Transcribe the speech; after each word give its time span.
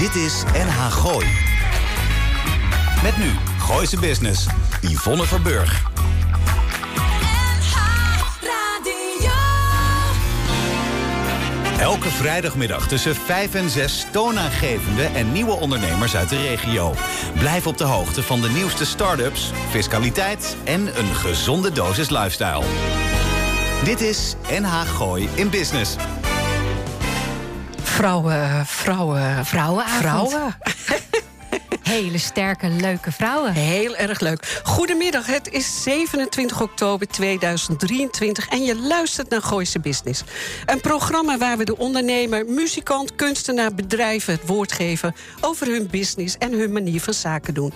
Dit 0.00 0.14
is 0.14 0.42
NH 0.52 0.92
Gooi. 0.92 1.26
Met 3.02 3.18
nu 3.18 3.30
Gooise 3.58 3.98
Business. 3.98 4.46
Yvonne 4.80 5.24
Verburg. 5.24 5.82
Elke 11.78 12.08
vrijdagmiddag 12.08 12.88
tussen 12.88 13.14
5 13.14 13.54
en 13.54 13.70
6 13.70 14.06
toonaangevende 14.12 15.02
en 15.02 15.32
nieuwe 15.32 15.52
ondernemers 15.52 16.16
uit 16.16 16.28
de 16.28 16.36
regio. 16.36 16.94
Blijf 17.38 17.66
op 17.66 17.78
de 17.78 17.84
hoogte 17.84 18.22
van 18.22 18.40
de 18.40 18.48
nieuwste 18.48 18.86
start-ups, 18.86 19.50
fiscaliteit 19.70 20.56
en 20.64 20.98
een 20.98 21.14
gezonde 21.14 21.72
dosis 21.72 22.10
lifestyle. 22.10 22.64
Dit 23.84 24.00
is 24.00 24.34
NH 24.60 24.80
Gooi 24.80 25.28
in 25.34 25.50
Business. 25.50 25.96
Vrouwen, 28.00 28.66
vrouwen, 28.66 29.44
Vrouwenavond. 29.46 30.30
vrouwen. 30.30 30.54
Hele 31.90 32.18
sterke, 32.18 32.68
leuke 32.68 33.12
vrouwen. 33.12 33.52
Heel 33.52 33.96
erg 33.96 34.20
leuk. 34.20 34.60
Goedemiddag, 34.64 35.26
het 35.26 35.52
is 35.52 35.82
27 35.82 36.60
oktober 36.60 37.06
2023 37.06 38.48
en 38.48 38.64
je 38.64 38.76
luistert 38.76 39.30
naar 39.30 39.42
Gooise 39.42 39.80
Business. 39.80 40.22
Een 40.66 40.80
programma 40.80 41.38
waar 41.38 41.56
we 41.56 41.64
de 41.64 41.76
ondernemer, 41.76 42.44
muzikant, 42.46 43.14
kunstenaar, 43.14 43.74
bedrijven 43.74 44.32
het 44.32 44.46
woord 44.46 44.72
geven 44.72 45.14
over 45.40 45.66
hun 45.66 45.88
business 45.90 46.38
en 46.38 46.52
hun 46.52 46.72
manier 46.72 47.00
van 47.00 47.14
zaken 47.14 47.54
doen. 47.54 47.72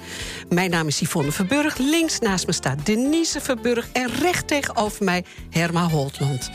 Mijn 0.48 0.70
naam 0.70 0.86
is 0.86 1.00
Yvonne 1.00 1.32
Verburg, 1.32 1.78
links 1.78 2.18
naast 2.18 2.46
me 2.46 2.52
staat 2.52 2.86
Denise 2.86 3.40
Verburg 3.40 3.88
en 3.92 4.10
recht 4.20 4.48
tegenover 4.48 5.04
mij 5.04 5.24
Herma 5.50 5.88
Holtland. 5.88 6.50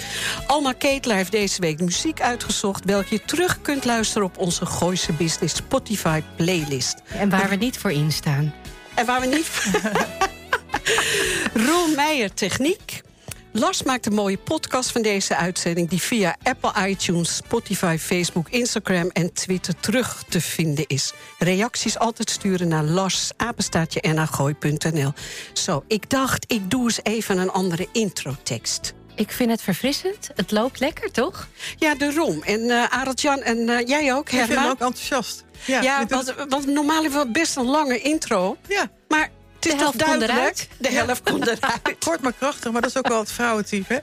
Alma 0.48 0.74
Ketelaar 0.74 1.18
heeft 1.18 1.32
deze 1.32 1.62
week 1.62 1.80
muziek 1.80 2.22
uitgezocht 2.22 2.86
welke 2.86 3.08
je 3.10 3.22
terug 3.26 3.62
kunt 3.62 3.86
luisteren 3.86 4.28
op 4.28 4.38
onze 4.38 4.66
Gooise 4.66 5.14
Business 5.14 5.56
Spotify 5.56 6.22
playlist. 6.36 6.96
En 7.08 7.30
waar 7.30 7.49
we 7.50 7.56
niet 7.56 7.78
voor 7.78 7.92
instaan. 7.92 8.54
En 8.96 9.06
waar 9.06 9.22
we 9.22 9.28
niet... 9.28 9.50
Roel 11.66 11.88
Meijer 11.96 12.34
Techniek. 12.34 13.02
Lars 13.52 13.84
maakt 13.84 14.06
een 14.06 14.14
mooie 14.14 14.38
podcast 14.38 14.92
van 14.92 15.02
deze 15.02 15.36
uitzending... 15.36 15.90
die 15.90 16.02
via 16.02 16.38
Apple 16.44 16.88
iTunes, 16.88 17.36
Spotify, 17.36 17.98
Facebook, 18.00 18.50
Instagram 18.50 19.10
en 19.10 19.34
Twitter 19.34 19.80
terug 19.80 20.24
te 20.30 20.42
vinden 20.42 20.88
is. 20.88 21.14
Reacties 21.38 21.98
altijd 21.98 22.30
sturen 22.30 22.68
naar 22.68 22.84
lars-apenstaatje-nagooi.nl. 22.84 25.14
Zo, 25.54 25.84
ik 25.88 26.10
dacht, 26.10 26.52
ik 26.52 26.72
doe 26.72 26.84
eens 26.84 27.00
even 27.04 27.38
een 27.38 27.52
andere 27.52 27.88
introtekst. 27.92 28.94
Ik 29.20 29.32
vind 29.32 29.50
het 29.52 29.62
verfrissend. 29.62 30.30
Het 30.36 30.52
loopt 30.52 30.80
lekker, 30.80 31.12
toch? 31.12 31.48
Ja, 31.78 31.96
de 31.96 32.12
Rom. 32.14 32.44
En 32.44 32.70
eh 32.70 32.84
Arend-Jan 32.90 33.42
en 33.42 33.70
eh, 33.70 33.88
jij 33.88 34.14
ook, 34.14 34.30
Ik 34.30 34.36
vind 34.38 34.48
Herma? 34.48 34.62
hem 34.62 34.72
ook 34.72 34.80
enthousiast. 34.80 35.44
Ja, 35.66 35.82
Ja, 35.82 36.06
want, 36.08 36.34
want 36.50 36.66
normaal 36.66 37.02
hebben 37.02 37.20
we 37.26 37.32
best 37.32 37.56
een 37.56 37.66
lange 37.66 38.00
intro. 38.02 38.58
ja, 38.68 38.90
Maar 39.08 39.22
het 39.56 39.66
is 39.66 39.72
De 39.72 39.78
toch 39.78 39.80
helft 39.80 39.98
komt 40.04 40.08
duidelijk? 40.20 40.32
eruit. 40.40 40.68
De 40.78 40.90
helft 40.90 41.24
komt 41.24 41.48
eruit. 41.48 41.98
kort 42.00 42.22
maar 42.22 42.34
krachtig, 42.34 42.72
maar 42.72 42.82
dat 42.82 42.90
is 42.90 42.98
ook 42.98 43.08
wel 43.08 43.20
het 43.20 43.32
vrouwentype, 43.32 43.94
hè? 43.94 44.00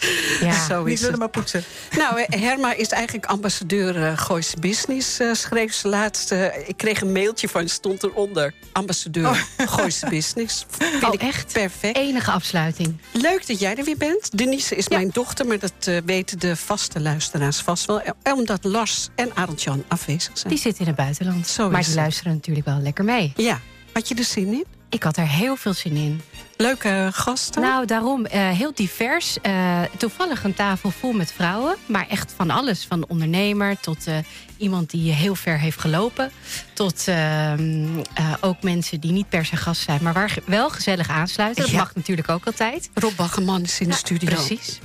Ja. 0.40 0.66
Zo 0.66 0.84
Niet 0.84 0.92
is 0.94 1.00
willen 1.00 1.10
het. 1.10 1.18
maar 1.20 1.28
poetsen. 1.28 1.64
Nou, 1.98 2.20
eh, 2.20 2.40
Herma 2.40 2.72
is 2.74 2.88
eigenlijk 2.88 3.26
ambassadeur 3.26 4.16
Gooise 4.18 4.56
Business, 4.60 5.18
eh, 5.18 5.32
schreef 5.34 5.74
ze 5.74 5.88
laatst. 5.88 6.32
ik 6.66 6.76
kreeg 6.76 7.00
een 7.00 7.12
mailtje 7.12 7.48
van, 7.48 7.68
stond 7.68 8.02
eronder. 8.02 8.54
Ambassadeur 8.72 9.46
Gooise 9.58 10.06
Business. 10.08 10.66
Vind 10.68 11.04
Oh, 11.04 11.14
ik 11.14 11.20
echt? 11.22 11.52
Perfect. 11.52 11.96
Enige 11.96 12.30
afsluiting. 12.30 12.96
Leuk 13.12 13.46
dat 13.46 13.60
jij 13.60 13.76
er 13.76 13.84
weer 13.84 13.96
bent. 13.96 14.38
Denise 14.38 14.76
is 14.76 14.86
Ja. 14.88 14.96
mijn 14.96 15.10
dochter, 15.12 15.46
maar 15.46 15.58
dat 15.58 15.72
eh, 15.80 15.96
weten 16.04 16.38
de 16.38 16.56
vaste 16.56 17.00
luisteraars 17.00 17.58
vast 17.60 17.84
wel. 17.86 18.02
Omdat 18.34 18.64
Lars 18.64 19.08
en 19.14 19.30
Arend-Jan 19.34 19.84
afwezig 19.88 20.30
zijn. 20.38 20.52
Die 20.52 20.62
zit 20.62 20.78
in 20.78 20.86
het 20.86 20.96
buitenland. 20.96 21.46
Zo 21.48 21.64
is 21.66 21.70
maar 21.70 21.80
die 21.80 21.90
het. 21.90 21.98
luisteren 22.00 22.32
natuurlijk 22.32 22.66
wel 22.66 22.78
lekker 22.80 23.04
mee. 23.04 23.32
Ja, 23.36 23.60
had 23.92 24.08
je 24.08 24.14
er 24.14 24.24
zin 24.24 24.46
in? 24.52 24.64
Ik 24.90 25.02
had 25.02 25.16
er 25.16 25.28
heel 25.28 25.56
veel 25.56 25.72
zin 25.74 25.96
in. 25.96 26.20
Leuke 26.56 27.08
gasten? 27.12 27.62
Nou, 27.62 27.86
daarom 27.86 28.26
eh, 28.26 28.48
heel 28.50 28.72
divers. 28.74 29.36
Eh, 29.42 29.82
toevallig 29.98 30.44
een 30.44 30.54
tafel 30.54 30.90
vol 30.90 31.12
met 31.12 31.32
vrouwen. 31.32 31.76
Maar 31.86 32.06
echt 32.08 32.32
van 32.36 32.50
alles. 32.50 32.84
Van 32.88 33.04
ondernemer 33.08 33.80
tot 33.80 34.06
eh, 34.06 34.16
iemand 34.56 34.90
die 34.90 35.12
heel 35.12 35.34
ver 35.34 35.58
heeft 35.58 35.80
gelopen. 35.80 36.30
Tot 36.72 37.02
ehm, 37.08 37.86
eh, 38.14 38.32
ook 38.40 38.62
mensen 38.62 39.00
die 39.00 39.12
niet 39.12 39.28
per 39.28 39.44
se 39.44 39.56
gast 39.56 39.82
zijn. 39.82 39.98
Maar 40.02 40.12
waar 40.12 40.36
wel 40.44 40.70
gezellig 40.70 41.08
aansluiten. 41.10 41.62
Dat 41.62 41.72
Ja. 41.72 41.78
mag 41.78 41.94
natuurlijk 41.94 42.28
ook 42.28 42.46
altijd. 42.46 42.90
Rob 42.94 43.16
Baggerman 43.16 43.62
is 43.62 43.80
in 43.80 43.88
de 43.88 43.94
studio. 43.94 44.34
Precies. 44.34 44.78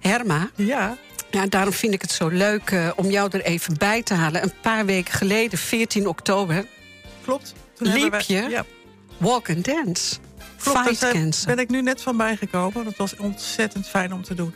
Herma, 0.00 0.50
Ja, 0.56 0.96
Ja, 1.30 1.46
daarom 1.46 1.72
vind 1.72 1.94
ik 1.94 2.02
het 2.02 2.10
zo 2.12 2.28
leuk 2.28 2.70
eh, 2.70 2.90
om 2.96 3.10
jou 3.10 3.28
er 3.32 3.42
even 3.42 3.78
bij 3.78 4.02
te 4.02 4.14
halen. 4.14 4.42
Een 4.42 4.52
paar 4.62 4.86
weken 4.86 5.14
geleden, 5.14 5.58
14 5.58 6.08
oktober, 6.08 6.66
klopt. 7.24 7.54
Toen 7.74 7.92
Liep 7.92 8.20
je? 8.20 8.46
Ja, 8.48 8.64
walk 9.18 9.50
and 9.50 9.64
dance. 9.64 10.16
klopt. 10.62 10.78
Fight 10.78 11.00
Daar 11.00 11.12
cancer. 11.12 11.46
ben 11.46 11.58
ik 11.58 11.68
nu 11.70 11.82
net 11.82 12.02
van 12.02 12.16
bijgekomen. 12.16 12.84
Dat 12.84 12.96
was 12.96 13.16
ontzettend 13.16 13.86
fijn 13.88 14.12
om 14.12 14.22
te 14.22 14.34
doen. 14.34 14.54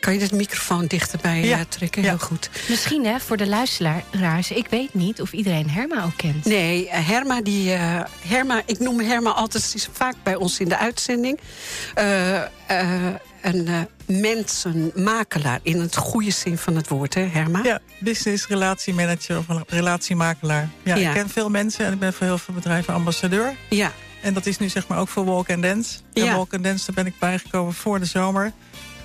Kan 0.00 0.18
je 0.18 0.28
de 0.28 0.36
microfoon 0.36 0.86
dichterbij 0.86 1.44
Ja. 1.44 1.58
eh, 1.58 1.64
trekken? 1.68 2.02
Ja. 2.02 2.08
Heel 2.08 2.18
goed. 2.18 2.50
Misschien 2.68 3.04
hè, 3.06 3.20
voor 3.20 3.36
de 3.36 3.46
luisteraars. 3.46 4.50
Ik 4.50 4.66
weet 4.70 4.94
niet 4.94 5.20
of 5.20 5.32
iedereen 5.32 5.70
Herma 5.70 6.04
ook 6.04 6.16
kent. 6.16 6.44
Nee, 6.44 6.88
eh, 6.88 7.08
Herma, 7.08 7.42
die, 7.42 7.72
eh, 7.72 8.00
Herma, 8.26 8.62
ik 8.66 8.78
noem 8.78 9.00
Herma 9.00 9.30
altijd, 9.30 9.62
ze 9.62 9.76
is 9.76 9.88
vaak 9.92 10.14
bij 10.22 10.34
ons 10.34 10.60
in 10.60 10.68
de 10.68 10.78
uitzending. 10.78 11.40
Eh, 11.94 12.36
eh, 12.36 13.14
een 13.42 13.66
eh, 13.68 13.80
mensenmakelaar, 14.06 15.58
in 15.62 15.80
het 15.80 15.96
goede 15.96 16.30
zin 16.30 16.58
van 16.58 16.76
het 16.76 16.88
woord, 16.88 17.14
hè, 17.14 17.20
Herma? 17.22 17.60
Ja, 17.62 17.78
business 17.98 18.46
relatiemanager 18.46 19.38
of 19.38 19.48
een 19.48 19.64
relatiemakelaar. 19.66 20.68
Ja, 20.82 20.94
Ja. 20.94 21.08
ik 21.08 21.14
ken 21.14 21.28
veel 21.28 21.48
mensen 21.50 21.84
en 21.86 21.92
ik 21.92 21.98
ben 21.98 22.12
voor 22.12 22.26
heel 22.26 22.38
veel 22.38 22.54
bedrijven 22.54 22.94
ambassadeur. 22.94 23.54
Ja. 23.68 23.92
En 24.22 24.34
dat 24.34 24.46
is 24.46 24.58
nu 24.58 24.68
zeg 24.68 24.86
maar 24.88 24.98
ook 24.98 25.08
voor 25.08 25.24
Walk 25.24 25.50
and 25.50 25.62
Dance. 25.62 25.98
En 26.12 26.24
Ja. 26.24 26.34
Walk 26.34 26.54
and 26.54 26.64
Dance, 26.64 26.86
daar 26.86 26.94
ben 27.04 27.06
ik 27.12 27.18
bijgekomen 27.18 27.74
voor 27.74 27.98
de 27.98 28.04
zomer. 28.06 28.52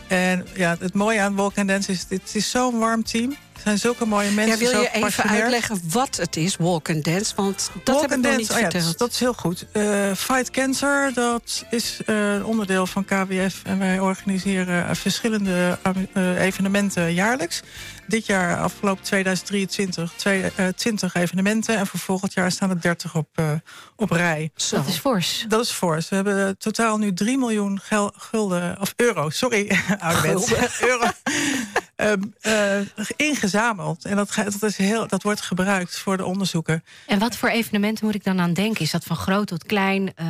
En 0.08 0.46
ja, 0.54 0.76
het 0.80 0.94
mooie 0.94 1.20
aan 1.20 1.36
Walk 1.36 1.68
Dance 1.68 1.92
is, 1.92 2.06
het 2.10 2.36
is 2.36 2.50
zo'n 2.50 2.80
warm 2.80 3.04
team. 3.04 3.36
Het 3.56 3.64
zijn 3.64 3.80
zulke 3.80 4.06
mooie 4.06 4.32
mensen, 4.32 4.54
Ja, 4.54 4.58
wil 4.60 4.70
zo 4.72 4.82
je 4.82 4.90
even 4.92 5.24
uitleggen 5.24 5.82
wat 5.92 6.16
het 6.16 6.36
is, 6.36 6.56
walk 6.56 6.90
and 6.90 7.04
dance? 7.04 7.36
Want 7.36 7.70
dat 7.84 7.96
Walk 7.96 8.02
heb 8.02 8.10
ik 8.10 8.16
and 8.16 8.24
nog 8.26 8.32
Dance, 8.36 8.54
niet 8.54 8.64
oh 8.64 8.72
ja, 8.72 8.80
dat, 8.88 8.98
dat 8.98 9.12
is 9.12 9.20
heel 9.20 9.34
goed. 9.34 9.66
Eh, 9.72 10.12
Fight 10.18 10.50
Cancer, 10.52 11.14
dat 11.14 11.66
is 11.70 12.00
eh, 12.06 12.34
een 12.34 12.46
onderdeel 12.46 12.88
van 12.88 13.06
KWF. 13.06 13.62
En 13.64 13.80
wij 13.80 14.00
organiseren 14.00 14.88
eh, 14.88 14.96
verschillende 14.96 15.80
eh, 16.14 16.42
evenementen 16.42 17.14
jaarlijks. 17.14 17.62
Dit 18.08 18.26
jaar, 18.26 18.58
afgelopen 18.58 19.04
2023, 19.04 20.14
twee, 20.16 20.52
eh, 20.56 20.68
20 20.68 21.14
evenementen. 21.16 21.78
En 21.78 21.88
voor 21.88 22.00
volgend 22.00 22.34
jaar 22.34 22.52
staan 22.52 22.70
er 22.70 22.82
30 22.82 23.16
op, 23.16 23.28
eh, 23.36 23.52
op 23.96 24.12
rij. 24.12 24.52
Zo. 24.56 24.76
Dat 24.76 24.88
is 24.88 24.98
fors. 24.98 25.46
Dat 25.48 25.64
is 25.64 25.72
fors. 25.72 26.10
We 26.10 26.16
hebben 26.16 26.48
eh, 26.48 26.54
totaal 26.58 26.98
nu 26.98 27.14
3 27.14 27.38
miljoen 27.38 27.80
gel- 27.84 28.14
gulden, 28.18 28.78
of 28.82 28.94
euro, 28.96 29.30
sorry, 29.30 29.78
ouderwets, 30.00 30.82
euro, 30.82 31.06
ehm, 31.96 32.22
eh, 32.42 32.80
ingezameld. 33.16 34.06
En 34.06 34.16
dat, 34.16 34.36
dat, 34.60 34.64
is 34.64 34.78
heel, 34.78 35.08
dat 35.08 35.24
wordt 35.24 35.42
gebruikt 35.42 35.98
voor 36.00 36.18
de 36.18 36.26
onderzoeken. 36.26 36.84
En 37.08 37.20
wat 37.20 37.36
voor 37.38 37.50
evenementen 37.50 38.06
moet 38.06 38.16
ik 38.16 38.24
dan 38.24 38.40
aan 38.40 38.54
denken? 38.54 38.82
Is 38.82 38.92
dat 38.92 39.04
van 39.04 39.16
groot 39.16 39.48
tot 39.48 39.64
klein? 39.66 40.14
Eh, 40.16 40.26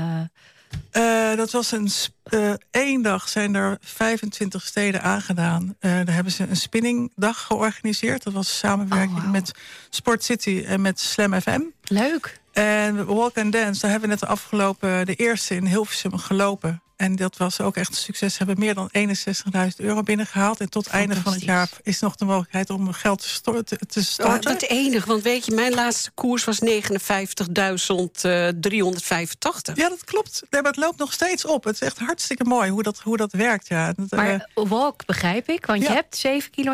Eh, 0.92 1.38
dat 1.38 1.52
was 1.52 1.72
een. 1.72 1.90
één 2.72 3.02
dag 3.02 3.30
zijn 3.30 3.56
er 3.56 3.78
25 3.82 4.66
steden 4.66 5.02
aangedaan. 5.02 5.76
Daar 5.80 6.12
hebben 6.14 6.32
ze 6.32 6.48
een 6.50 6.56
spinningdag 6.56 7.42
georganiseerd. 7.46 8.24
Dat 8.24 8.34
was 8.34 8.58
samenwerking 8.58 9.18
Oh, 9.18 9.32
met 9.32 9.52
Sport 9.90 10.24
City 10.24 10.64
en 10.68 10.82
met 10.82 11.00
Slam 11.00 11.42
FM. 11.42 11.62
leuk. 11.84 12.40
En 12.54 13.06
Walk 13.06 13.38
and 13.38 13.52
Dance, 13.52 13.82
daar 13.82 13.92
hebben 13.92 14.10
we 14.10 14.16
net 14.16 14.20
de 14.24 14.32
afgelopen, 14.34 15.06
de 15.06 15.16
eerste 15.16 15.56
in 15.56 15.66
Hilversum 15.66 16.18
gelopen. 16.18 16.82
En 16.96 17.16
dat 17.16 17.38
was 17.38 17.62
ook 17.62 17.76
echt 17.76 17.90
een 17.90 17.96
succes. 17.96 18.32
Ze 18.32 18.38
hebben 18.38 18.60
meer 18.60 18.74
dan 18.74 18.90
61.000 18.98 19.06
euro 19.78 20.04
binnengehaald. 20.04 20.60
En 20.60 20.70
tot 20.70 20.88
einde 20.88 21.16
van 21.16 21.34
het 21.34 21.44
jaar 21.44 21.70
is 21.84 22.00
nog 22.00 22.16
de 22.16 22.26
mogelijkheid 22.26 22.70
om 22.70 22.92
geld 22.94 23.22
te, 23.22 23.30
stor- 23.30 23.64
te, 23.64 23.78
te 23.78 24.00
Oh, 24.00 24.06
storten. 24.06 24.52
wat 24.52 24.62
enig, 24.62 25.06
want 25.06 25.24
weet 25.24 25.46
je, 25.46 25.52
mijn 25.54 25.74
laatste 25.74 26.12
koers 26.12 26.44
was 26.44 26.60
59.385. 26.60 26.66
Ja, 29.74 29.90
dat 29.90 30.04
klopt. 30.04 30.42
Nee, 30.50 30.62
maar 30.62 30.72
het 30.72 30.80
loopt 30.82 30.98
nog 31.00 31.14
steeds 31.14 31.46
op. 31.46 31.64
Het 31.64 31.74
is 31.74 31.82
echt 31.82 32.00
hartstikke 32.00 32.44
mooi 32.44 32.70
hoe 32.72 32.84
dat, 32.84 33.00
hoe 33.00 33.18
dat 33.18 33.32
werkt. 33.32 33.68
Ja. 33.68 33.94
Dat, 33.94 34.10
eh, 34.12 34.18
Maar 34.20 34.50
walk 34.54 35.06
begrijp 35.06 35.50
ik, 35.50 35.66
want 35.66 35.82
ja. 35.82 35.88
je 35.88 35.94
hebt 35.94 36.18
7 36.18 36.52
kilo, 36.52 36.74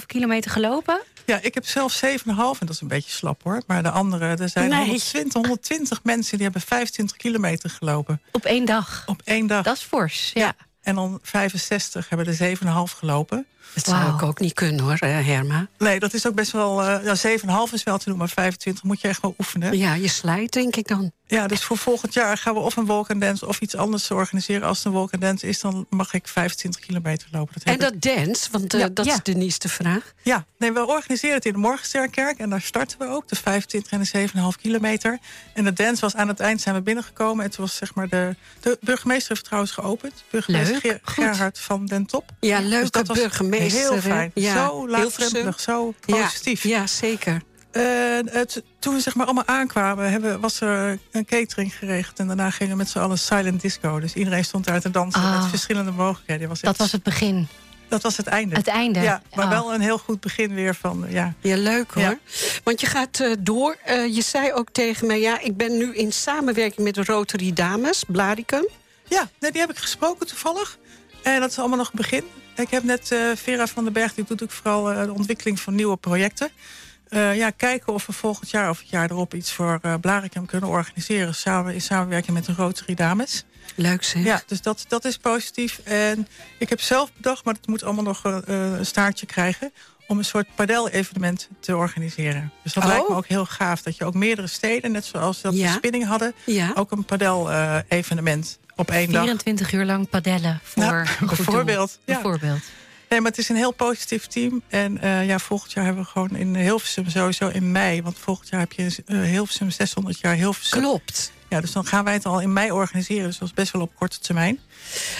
7,5 0.00 0.06
kilometer 0.06 0.50
gelopen. 0.50 1.00
Ja, 1.26 1.38
ik 1.42 1.54
heb 1.54 1.66
zelf 1.66 2.00
7,5 2.04 2.24
en 2.60 2.66
dat 2.66 2.70
is 2.70 2.80
een 2.80 2.88
beetje 2.88 3.10
slap 3.10 3.42
hoor. 3.42 3.62
Maar 3.66 3.82
de 3.82 3.90
andere, 3.90 4.24
er 4.36 4.48
zijn 4.48 4.68
Nee. 4.68 4.78
120, 4.78 5.32
120 5.32 6.00
mensen 6.02 6.34
die 6.34 6.42
hebben 6.44 6.62
25 6.62 7.16
kilometer 7.16 7.70
gelopen 7.70 8.20
Op 8.32 8.44
één 8.44 8.64
dag. 8.64 9.02
op 9.06 9.20
één 9.24 9.46
dag. 9.46 9.62
Dat 9.64 9.76
is 9.76 9.82
fors, 9.82 10.30
ja. 10.34 10.52
En 10.80 10.94
dan 10.94 11.18
65 11.22 12.08
hebben 12.08 12.26
er 12.26 12.34
7,5 12.34 12.92
gelopen. 12.98 13.46
Dat 13.74 13.84
zou 13.84 14.14
ik 14.14 14.22
ook 14.22 14.40
niet 14.40 14.52
kunnen 14.52 14.80
hoor, 14.84 14.96
eh, 15.00 15.26
Herma. 15.26 15.66
Nee, 15.78 15.98
dat 16.00 16.14
is 16.14 16.26
ook 16.26 16.34
best 16.34 16.52
wel. 16.52 16.82
eh 16.82 17.04
ja, 17.04 17.14
7,5 17.14 17.72
is 17.72 17.82
wel 17.82 17.98
te 17.98 18.08
doen, 18.08 18.18
maar 18.18 18.28
25 18.28 18.82
moet 18.82 19.00
je 19.00 19.08
echt 19.08 19.22
wel 19.22 19.34
oefenen. 19.38 19.78
Ja, 19.78 19.94
je 19.94 20.08
slijt 20.08 20.52
denk 20.52 20.76
ik 20.76 20.88
dan. 20.88 21.12
Ja, 21.30 21.46
dus 21.46 21.64
voor 21.64 21.78
volgend 21.78 22.14
jaar 22.14 22.36
gaan 22.38 22.54
we 22.54 22.60
of 22.60 22.76
een 22.76 22.86
walk 22.86 23.10
and 23.10 23.20
dance 23.20 23.46
of 23.46 23.60
iets 23.60 23.76
anders 23.76 24.10
organiseren. 24.10 24.68
Als 24.68 24.76
het 24.76 24.86
een 24.86 24.92
walk 24.92 25.12
and 25.12 25.22
dance 25.22 25.46
is, 25.46 25.60
dan 25.60 25.86
mag 25.90 26.14
ik 26.14 26.28
25 26.28 26.80
kilometer 26.80 27.28
lopen. 27.30 27.54
Dat 27.54 27.62
en 27.62 27.78
dat 27.78 28.02
dance, 28.02 28.48
want 28.50 28.74
uh, 28.74 28.86
dat 28.92 29.06
is 29.06 29.18
de 29.22 29.32
nieuwste 29.32 29.68
vraag. 29.68 30.12
Ja, 30.22 30.46
nee, 30.58 30.72
we 30.72 30.86
organiseren 30.86 31.36
het 31.36 31.44
in 31.44 31.52
de 31.52 31.58
Morgensterkerk 31.58 32.38
en 32.38 32.50
daar 32.50 32.60
starten 32.60 32.98
we 32.98 33.06
ook. 33.06 33.28
De 33.28 33.36
25 33.36 33.92
en 33.92 34.28
de 34.32 34.52
7,5 34.56 34.60
kilometer. 34.60 35.18
En 35.54 35.64
de 35.64 35.72
dance 35.72 36.00
was 36.00 36.14
aan 36.14 36.28
het 36.28 36.40
eind 36.40 36.60
zijn 36.60 36.74
we 36.74 36.80
binnengekomen. 36.80 37.44
En 37.44 37.50
toen 37.50 37.64
was 37.64 37.76
zeg 37.76 37.94
maar 37.94 38.08
de, 38.08 38.36
de 38.60 38.78
burgemeester 38.80 39.28
heeft 39.28 39.44
trouwens 39.44 39.72
geopend. 39.72 40.24
Burgemeester 40.30 40.80
Ger, 40.80 41.00
Gerhard 41.02 41.58
van 41.58 41.86
den 41.86 42.06
Top. 42.06 42.30
Ja, 42.40 42.60
leuk. 42.60 42.80
Dus 42.80 42.90
dat 42.90 43.06
was 43.06 43.18
burgemeester. 43.18 43.90
Heel 43.90 44.00
fijn. 44.00 44.30
Ja, 44.34 44.66
zo 44.66 44.88
laagdrempelig, 44.88 45.60
zo 45.60 45.94
positief. 46.06 46.62
Ja 46.62 46.86
zeker. 46.86 47.42
Het, 47.72 48.62
toen 48.78 48.94
we 48.94 49.00
zeg 49.00 49.14
maar 49.14 49.24
allemaal 49.26 49.46
aankwamen, 49.46 50.10
hebben, 50.10 50.40
was 50.40 50.60
er 50.60 50.98
een 51.10 51.24
catering 51.24 51.74
geregeld. 51.76 52.18
En 52.18 52.26
daarna 52.26 52.50
gingen 52.50 52.72
we 52.72 52.78
met 52.78 52.88
z'n 52.88 52.98
allen 52.98 53.18
silent 53.18 53.60
disco. 53.60 54.00
Dus 54.00 54.14
iedereen 54.14 54.44
stond 54.44 54.64
daar 54.64 54.80
te 54.80 54.90
dansen 54.90 55.22
met 55.22 55.30
Ah. 55.40 55.48
verschillende 55.48 55.90
mogelijkheden. 55.90 56.48
Was 56.48 56.60
Dat 56.60 56.76
was 56.76 56.92
het 56.92 57.02
begin. 57.02 57.48
Dat 57.88 58.02
was 58.02 58.16
het 58.16 58.26
einde. 58.26 58.54
Het 58.56 58.66
einde. 58.68 59.00
Ja, 59.00 59.22
maar 59.34 59.44
Oh. 59.44 59.50
wel 59.50 59.74
een 59.74 59.80
heel 59.80 59.98
goed 59.98 60.20
begin 60.20 60.54
weer 60.54 60.74
van, 60.74 61.04
ja. 61.08 61.34
Ja, 61.40 61.56
leuk 61.56 61.90
hoor. 61.92 62.02
Ja. 62.02 62.18
Want 62.64 62.80
je 62.80 62.86
gaat 62.86 63.20
eh, 63.20 63.32
door. 63.40 63.76
Eh, 63.84 64.14
je 64.14 64.22
zei 64.22 64.52
ook 64.52 64.68
tegen 64.72 65.06
mij, 65.06 65.20
ja, 65.20 65.40
ik 65.40 65.56
ben 65.56 65.76
nu 65.76 65.94
in 65.94 66.12
samenwerking 66.12 66.86
met 66.86 66.94
de 66.94 67.04
Rotary 67.04 67.52
Dames, 67.52 68.04
Blaricum. 68.06 68.68
Ja, 69.08 69.28
nee, 69.40 69.50
die 69.52 69.60
heb 69.60 69.70
ik 69.70 69.76
gesproken 69.78 70.26
toevallig. 70.26 70.78
En 71.22 71.40
dat 71.40 71.50
is 71.50 71.58
allemaal 71.58 71.76
nog 71.78 71.86
het 71.86 71.96
begin. 71.96 72.24
Ik 72.56 72.70
heb 72.70 72.82
net 72.82 73.12
eh, 73.12 73.18
Vera 73.34 73.66
van 73.66 73.84
den 73.84 73.92
Berg, 73.92 74.14
die 74.14 74.24
doet 74.24 74.42
ook 74.42 74.50
vooral 74.50 74.90
eh, 74.90 75.04
de 75.04 75.12
ontwikkeling 75.12 75.60
van 75.60 75.74
nieuwe 75.74 75.96
projecten. 75.96 76.50
Eh, 77.10 77.36
ja, 77.36 77.50
kijken 77.50 77.92
of 77.92 78.06
we 78.06 78.12
volgend 78.12 78.50
jaar 78.50 78.70
of 78.70 78.78
het 78.78 78.88
jaar 78.88 79.10
erop 79.10 79.34
iets 79.34 79.52
voor 79.52 79.80
Blaricum 80.00 80.46
kunnen 80.46 80.68
organiseren. 80.68 81.34
Samen, 81.34 81.74
in 81.74 81.80
samenwerking 81.80 82.36
met 82.36 82.44
de 82.44 82.52
Rotary 82.52 82.94
Dames. 82.94 83.44
Leuk 83.74 84.02
zeg. 84.04 84.24
Ja, 84.24 84.42
dus 84.46 84.62
dat, 84.62 84.84
dat 84.88 85.04
is 85.04 85.16
positief. 85.16 85.80
En 85.84 86.28
ik 86.58 86.68
heb 86.68 86.80
zelf 86.80 87.12
bedacht, 87.12 87.44
maar 87.44 87.54
het 87.54 87.66
moet 87.66 87.84
allemaal 87.84 88.04
nog 88.04 88.24
eh, 88.24 88.38
een 88.46 88.86
staartje 88.86 89.26
krijgen... 89.26 89.72
om 90.06 90.18
een 90.18 90.24
soort 90.24 90.46
padel-evenement 90.54 91.48
te 91.60 91.76
organiseren. 91.76 92.52
Dus 92.62 92.72
dat 92.72 92.82
Oh. 92.84 92.88
lijkt 92.90 93.08
me 93.08 93.14
ook 93.14 93.26
heel 93.26 93.46
gaaf. 93.46 93.82
Dat 93.82 93.96
je 93.96 94.04
ook 94.04 94.14
meerdere 94.14 94.46
steden, 94.46 94.92
net 94.92 95.04
zoals 95.04 95.40
dat 95.40 95.54
Ja. 95.56 95.66
we 95.66 95.72
spinning 95.72 96.06
hadden... 96.06 96.34
Ja. 96.46 96.72
ook 96.74 96.90
een 96.90 97.04
padel-evenement 97.04 98.58
op 98.76 98.90
één 98.90 99.12
dag. 99.12 99.22
24 99.24 99.72
uur 99.72 99.84
lang 99.84 100.08
padellen 100.08 100.60
voor 100.62 101.06
goed 101.06 101.18
doel. 101.18 101.28
bijvoorbeeld, 101.28 101.98
ja. 102.04 102.14
Bijvoorbeeld. 102.14 102.60
Nee, 103.10 103.20
maar 103.20 103.30
het 103.30 103.40
is 103.40 103.48
een 103.48 103.56
heel 103.56 103.72
positief 103.72 104.26
team. 104.26 104.62
En 104.68 104.98
eh, 104.98 105.26
ja, 105.26 105.38
volgend 105.38 105.72
jaar 105.72 105.84
hebben 105.84 106.02
we 106.02 106.08
gewoon 106.08 106.36
in 106.36 106.56
Hilversum 106.56 107.08
sowieso 107.08 107.48
in 107.48 107.72
mei... 107.72 108.02
want 108.02 108.18
volgend 108.18 108.48
jaar 108.48 108.60
heb 108.60 108.72
je 108.72 109.02
eh, 109.06 109.20
Hilversum 109.20 109.70
600 109.70 110.18
jaar 110.20 110.34
Hilversum. 110.34 110.80
Klopt. 110.80 111.32
Ja, 111.50 111.60
dus 111.60 111.72
dan 111.72 111.86
gaan 111.86 112.04
wij 112.04 112.12
het 112.12 112.26
al 112.26 112.40
in 112.40 112.52
mei 112.52 112.72
organiseren. 112.72 113.24
Dus 113.24 113.38
dat 113.38 113.48
is 113.48 113.54
best 113.54 113.72
wel 113.72 113.82
op 113.82 113.94
korte 113.94 114.18
termijn. 114.18 114.58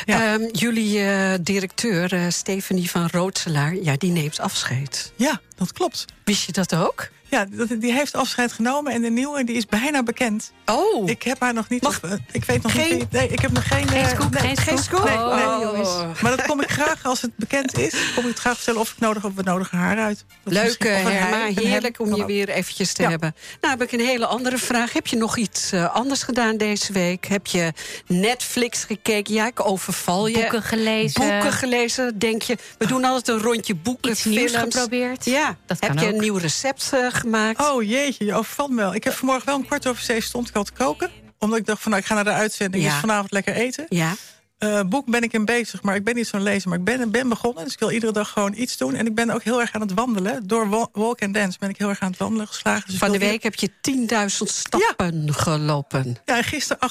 Ja. 0.05 0.33
Ehm, 0.33 0.49
jullie 0.53 1.01
eh, 1.01 1.39
directeur, 1.41 2.13
eh, 2.13 2.29
Stephanie 2.29 2.91
van 2.91 3.09
Rootselaar, 3.13 3.75
ja, 3.75 3.95
die 3.97 4.11
neemt 4.11 4.41
afscheid. 4.41 5.13
Ja, 5.17 5.41
dat 5.55 5.73
klopt. 5.73 6.05
Wist 6.25 6.47
je 6.47 6.53
dat 6.53 6.75
ook? 6.75 7.09
Ja, 7.31 7.47
die 7.79 7.93
heeft 7.93 8.15
afscheid 8.15 8.53
genomen 8.53 8.93
en 8.93 9.03
de 9.03 9.11
nieuwe 9.11 9.45
die 9.45 9.57
is 9.57 9.67
bijna 9.67 10.03
bekend. 10.03 10.53
Oh, 10.67 11.09
Ik 11.09 11.23
heb 11.23 11.41
haar 11.41 11.55
nog 11.55 11.69
niet. 11.69 11.83
Mag- 11.83 12.01
op- 12.05 12.19
ik 12.33 12.45
weet 12.45 12.63
nog 12.63 12.73
Geen- 12.73 12.99
niet. 12.99 13.11
Nee, 13.13 13.29
ik 13.29 13.41
heb 13.41 13.53
nog 13.53 13.67
geen. 13.69 13.89
Geen 13.89 14.03
eh, 14.03 14.09
scoop, 14.09 14.31
nee, 14.41 14.57
geen 14.57 14.79
scoop. 14.79 14.79
scoop? 14.79 15.05
Nee, 15.05 15.17
Oh, 15.19 15.57
nee. 15.59 15.67
jongens. 15.67 16.21
Maar 16.21 16.37
dat 16.37 16.47
kom 16.47 16.61
ik 16.61 16.71
graag 16.71 17.05
als 17.05 17.21
het 17.23 17.31
bekend 17.37 17.79
is. 17.79 17.95
Kom 18.15 18.25
ik 18.25 18.31
het 18.31 18.39
graag 18.39 18.57
vertellen 18.57 18.81
of 18.81 18.91
ik 18.93 18.99
nodig 18.99 19.25
of 19.25 19.35
we 19.35 19.43
nodigen 19.43 19.79
haar 19.79 19.99
uit. 19.99 20.25
Dat 20.45 20.53
Leuk, 20.53 20.85
eh, 20.85 21.03
Herma. 21.05 21.61
Heerlijk 21.63 22.01
om 22.01 22.15
je 22.15 22.25
weer 22.25 22.49
eventjes 22.49 22.93
te 22.93 23.03
Ja. 23.03 23.09
hebben. 23.09 23.35
Nou, 23.61 23.79
heb 23.79 23.83
ik 23.93 24.01
een 24.01 24.07
hele 24.07 24.27
andere 24.27 24.59
vraag. 24.59 24.93
Heb 24.93 25.07
je 25.07 25.17
nog 25.17 25.37
iets 25.37 25.73
eh, 25.73 25.95
anders 25.95 26.23
gedaan 26.23 26.57
deze 26.57 26.93
week? 26.93 27.27
Heb 27.27 27.47
je 27.47 27.73
Netflix 28.07 28.85
gekeken? 28.85 29.35
Ja, 29.35 29.47
ik 29.47 29.67
overval 29.67 30.27
je. 30.27 30.35
Boeken 30.35 30.63
gelezen. 30.63 31.21
Boeken 31.29 31.53
gelezen, 31.53 32.19
denk 32.19 32.43
je. 32.43 32.57
We 32.79 32.87
doen 32.87 33.05
altijd 33.05 33.29
een 33.29 33.43
rondje 33.45 33.75
boeken, 33.75 34.11
Iets 34.11 34.25
nieuws 34.25 34.57
geprobeerd. 34.57 35.25
Ja, 35.25 35.57
Dat 35.67 35.77
heb 35.81 35.99
je 35.99 36.07
ook. 36.07 36.13
een 36.13 36.21
nieuw 36.21 36.37
recept 36.37 36.91
eh, 36.93 37.07
gemaakt? 37.21 37.69
Oh 37.71 37.83
jeetje, 37.83 38.25
je 38.25 38.35
overvalt 38.35 38.71
me 38.71 38.77
wel. 38.77 38.95
Ik 38.95 39.05
heb 39.05 39.13
vanmorgen 39.13 39.47
wel 39.47 39.55
een 39.57 39.67
kwart 39.67 39.87
over 39.87 40.03
zeven 40.03 40.23
stond 40.23 40.49
ik 40.49 40.57
al 40.57 40.65
te 40.65 40.73
koken. 40.73 41.11
Omdat 41.39 41.59
ik 41.59 41.67
dacht 41.67 41.83
van 41.83 41.91
nou, 41.91 42.03
ik 42.03 42.09
ga 42.09 42.15
naar 42.15 42.25
de 42.25 42.31
uitzending. 42.31 42.85
Ja. 42.85 42.91
Dus 42.91 43.01
vanavond 43.01 43.33
lekker 43.33 43.55
eten. 43.55 43.87
Ja, 43.89 44.15
Eh, 44.59 44.81
boek 44.87 45.07
ben 45.07 45.23
ik 45.23 45.33
in 45.33 45.45
bezig, 45.45 45.83
maar 45.83 45.95
ik 45.95 46.05
ben 46.05 46.15
niet 46.15 46.27
zo'n 46.27 46.43
lezer. 46.43 46.69
Maar 46.69 46.79
ik 46.79 46.85
ben, 46.85 47.11
ben 47.11 47.29
begonnen, 47.29 47.65
dus 47.65 47.73
ik 47.73 47.79
wil 47.79 47.91
iedere 47.91 48.13
dag 48.13 48.31
gewoon 48.31 48.53
iets 48.57 48.77
doen. 48.77 48.95
En 48.95 49.07
ik 49.07 49.15
ben 49.15 49.31
ook 49.31 49.43
heel 49.43 49.61
erg 49.61 49.73
aan 49.73 49.81
het 49.81 49.93
wandelen. 49.95 50.47
Door 50.47 50.69
wa- 50.69 50.89
walk 50.93 51.23
and 51.23 51.35
dance 51.35 51.59
ben 51.59 51.69
ik 51.69 51.77
heel 51.79 51.89
erg 51.89 52.01
aan 52.01 52.11
het 52.11 52.19
wandelen 52.19 52.47
geslagen. 52.47 52.91
Dus 52.91 52.99
van 52.99 53.13
de 53.13 53.19
week 53.19 53.43
heb 53.43 53.55
je 53.55 53.71
10.000 53.81 54.49
stappen 54.51 55.35
gelopen. 55.35 56.17
Ja, 56.25 56.37
en 56.37 56.45
gisteren 56.45 56.83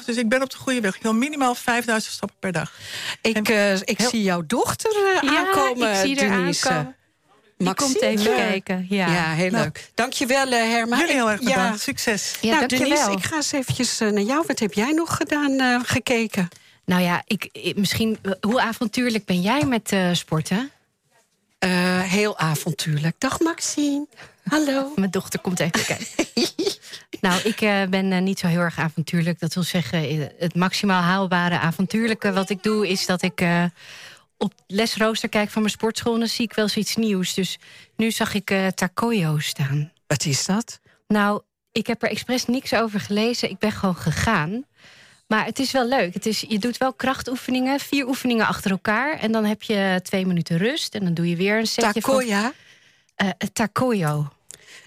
8,5. 0.00 0.04
Dus 0.04 0.16
ik 0.16 0.28
ben 0.28 0.42
op 0.42 0.50
de 0.50 0.56
goede 0.56 0.80
weg. 0.80 0.96
Ik 0.96 1.02
wil 1.02 1.14
minimaal 1.14 1.54
5000 1.54 2.14
stappen 2.14 2.36
per 2.40 2.52
dag. 2.52 2.72
Ik, 3.22 3.48
eh, 3.48 3.74
ik 3.80 3.98
heel- 3.98 4.08
zie 4.08 4.22
jouw 4.22 4.42
dochter 4.46 4.90
eh, 4.90 5.22
Ja, 5.30 5.38
aankomen, 5.38 5.90
ik 5.90 5.96
zie 5.96 6.14
Denise. 6.16 6.68
aankomen. 6.68 6.96
Die 7.64 7.74
Maxine. 7.74 7.92
komt 7.92 8.02
even 8.02 8.24
Leuk. 8.24 8.36
kijken. 8.36 8.86
Ja. 8.88 9.06
Ja, 9.12 9.32
heel 9.32 9.50
Nou. 9.50 9.62
leuk. 9.62 9.90
Dankjewel, 9.94 10.46
eh 10.46 10.60
Herma. 10.60 10.96
Jullie 10.98 11.12
heel 11.12 11.30
erg 11.30 11.40
bedankt. 11.40 11.60
Ja. 11.72 11.76
Succes. 11.76 12.34
Ja, 12.40 12.48
nou, 12.48 12.58
dankjewel. 12.66 12.88
Denise, 12.88 13.10
ik 13.18 13.24
ga 13.24 13.36
eens 13.36 13.52
eventjes 13.52 14.00
eh, 14.00 14.08
naar 14.10 14.22
jou. 14.22 14.44
Wat 14.46 14.58
heb 14.58 14.72
jij 14.72 14.92
nog 14.92 15.16
gedaan, 15.16 15.58
eh, 15.60 15.80
gekeken? 15.84 16.48
Nou 16.84 17.02
ja, 17.02 17.22
ik, 17.26 17.48
ik- 17.52 17.76
misschien, 17.76 18.18
hoe 18.40 18.60
avontuurlijk 18.60 19.24
ben 19.24 19.40
jij 19.40 19.62
met 19.64 19.92
eh, 19.92 20.08
sporten? 20.12 20.70
Eh, 21.58 22.00
heel 22.00 22.38
avontuurlijk. 22.38 23.14
Dag, 23.18 23.40
Maxine. 23.40 24.06
Hallo. 24.48 24.92
Mijn 24.96 25.10
dochter 25.10 25.40
komt 25.40 25.60
even 25.60 25.84
kijken. 25.84 26.06
nou, 27.20 27.40
ik 27.44 27.60
eh, 27.60 27.82
ben 27.90 28.24
niet 28.24 28.38
zo 28.38 28.46
heel 28.46 28.60
erg 28.60 28.78
avontuurlijk. 28.78 29.40
Dat 29.40 29.54
wil 29.54 29.62
zeggen, 29.62 30.30
het 30.38 30.54
maximaal 30.54 31.02
haalbare 31.02 31.58
avontuurlijke 31.58 32.32
wat 32.32 32.50
ik 32.50 32.62
doe... 32.62 32.88
is 32.88 33.06
dat 33.06 33.22
ik 33.22 33.40
eh, 33.40 33.64
op 34.38 34.54
lesrooster 34.66 35.28
kijk 35.28 35.50
van 35.50 35.62
mijn 35.62 35.74
sportschool... 35.74 36.12
en 36.12 36.18
dan 36.18 36.28
zie 36.28 36.44
ik 36.44 36.54
wel 36.54 36.64
eens 36.64 36.76
iets 36.76 36.96
nieuws. 36.96 37.34
Dus 37.34 37.58
nu 37.96 38.10
zag 38.10 38.34
ik 38.34 38.54
Takoyo 38.74 39.38
staan. 39.38 39.92
Wat 40.06 40.24
is 40.24 40.44
dat? 40.46 40.80
Nou, 41.06 41.42
ik 41.72 41.86
heb 41.86 42.02
er 42.02 42.10
expres 42.10 42.46
niks 42.46 42.74
over 42.74 43.00
gelezen. 43.00 43.50
Ik 43.50 43.58
ben 43.58 43.72
gewoon 43.72 43.96
gegaan. 43.96 44.64
Maar 45.26 45.44
het 45.44 45.58
is 45.58 45.70
wel 45.70 45.86
leuk. 45.86 46.14
Het 46.14 46.26
is, 46.26 46.44
je 46.48 46.58
doet 46.58 46.76
wel 46.76 46.92
krachtoefeningen, 46.92 47.80
vier 47.80 48.06
oefeningen 48.06 48.46
achter 48.46 48.70
elkaar. 48.70 49.18
En 49.18 49.32
dan 49.32 49.44
heb 49.44 49.62
je 49.62 50.00
twee 50.02 50.26
minuten 50.26 50.56
rust. 50.56 50.94
En 50.94 51.04
dan 51.04 51.14
doe 51.14 51.28
je 51.28 51.36
weer 51.36 51.58
een 51.58 51.66
setje 51.66 52.00
van... 52.00 52.18
Takoya? 52.18 52.52
eh, 53.14 53.28
takoyo. 53.52 54.28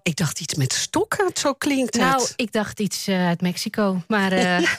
Ik 0.03 0.15
dacht 0.15 0.39
iets 0.39 0.55
met 0.55 0.73
stokken, 0.73 1.31
zo 1.33 1.53
klinkt 1.53 1.93
het. 1.93 2.03
Nou, 2.03 2.27
ik 2.35 2.51
dacht 2.51 2.79
iets 2.79 3.09
uit 3.09 3.41
Mexico. 3.41 4.01
Maar 4.07 4.31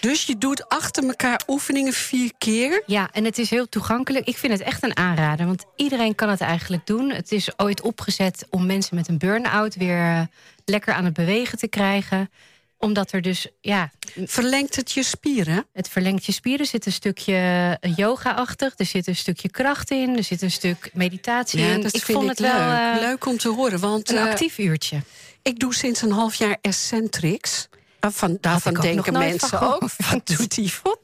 Dus 0.00 0.24
je 0.24 0.38
doet 0.38 0.68
achter 0.68 1.04
elkaar 1.06 1.40
oefeningen 1.46 1.92
vier 1.92 2.32
keer. 2.38 2.82
ja, 2.86 3.08
en 3.12 3.24
het 3.24 3.38
is 3.38 3.50
heel 3.50 3.68
toegankelijk. 3.68 4.26
Ik 4.26 4.36
vind 4.36 4.52
het 4.52 4.62
echt 4.62 4.82
een 4.82 4.96
aanrader, 4.96 5.46
want 5.46 5.64
iedereen 5.76 6.14
kan 6.14 6.28
het 6.28 6.40
eigenlijk 6.40 6.86
doen. 6.86 7.10
Het 7.10 7.32
is 7.32 7.58
ooit 7.58 7.80
opgezet 7.80 8.46
om 8.50 8.66
mensen 8.66 8.96
met 8.96 9.08
een 9.08 9.18
burn-out 9.18 9.74
weer 9.74 9.98
eh, 9.98 10.20
lekker 10.64 10.94
aan 10.94 11.04
het 11.04 11.14
bewegen 11.14 11.58
te 11.58 11.68
krijgen. 11.68 12.30
Omdat 12.78 13.12
er 13.12 13.22
dus, 13.22 13.46
ja, 13.60 13.90
Verlengt 14.24 14.76
het 14.76 14.92
je 14.92 15.02
spieren? 15.02 15.66
het 15.72 15.88
verlengt 15.88 16.24
je 16.24 16.32
spieren. 16.32 16.60
Er 16.60 16.66
zit 16.66 16.86
een 16.86 16.92
stukje 16.92 17.34
eh, 17.80 17.96
yoga-achtig. 17.96 18.72
Er 18.76 18.86
zit 18.86 19.06
een 19.06 19.16
stukje 19.16 19.50
kracht 19.50 19.90
in. 19.90 20.16
Er 20.16 20.24
zit 20.24 20.42
een 20.42 20.50
stuk 20.50 20.90
meditatie 20.92 21.60
in. 21.60 21.80
dat 21.80 21.94
ik 21.96 22.02
vind 22.04 22.18
vond 22.18 22.30
ik 22.30 22.38
het 22.38 22.46
wel 22.52 22.68
leuk. 22.68 22.94
eh, 22.94 23.00
leuk 23.00 23.26
om 23.26 23.38
te 23.38 23.48
horen, 23.48 23.80
want 23.80 24.10
een 24.10 24.18
actief 24.18 24.58
uurtje. 24.58 25.00
ik 25.42 25.58
doe 25.58 25.74
sinds 25.74 26.02
een 26.02 26.12
half 26.12 26.34
jaar 26.34 26.56
Eccentrics. 26.60 27.68
Van, 28.12 28.38
daarvan 28.40 28.74
denken 28.74 29.12
mensen 29.12 29.48
van 29.48 29.72
ook, 29.72 29.80
wat 30.10 30.26
doet 30.26 30.54
die 30.54 30.72
van? 30.72 30.98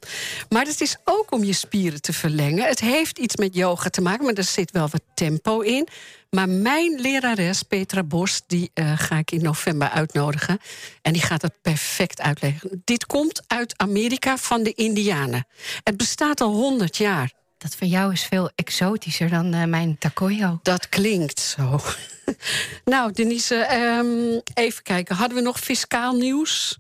Maar 0.48 0.64
het 0.64 0.80
is 0.80 0.96
ook 1.04 1.32
om 1.32 1.44
je 1.44 1.52
spieren 1.52 2.00
te 2.00 2.12
verlengen. 2.12 2.64
Het 2.64 2.80
heeft 2.80 3.18
iets 3.18 3.36
met 3.36 3.54
yoga 3.54 3.88
te 3.88 4.00
maken, 4.00 4.24
maar 4.24 4.34
er 4.34 4.44
zit 4.44 4.70
wel 4.70 4.88
wat 4.88 5.02
tempo 5.14 5.60
in. 5.60 5.88
Maar 6.30 6.48
mijn 6.48 7.00
lerares, 7.00 7.62
Petra 7.62 8.02
Bos, 8.02 8.42
die 8.46 8.70
eh, 8.74 8.92
ga 8.98 9.18
ik 9.18 9.30
in 9.30 9.42
november 9.42 9.88
uitnodigen. 9.88 10.58
En 11.02 11.12
die 11.12 11.22
gaat 11.22 11.42
het 11.42 11.62
perfect 11.62 12.20
uitleggen. 12.20 12.82
Dit 12.84 13.06
komt 13.06 13.42
uit 13.46 13.74
Amerika 13.76 14.36
van 14.36 14.62
de 14.62 14.72
Indianen. 14.72 15.46
Het 15.82 15.96
bestaat 15.96 16.40
al 16.40 16.52
100 16.52 16.96
jaar. 16.96 17.32
Dat 17.58 17.74
van 17.74 17.88
jou 17.88 18.12
is 18.12 18.24
veel 18.24 18.50
exotischer 18.54 19.30
dan 19.30 19.54
eh, 19.54 19.64
mijn 19.64 19.98
takoyo. 19.98 20.58
Dat 20.62 20.88
klinkt 20.88 21.40
zo. 21.40 21.80
nou, 22.84 23.12
Denise, 23.12 23.54
ehm, 23.54 24.40
even 24.54 24.82
kijken. 24.82 25.16
Hadden 25.16 25.36
we 25.36 25.42
nog 25.42 25.60
fiscaal 25.60 26.14
nieuws? 26.14 26.79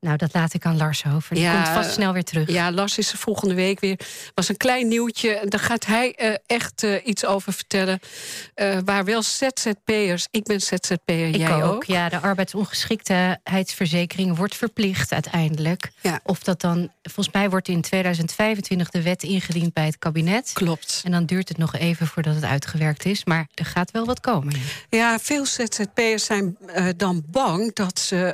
Nou, 0.00 0.16
dat 0.16 0.34
laat 0.34 0.54
ik 0.54 0.64
aan 0.64 0.76
Lars 0.76 1.04
over. 1.14 1.34
Die 1.34 1.44
Ja, 1.44 1.54
komt 1.54 1.68
vast 1.74 1.92
snel 1.92 2.12
weer 2.12 2.24
terug. 2.24 2.50
Ja, 2.50 2.72
Lars 2.72 2.98
is 2.98 3.12
er 3.12 3.18
volgende 3.18 3.54
week 3.54 3.80
weer. 3.80 3.98
Was 4.34 4.48
een 4.48 4.56
klein 4.56 4.88
nieuwtje. 4.88 5.42
Daar 5.48 5.60
gaat 5.60 5.86
hij 5.86 6.14
eh, 6.14 6.34
echt 6.46 6.82
eh, 6.82 7.06
iets 7.06 7.24
over 7.24 7.52
vertellen. 7.52 8.00
Eh, 8.54 8.78
waar 8.84 9.04
wel 9.04 9.22
ZZP'ers... 9.22 10.26
Ik 10.30 10.44
ben 10.44 10.60
ZZP'er, 10.60 11.28
Ik 11.28 11.36
jij 11.36 11.62
ook. 11.62 11.74
ook? 11.74 11.84
Ja, 11.84 12.08
de 12.08 12.20
arbeidsongeschiktheidsverzekering 12.20 14.36
wordt 14.36 14.54
verplicht 14.56 15.12
uiteindelijk. 15.12 15.90
Ja. 16.00 16.20
Of 16.22 16.38
dat 16.42 16.60
dan, 16.60 16.90
volgens 17.02 17.34
mij 17.34 17.50
wordt 17.50 17.68
in 17.68 17.80
2025 17.80 18.90
de 18.90 19.02
wet 19.02 19.22
ingediend 19.22 19.72
bij 19.72 19.86
het 19.86 19.98
kabinet. 19.98 20.50
Klopt. 20.52 21.00
En 21.04 21.10
dan 21.10 21.26
duurt 21.26 21.48
het 21.48 21.58
nog 21.58 21.74
even 21.74 22.06
voordat 22.06 22.34
het 22.34 22.44
uitgewerkt 22.44 23.04
is. 23.04 23.24
Maar 23.24 23.48
er 23.54 23.64
gaat 23.64 23.90
wel 23.90 24.06
wat 24.06 24.20
komen. 24.20 24.54
ja. 24.90 25.18
Veel 25.18 25.46
ZZP'ers 25.46 26.24
zijn 26.24 26.56
dan 26.96 27.22
bang... 27.26 27.74
dat 27.74 27.98
ze 27.98 28.32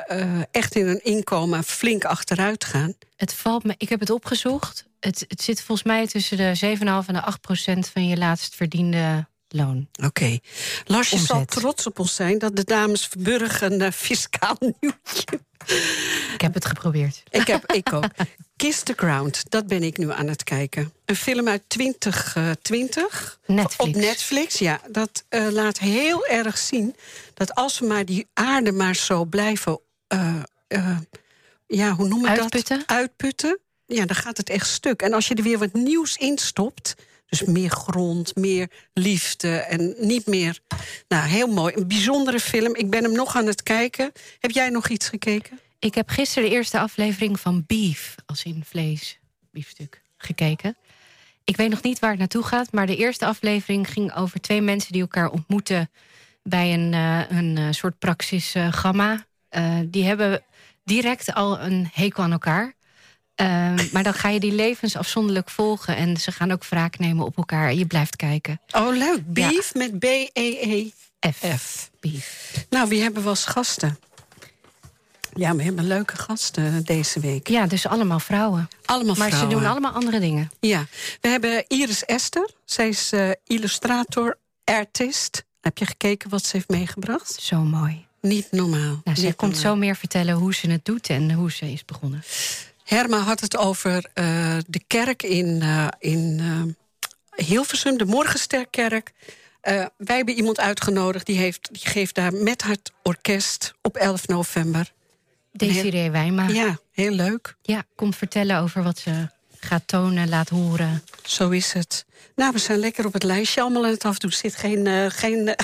echt 0.50 0.74
in 0.74 0.86
hun 0.86 1.04
inkomen 1.04 1.55
flink 1.62 2.04
achteruit 2.04 2.64
gaan. 2.64 2.94
Het 3.16 3.32
valt 3.32 3.64
me, 3.64 3.74
ik 3.76 3.88
heb 3.88 4.00
het 4.00 4.10
opgezocht. 4.10 4.84
Het, 5.00 5.24
het 5.28 5.42
zit 5.42 5.62
volgens 5.62 5.86
mij 5.86 6.06
tussen 6.06 6.36
de 6.36 6.76
7,5 6.76 6.84
en 7.06 7.14
de 7.14 7.22
8 7.22 7.40
procent 7.40 7.88
van 7.88 8.06
je 8.06 8.16
laatst 8.16 8.54
verdiende 8.54 9.26
loon. 9.48 9.88
Oké. 10.04 10.38
Lars, 10.84 11.10
je 11.10 11.18
zal 11.18 11.44
trots 11.44 11.86
op 11.86 11.98
ons 11.98 12.14
zijn... 12.14 12.38
dat 12.38 12.56
de 12.56 12.64
dames 12.64 13.06
Verburg 13.06 13.60
een 13.60 13.80
eh, 13.80 13.92
fiscaal 13.92 14.56
nieuwtje... 14.80 15.40
Ik 16.34 16.40
heb 16.40 16.54
het 16.54 16.64
geprobeerd. 16.64 17.22
Ik, 17.30 17.46
heb, 17.46 17.72
ik 17.72 17.92
ook. 17.92 18.04
Kiss 18.56 18.82
the 18.82 18.92
Ground, 18.96 19.50
dat 19.50 19.66
ben 19.66 19.82
ik 19.82 19.98
nu 19.98 20.12
aan 20.12 20.26
het 20.26 20.44
kijken. 20.44 20.92
Een 21.04 21.16
film 21.16 21.48
uit 21.48 21.62
2020. 21.66 23.38
Netflix. 23.46 23.76
Op 23.76 24.02
Netflix, 24.02 24.58
ja. 24.58 24.80
Dat 24.90 25.24
eh, 25.28 25.46
laat 25.50 25.78
heel 25.78 26.26
erg 26.26 26.58
zien 26.58 26.96
dat 27.34 27.54
als 27.54 27.78
we 27.78 27.86
maar 27.86 28.04
die 28.04 28.26
aarde 28.34 28.72
maar 28.72 28.94
zo 28.94 29.24
blijven... 29.24 29.80
eh, 30.06 30.34
eh, 30.68 30.98
ja, 31.66 31.92
hoe 31.92 32.22
we 32.22 32.28
Uitputten? 32.28 32.78
dat? 32.78 32.88
Uitputten. 32.88 33.58
Ja, 33.86 34.06
dan 34.06 34.16
gaat 34.16 34.36
het 34.36 34.50
echt 34.50 34.68
stuk. 34.68 35.02
En 35.02 35.12
als 35.12 35.28
je 35.28 35.34
er 35.34 35.42
weer 35.42 35.58
wat 35.58 35.72
nieuws 35.72 36.16
in 36.16 36.38
stopt... 36.38 36.94
dus 37.26 37.42
meer 37.42 37.70
grond, 37.70 38.36
meer 38.36 38.70
liefde 38.92 39.56
en 39.56 39.94
niet 39.98 40.26
meer... 40.26 40.58
Nou, 41.08 41.26
heel 41.28 41.46
mooi. 41.46 41.74
Een 41.76 41.88
bijzondere 41.88 42.40
film. 42.40 42.74
Ik 42.74 42.90
ben 42.90 43.02
hem 43.02 43.12
nog 43.12 43.36
aan 43.36 43.46
het 43.46 43.62
kijken. 43.62 44.12
Heb 44.38 44.50
jij 44.50 44.68
nog 44.68 44.88
iets 44.88 45.08
gekeken? 45.08 45.60
Ik 45.78 45.94
heb 45.94 46.08
gisteren 46.08 46.48
de 46.48 46.54
eerste 46.54 46.78
aflevering 46.78 47.40
van 47.40 47.64
Beef, 47.66 48.14
als 48.26 48.42
in 48.42 48.64
vlees, 48.64 49.18
biefstuk, 49.50 50.02
gekeken. 50.16 50.76
Ik 51.44 51.56
weet 51.56 51.70
nog 51.70 51.82
niet 51.82 51.98
waar 51.98 52.10
het 52.10 52.18
naartoe 52.18 52.42
gaat, 52.42 52.72
maar 52.72 52.86
de 52.86 52.96
eerste 52.96 53.26
aflevering 53.26 53.90
ging 53.90 54.14
over 54.14 54.40
twee 54.40 54.60
mensen 54.60 54.92
die 54.92 55.00
elkaar 55.00 55.30
ontmoeten 55.30 55.90
bij 56.42 56.74
een, 56.74 56.94
eh, 56.94 57.38
een 57.38 57.56
eh, 57.56 57.66
soort 57.70 57.98
praxis 57.98 58.54
eh, 58.54 58.72
gamma. 58.72 59.26
Eh, 59.48 59.78
die 59.86 60.04
hebben 60.04 60.42
direct 60.86 61.34
al 61.34 61.60
een 61.60 61.90
hekel 61.92 62.22
aan 62.22 62.32
elkaar. 62.32 62.74
Ehm, 63.34 63.86
maar 63.92 64.02
dan 64.02 64.14
ga 64.14 64.28
je 64.28 64.40
die 64.40 64.52
levens 64.52 64.96
afzonderlijk 64.96 65.50
volgen 65.50 65.96
en 65.96 66.16
ze 66.16 66.32
gaan 66.32 66.50
ook 66.52 66.64
wraak 66.68 66.98
nemen 66.98 67.24
op 67.24 67.36
elkaar. 67.36 67.68
En 67.68 67.78
je 67.78 67.86
blijft 67.86 68.16
kijken. 68.16 68.60
Oh, 68.70 68.96
leuk. 68.96 69.20
Beef 69.24 69.74
met 69.74 69.92
E 69.92 69.98
B-E-E-F. 70.32 71.36
F. 71.58 71.90
Beef. 72.00 72.52
Nou, 72.70 72.88
wie 72.88 73.02
hebben 73.02 73.22
we 73.22 73.28
als 73.28 73.44
gasten? 73.44 73.98
Ja, 75.34 75.54
we 75.56 75.62
hebben 75.62 75.86
leuke 75.86 76.16
gasten 76.16 76.84
deze 76.84 77.20
week. 77.20 77.48
Ja, 77.48 77.66
dus 77.66 77.86
allemaal 77.86 78.20
vrouwen. 78.20 78.68
Allemaal 78.84 79.14
Maar 79.14 79.28
vrouwen. 79.28 79.50
ze 79.52 79.58
doen 79.58 79.70
allemaal 79.70 79.92
andere 79.92 80.20
dingen. 80.20 80.50
Ja, 80.60 80.86
we 81.20 81.28
hebben 81.28 81.64
Iris 81.68 82.04
Esther. 82.04 82.50
Zij 82.64 82.88
is 82.88 83.12
eh, 83.12 83.30
illustrator, 83.44 84.38
artist. 84.64 85.44
Heb 85.60 85.78
je 85.78 85.86
gekeken 85.86 86.30
wat 86.30 86.44
ze 86.44 86.56
heeft 86.56 86.68
meegebracht? 86.68 87.32
Zo 87.40 87.60
mooi. 87.60 88.05
Niet 88.20 88.46
normaal. 88.50 89.00
Nou, 89.04 89.16
zij 89.16 89.32
komt 89.32 89.52
normaal. 89.52 89.72
zo 89.72 89.76
meer 89.76 89.96
vertellen 89.96 90.34
hoe 90.34 90.54
ze 90.54 90.70
het 90.70 90.84
doet 90.84 91.08
en 91.08 91.32
hoe 91.32 91.52
ze 91.52 91.72
is 91.72 91.84
begonnen. 91.84 92.22
Herma 92.86 93.18
had 93.18 93.40
het 93.40 93.56
over 93.56 94.10
eh, 94.14 94.56
de 94.66 94.80
kerk 94.86 95.22
in, 95.22 95.62
eh, 95.62 95.86
in 95.98 96.38
eh, 96.40 97.46
Hilversum, 97.46 97.98
de 97.98 98.04
Morgensterkerk. 98.04 99.12
Wij 99.96 100.16
hebben 100.16 100.34
iemand 100.34 100.60
uitgenodigd 100.60 101.26
die, 101.26 101.38
heeft, 101.38 101.68
die 101.72 101.86
geeft 101.86 102.14
daar 102.14 102.34
met 102.34 102.62
haar 102.62 102.76
orkest 103.02 103.74
op 103.82 103.96
11 103.96 104.26
november. 104.26 104.92
Desiree 105.52 106.10
Wijma. 106.10 106.48
Ja. 106.48 106.54
Ja, 106.54 106.78
heel 106.92 107.10
leuk. 107.10 107.56
komt 107.94 108.16
vertellen 108.16 108.60
over 108.60 108.82
wat 108.82 108.98
ze 108.98 109.28
gaat 109.60 109.82
tonen, 109.86 110.28
laat 110.28 110.48
horen. 110.48 111.02
Zo 111.22 111.50
is 111.50 111.72
het. 111.72 112.04
Nou, 112.36 112.52
we 112.52 112.58
zijn 112.58 112.78
lekker 112.78 113.06
op 113.06 113.12
het 113.12 113.22
lijstje 113.22 113.60
allemaal 113.60 113.84
aan 113.84 113.90
het 113.90 114.04
afdoen. 114.04 114.30
Er 114.30 114.36
zit 114.36 114.56
geen... 114.56 115.10
geen 115.10 115.44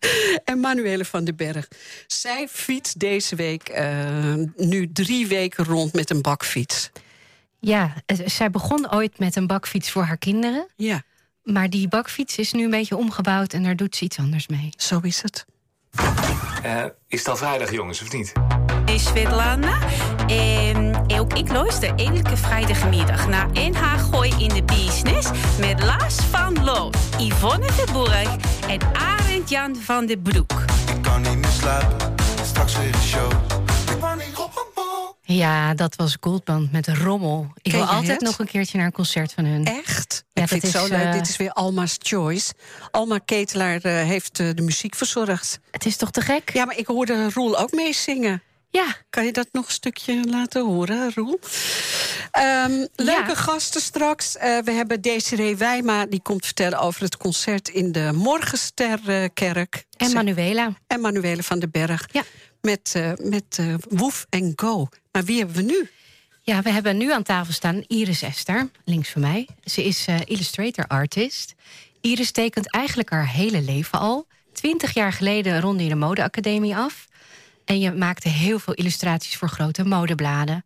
en 0.44 0.60
Manuele 0.60 1.04
van 1.04 1.24
den 1.24 1.36
Berg. 1.36 1.68
Zij 2.06 2.48
fietst 2.48 2.98
deze 2.98 3.36
week 3.36 3.68
eh, 3.68 4.34
nu 4.56 4.92
drie 4.92 5.26
weken 5.26 5.64
rond 5.64 5.92
met 5.92 6.10
een 6.10 6.22
bakfiets. 6.22 6.90
Ja, 7.58 7.94
eh, 8.06 8.16
zij 8.24 8.50
begon 8.50 8.92
ooit 8.92 9.18
met 9.18 9.36
een 9.36 9.46
bakfiets 9.46 9.90
voor 9.90 10.02
haar 10.02 10.18
kinderen. 10.18 10.66
Ja, 10.76 11.02
Maar 11.42 11.70
die 11.70 11.88
bakfiets 11.88 12.36
is 12.36 12.52
nu 12.52 12.64
een 12.64 12.70
beetje 12.70 12.96
omgebouwd 12.96 13.52
en 13.52 13.62
daar 13.62 13.76
doet 13.76 13.96
ze 13.96 14.04
iets 14.04 14.18
anders 14.18 14.46
mee. 14.48 14.72
zo 14.76 15.00
is 15.02 15.22
het. 15.22 15.46
Eh, 16.62 16.84
is 17.08 17.18
het 17.18 17.28
al 17.28 17.36
vrijdag, 17.36 17.72
jongens, 17.72 18.02
of 18.02 18.12
niet? 18.12 18.32
is 18.94 19.04
Svetlana. 19.04 19.78
En 20.26 21.04
ook 21.20 21.32
ik 21.32 21.48
luister 21.48 21.94
elke 21.94 22.36
vrijdagmiddag 22.36 23.28
naar 23.28 23.48
NH 23.52 23.98
Gooi 24.10 24.34
in 24.38 24.48
de 24.48 24.62
Business... 24.62 25.30
met 25.58 25.82
Lars 25.82 26.14
van 26.14 26.64
Loon, 26.64 26.92
Yvonne 27.18 27.72
Verburg 27.72 28.36
en 28.68 28.80
Arend 28.94 29.19
Jan 29.46 29.76
van 29.76 30.06
den 30.06 30.22
Broek. 30.22 30.52
Ik 30.96 31.02
kan 31.02 31.22
niet 31.22 31.36
meer 31.36 31.50
slapen, 31.50 32.14
straks 32.44 32.76
weer 32.76 32.94
een 32.94 33.00
show. 33.02 33.32
Ja, 35.22 35.74
dat 35.74 35.96
was 35.96 36.16
Goldband 36.20 36.72
met 36.72 36.88
Rommel. 36.88 37.52
Ik 37.62 37.72
wil 37.72 37.84
altijd 37.84 38.06
het? 38.10 38.20
nog 38.20 38.38
een 38.38 38.46
keertje 38.46 38.76
naar 38.76 38.86
een 38.86 38.92
concert 38.92 39.32
van 39.32 39.44
hun. 39.44 39.64
Echt? 39.64 40.24
Ja, 40.32 40.42
ik 40.42 40.48
vind 40.48 40.62
het 40.62 40.70
zo 40.72 40.84
is, 40.84 40.90
leuk. 40.90 41.00
eh, 41.00 41.12
Dit 41.12 41.28
is 41.28 41.36
weer 41.36 41.50
Alma's 41.52 41.96
Choice. 41.98 42.52
Alma 42.90 43.18
Ketelaar 43.18 43.80
eh, 43.80 43.92
heeft 44.06 44.40
eh, 44.40 44.48
de 44.54 44.62
muziek 44.62 44.94
verzorgd. 44.94 45.60
Het 45.70 45.86
is 45.86 45.96
toch 45.96 46.10
te 46.10 46.20
gek? 46.20 46.50
Ja, 46.52 46.64
maar 46.64 46.76
ik 46.78 46.86
hoorde 46.86 47.30
Roel 47.34 47.58
ook 47.58 47.72
meezingen. 47.72 48.42
Ja, 48.72 48.96
Kan 49.10 49.24
je 49.24 49.32
dat 49.32 49.48
nog 49.52 49.66
een 49.66 49.72
stukje 49.72 50.24
laten 50.28 50.64
horen, 50.64 51.12
Roel? 51.14 51.38
Ehm, 52.30 52.70
leuke 52.96 53.28
Ja. 53.28 53.34
gasten 53.34 53.80
straks. 53.80 54.36
Eh, 54.36 54.58
we 54.58 54.70
hebben 54.70 55.00
Desiree 55.00 55.56
Wijma, 55.56 56.06
die 56.06 56.22
komt 56.22 56.44
vertellen 56.44 56.78
over 56.78 57.02
het 57.02 57.16
concert 57.16 57.68
in 57.68 57.92
de 57.92 58.10
Morgensterkerk. 58.14 59.84
en 59.96 60.12
Manuela. 60.12 60.72
en 60.86 61.00
Manuele 61.00 61.42
van 61.42 61.58
den 61.58 61.70
Berg. 61.70 62.08
Ja. 62.12 62.22
Met, 62.60 62.92
eh 62.94 63.12
met 63.16 63.56
eh, 63.58 63.74
Woef 63.88 64.26
en 64.28 64.52
Go. 64.56 64.88
Maar 65.12 65.24
wie 65.24 65.38
hebben 65.38 65.56
we 65.56 65.62
nu? 65.62 65.90
Ja, 66.42 66.62
we 66.62 66.70
hebben 66.70 66.96
nu 66.96 67.12
aan 67.12 67.22
tafel 67.22 67.52
staan 67.52 67.84
Iris 67.86 68.22
Esther, 68.22 68.70
links 68.84 69.08
van 69.08 69.20
mij. 69.20 69.48
Ze 69.64 69.84
is 69.84 70.06
illustrator 70.24 70.86
artist. 70.86 71.54
Iris 72.00 72.30
tekent 72.30 72.70
eigenlijk 72.70 73.10
haar 73.10 73.28
hele 73.28 73.60
leven 73.62 73.98
al. 73.98 74.26
Twintig 74.52 74.94
jaar 74.94 75.12
geleden 75.12 75.60
ronde 75.60 75.82
je 75.82 75.88
de 75.88 75.94
modeacademie 75.94 76.76
af. 76.76 77.08
En 77.64 77.80
je 77.80 77.92
maakte 77.92 78.28
heel 78.28 78.58
veel 78.58 78.74
illustraties 78.74 79.36
voor 79.36 79.48
grote 79.48 79.84
modebladen. 79.84 80.64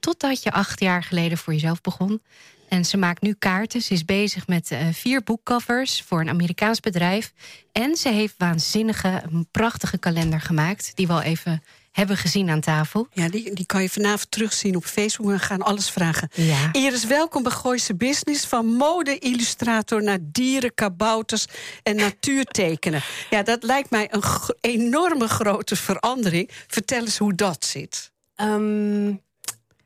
Totdat 0.00 0.42
je 0.42 0.52
acht 0.52 0.80
jaar 0.80 1.02
geleden 1.02 1.38
voor 1.38 1.52
jezelf 1.52 1.80
begon. 1.80 2.22
En 2.68 2.84
ze 2.84 2.96
maakt 2.96 3.22
nu 3.22 3.34
kaarten. 3.38 3.82
Ze 3.82 3.92
is 3.92 4.04
bezig 4.04 4.46
met 4.46 4.70
eh, 4.70 4.86
vier 4.92 5.22
boekcovers 5.22 6.02
voor 6.02 6.20
een 6.20 6.28
Amerikaans 6.28 6.80
bedrijf. 6.80 7.32
En 7.72 7.96
ze 7.96 8.08
heeft 8.08 8.34
waanzinnige, 8.38 9.22
een 9.30 9.48
prachtige 9.50 9.98
kalender 9.98 10.40
gemaakt... 10.40 10.96
die 10.96 11.06
we 11.06 11.12
al 11.12 11.22
even 11.22 11.62
hebben 11.96 12.16
gezien 12.16 12.50
aan 12.50 12.60
tafel. 12.60 13.06
Ja, 13.12 13.28
die, 13.28 13.54
die 13.54 13.66
kan 13.66 13.82
je 13.82 13.88
vanavond 13.88 14.30
terugzien 14.30 14.76
op 14.76 14.84
Facebook. 14.84 15.30
We 15.30 15.38
gaan 15.38 15.62
alles 15.62 15.90
vragen. 15.90 16.28
Ja. 16.34 16.68
Iris, 16.72 17.04
welkom 17.04 17.42
bij 17.42 17.52
Gooise 17.52 17.94
Business. 17.94 18.46
Van 18.46 18.66
mode-illustrator 18.66 20.02
naar 20.02 20.18
dieren, 20.22 20.74
kabouters 20.74 21.46
en 21.82 21.96
natuurtekenen. 21.96 23.02
Ja, 23.30 23.42
dat 23.42 23.62
lijkt 23.62 23.90
mij 23.90 24.08
een 24.10 24.22
enorme 24.60 25.28
grote 25.28 25.76
verandering. 25.76 26.50
Vertel 26.66 27.00
eens 27.00 27.18
hoe 27.18 27.34
dat 27.34 27.64
zit. 27.64 28.10
Ehm, 28.34 29.14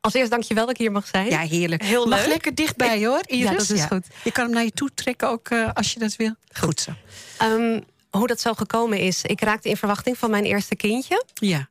als 0.01 0.13
eerst 0.13 0.31
dank 0.31 0.43
je 0.43 0.53
wel 0.53 0.65
dat 0.65 0.73
ik 0.73 0.79
hier 0.79 0.91
mag 0.91 1.07
zijn. 1.07 1.29
Ja, 1.29 1.39
heerlijk. 1.39 1.83
Heel 1.83 2.05
Mag 2.05 2.19
leuk. 2.19 2.27
lekker 2.27 2.55
dichtbij, 2.55 3.05
hoor, 3.05 3.21
Iris. 3.25 3.49
Ja, 3.49 3.57
dat 3.57 3.69
is 3.69 3.83
goed. 3.83 4.07
Je 4.23 4.31
kan 4.31 4.43
hem 4.45 4.53
naar 4.53 4.63
je 4.63 4.71
toe 4.71 4.89
trekken 4.93 5.29
ook 5.29 5.49
eh, 5.49 5.69
als 5.73 5.93
je 5.93 5.99
dat 5.99 6.15
wil. 6.15 6.35
Goed 6.53 6.79
zo. 6.79 6.91
Ehm, 7.37 7.79
hoe 8.09 8.27
dat 8.27 8.41
zo 8.41 8.53
gekomen 8.53 8.99
is, 8.99 9.21
ik 9.23 9.41
raakte 9.41 9.69
in 9.69 9.77
verwachting 9.77 10.17
van 10.17 10.29
mijn 10.29 10.43
eerste 10.43 10.75
kindje. 10.75 11.23
Ja. 11.33 11.69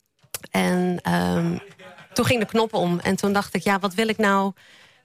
En 0.51 0.99
ehm, 1.01 1.57
toen 2.13 2.25
ging 2.25 2.39
de 2.39 2.45
knop 2.45 2.73
om. 2.73 2.99
En 2.99 3.15
toen 3.15 3.33
dacht 3.33 3.55
ik, 3.55 3.63
ja, 3.63 3.79
wat 3.79 3.93
wil 3.93 4.07
ik 4.07 4.17
nou 4.17 4.53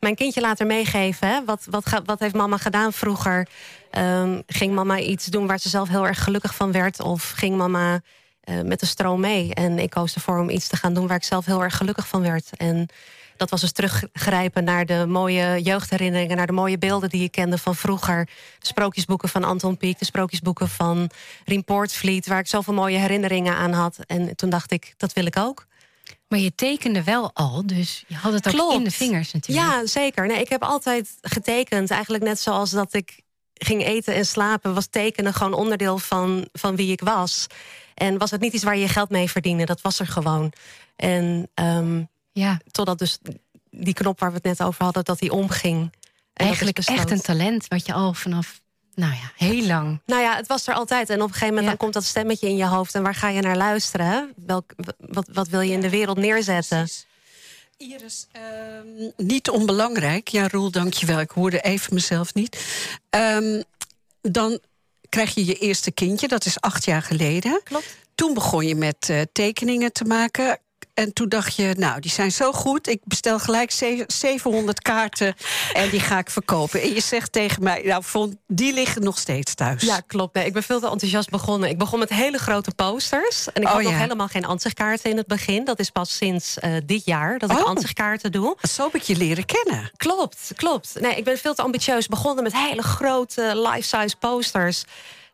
mijn 0.01 0.15
kindje 0.15 0.41
later 0.41 0.67
meegeven? 0.67 1.45
Wat, 1.45 1.67
wat, 1.71 1.85
wat 2.05 2.19
heeft 2.19 2.35
mama 2.35 2.57
gedaan 2.57 2.93
vroeger? 2.93 3.49
Ehm, 3.91 4.41
ging 4.47 4.75
mama 4.75 4.99
iets 4.99 5.27
doen 5.27 5.47
waar 5.47 5.59
ze 5.59 5.69
zelf 5.69 5.89
heel 5.89 6.07
erg 6.07 6.25
gelukkig 6.25 6.55
van 6.55 6.73
werd? 6.73 7.01
Of 7.01 7.31
ging 7.37 7.57
mama 7.57 8.01
eh, 8.41 8.61
met 8.61 8.81
de 8.81 8.87
stroom 8.87 9.21
mee? 9.21 9.55
En 9.55 9.79
ik 9.79 9.91
koos 9.91 10.15
ervoor 10.15 10.39
om 10.39 10.51
iets 10.51 10.69
te 10.69 10.77
gaan 10.77 10.95
doen 10.95 11.07
waar 11.07 11.17
ik 11.17 11.25
zelf 11.25 11.45
heel 11.47 11.63
erg 11.63 11.77
gelukkig 11.77 12.09
van 12.09 12.23
werd. 12.23 12.51
En 12.57 12.89
dat 13.37 13.51
was 13.51 13.61
dus 13.61 13.73
teruggrijpen 13.73 14.65
naar 14.65 14.87
de 14.87 15.05
mooie 15.09 15.63
jeugdherinneringen... 15.63 16.37
naar 16.37 16.47
de 16.47 16.53
mooie 16.53 16.79
beelden 16.79 17.09
die 17.09 17.23
ik 17.23 17.31
kende 17.31 17.59
van 17.59 17.75
vroeger. 17.75 18.25
De 18.59 18.67
sprookjesboeken 18.67 19.29
van 19.29 19.45
Anton 19.45 19.77
Pieck, 19.77 19.99
de 19.99 20.05
sprookjesboeken 20.05 20.69
van 20.69 21.11
Rien 21.45 21.65
Poortvliet... 21.65 22.27
waar 22.27 22.39
ik 22.39 22.47
zoveel 22.47 22.75
mooie 22.75 22.99
herinneringen 22.99 23.57
aan 23.57 23.73
had. 23.73 23.99
En 24.07 24.37
toen 24.37 24.51
dacht 24.51 24.73
ik, 24.73 24.95
dat 24.97 25.13
wil 25.13 25.27
ik 25.27 25.37
ook. 25.37 25.67
Maar 26.29 26.39
je 26.39 26.55
tekende 26.55 27.03
wel 27.03 27.31
al, 27.35 27.67
dus 27.67 28.05
je 28.07 28.15
had 28.15 28.33
het 28.33 28.47
ook 28.47 28.53
Klopt. 28.53 28.75
in 28.75 28.85
de 28.85 28.91
vingers 28.91 29.33
natuurlijk. 29.33 29.67
Ja, 29.67 29.87
zeker. 29.87 30.27
Nee, 30.27 30.41
ik 30.41 30.49
heb 30.49 30.63
altijd 30.63 31.17
getekend. 31.21 31.91
Eigenlijk 31.91 32.25
net 32.25 32.41
zoals 32.41 32.71
dat 32.71 32.95
ik 32.95 33.21
ging 33.55 33.85
eten 33.85 34.15
en 34.15 34.27
slapen... 34.27 34.75
was 34.75 34.87
tekenen 34.87 35.35
gewoon 35.35 35.53
onderdeel 35.53 35.99
van, 35.99 36.49
van 36.53 36.77
wie 36.77 36.93
ik 36.93 37.01
was. 37.01 37.47
En 37.95 38.19
was 38.19 38.31
het 38.31 38.41
niet 38.41 38.53
iets 38.53 38.65
waar 38.65 38.75
je 38.77 38.81
je 38.81 38.89
geld 38.89 39.11
mee 39.11 39.31
verdiende. 39.31 39.65
Dat 39.65 39.81
was 39.81 39.99
er 39.99 40.07
gewoon. 40.07 40.53
En 40.97 41.51
ehm, 41.55 42.03
ja. 42.39 42.61
totdat 42.71 42.99
dus 42.99 43.19
die 43.71 43.95
knop 43.95 44.21
waar 44.21 44.31
we 44.31 44.37
het 44.37 44.45
net 44.45 44.63
over 44.63 44.85
hadden... 44.85 45.05
dat 45.05 45.19
die 45.19 45.33
omging. 45.33 45.93
En 46.33 46.47
Eigenlijk 46.47 46.79
echt 46.79 47.11
een 47.11 47.21
talent 47.21 47.69
wat 47.69 47.87
je 47.87 47.93
al 47.93 48.15
vanaf, 48.15 48.61
nou 48.95 49.13
ja, 49.13 49.33
heel 49.37 49.67
lang... 49.67 50.01
Nou 50.07 50.23
ja, 50.23 50.37
het 50.37 50.47
was 50.47 50.67
er 50.67 50.75
altijd. 50.75 51.11
En 51.11 51.17
op 51.17 51.23
een 51.23 51.33
gegeven 51.33 51.49
moment 51.49 51.67
dan 51.67 51.77
komt 51.77 51.93
dat 51.93 52.05
stemmetje 52.05 52.49
in 52.49 52.57
je 52.57 52.67
hoofd. 52.67 52.95
En 52.95 53.03
waar 53.03 53.15
ga 53.15 53.29
je 53.29 53.41
naar 53.41 53.57
luisteren? 53.57 54.07
hè? 54.07 54.25
Welk, 54.47 54.73
wat, 54.99 55.29
wat 55.33 55.49
wil 55.49 55.61
je 55.61 55.73
in 55.73 55.81
de 55.81 55.91
wereld 55.91 56.17
neerzetten? 56.17 56.89
Iris, 57.77 58.27
ehm, 58.33 59.11
niet 59.17 59.51
onbelangrijk. 59.51 60.29
Ja, 60.29 60.49
Roel, 60.49 60.71
dankjewel. 60.71 61.21
Ik 61.21 61.31
hoorde 61.31 61.61
even 61.61 61.95
mezelf 61.95 62.35
niet. 62.35 62.67
Ehm, 63.11 63.63
dan 64.21 64.61
krijg 65.09 65.35
je 65.35 65.45
je 65.45 65.55
eerste 65.55 65.91
kindje, 65.91 66.29
dat 66.29 66.45
is 66.45 66.61
acht 66.61 66.85
jaar 66.85 67.03
geleden. 67.03 67.61
Klopt. 67.65 67.97
Toen 68.15 68.35
begon 68.35 68.67
je 68.67 68.75
met 68.75 69.09
eh, 69.09 69.21
tekeningen 69.33 69.93
te 69.93 70.05
maken. 70.05 70.59
En 70.97 71.13
toen 71.13 71.29
dacht 71.29 71.57
je, 71.57 71.75
nou, 71.79 72.01
die 72.01 72.11
zijn 72.11 72.33
zo 72.33 72.53
goed. 72.53 72.89
Ik 72.89 73.01
bestel 73.05 73.39
gelijk 73.39 73.71
ze- 73.71 74.05
700 74.07 74.83
kaarten 74.83 75.35
en 75.73 75.91
die 75.91 76.01
ga 76.01 76.19
ik 76.19 76.31
verkopen. 76.31 76.83
En 76.83 76.95
je 76.95 77.01
zegt 77.01 77.33
tegen 77.33 77.63
mij, 77.63 77.83
nou, 77.85 78.05
vond, 78.05 78.35
die 78.47 78.73
liggen 78.73 79.03
nog 79.03 79.19
steeds 79.19 79.55
thuis. 79.55 79.83
Ja, 79.83 80.01
klopt. 80.07 80.35
Nee, 80.35 80.47
ik 80.47 80.53
ben 80.53 80.63
veel 80.63 80.81
te 80.81 80.89
enthousiast 80.91 81.31
begonnen. 81.31 81.69
Ik 81.69 81.79
begon 81.79 81.99
met 81.99 82.09
hele 82.09 82.39
grote 82.39 82.71
posters. 82.77 83.53
En 83.53 83.63
ik 83.63 83.69
Oh, 83.69 83.75
had 83.75 83.83
nog 83.83 83.99
helemaal 83.99 84.29
geen 84.29 84.45
ansichtkaarten 84.45 85.11
in 85.11 85.17
het 85.17 85.27
begin. 85.27 85.65
Dat 85.65 85.79
is 85.79 85.91
pas 85.91 86.17
sinds 86.17 86.59
eh, 86.59 86.73
dit 86.85 87.05
jaar 87.05 87.39
dat 87.39 87.51
ik 87.51 87.59
Oh. 87.59 87.65
ansichtkaarten 87.65 88.33
doe. 88.33 88.57
Zo 88.71 88.85
heb 88.85 88.95
ik 88.95 89.03
je 89.03 89.17
leren 89.17 89.45
kennen. 89.45 89.91
Klopt, 89.97 90.51
klopt. 90.55 90.93
Nee, 91.01 91.15
ik 91.17 91.25
ben 91.25 91.39
veel 91.39 91.55
te 91.55 91.63
ambitieus 91.63 92.07
begonnen 92.07 92.43
met 92.45 92.53
hele 92.57 92.83
grote 92.83 93.63
life-size 93.73 94.17
posters. 94.17 94.85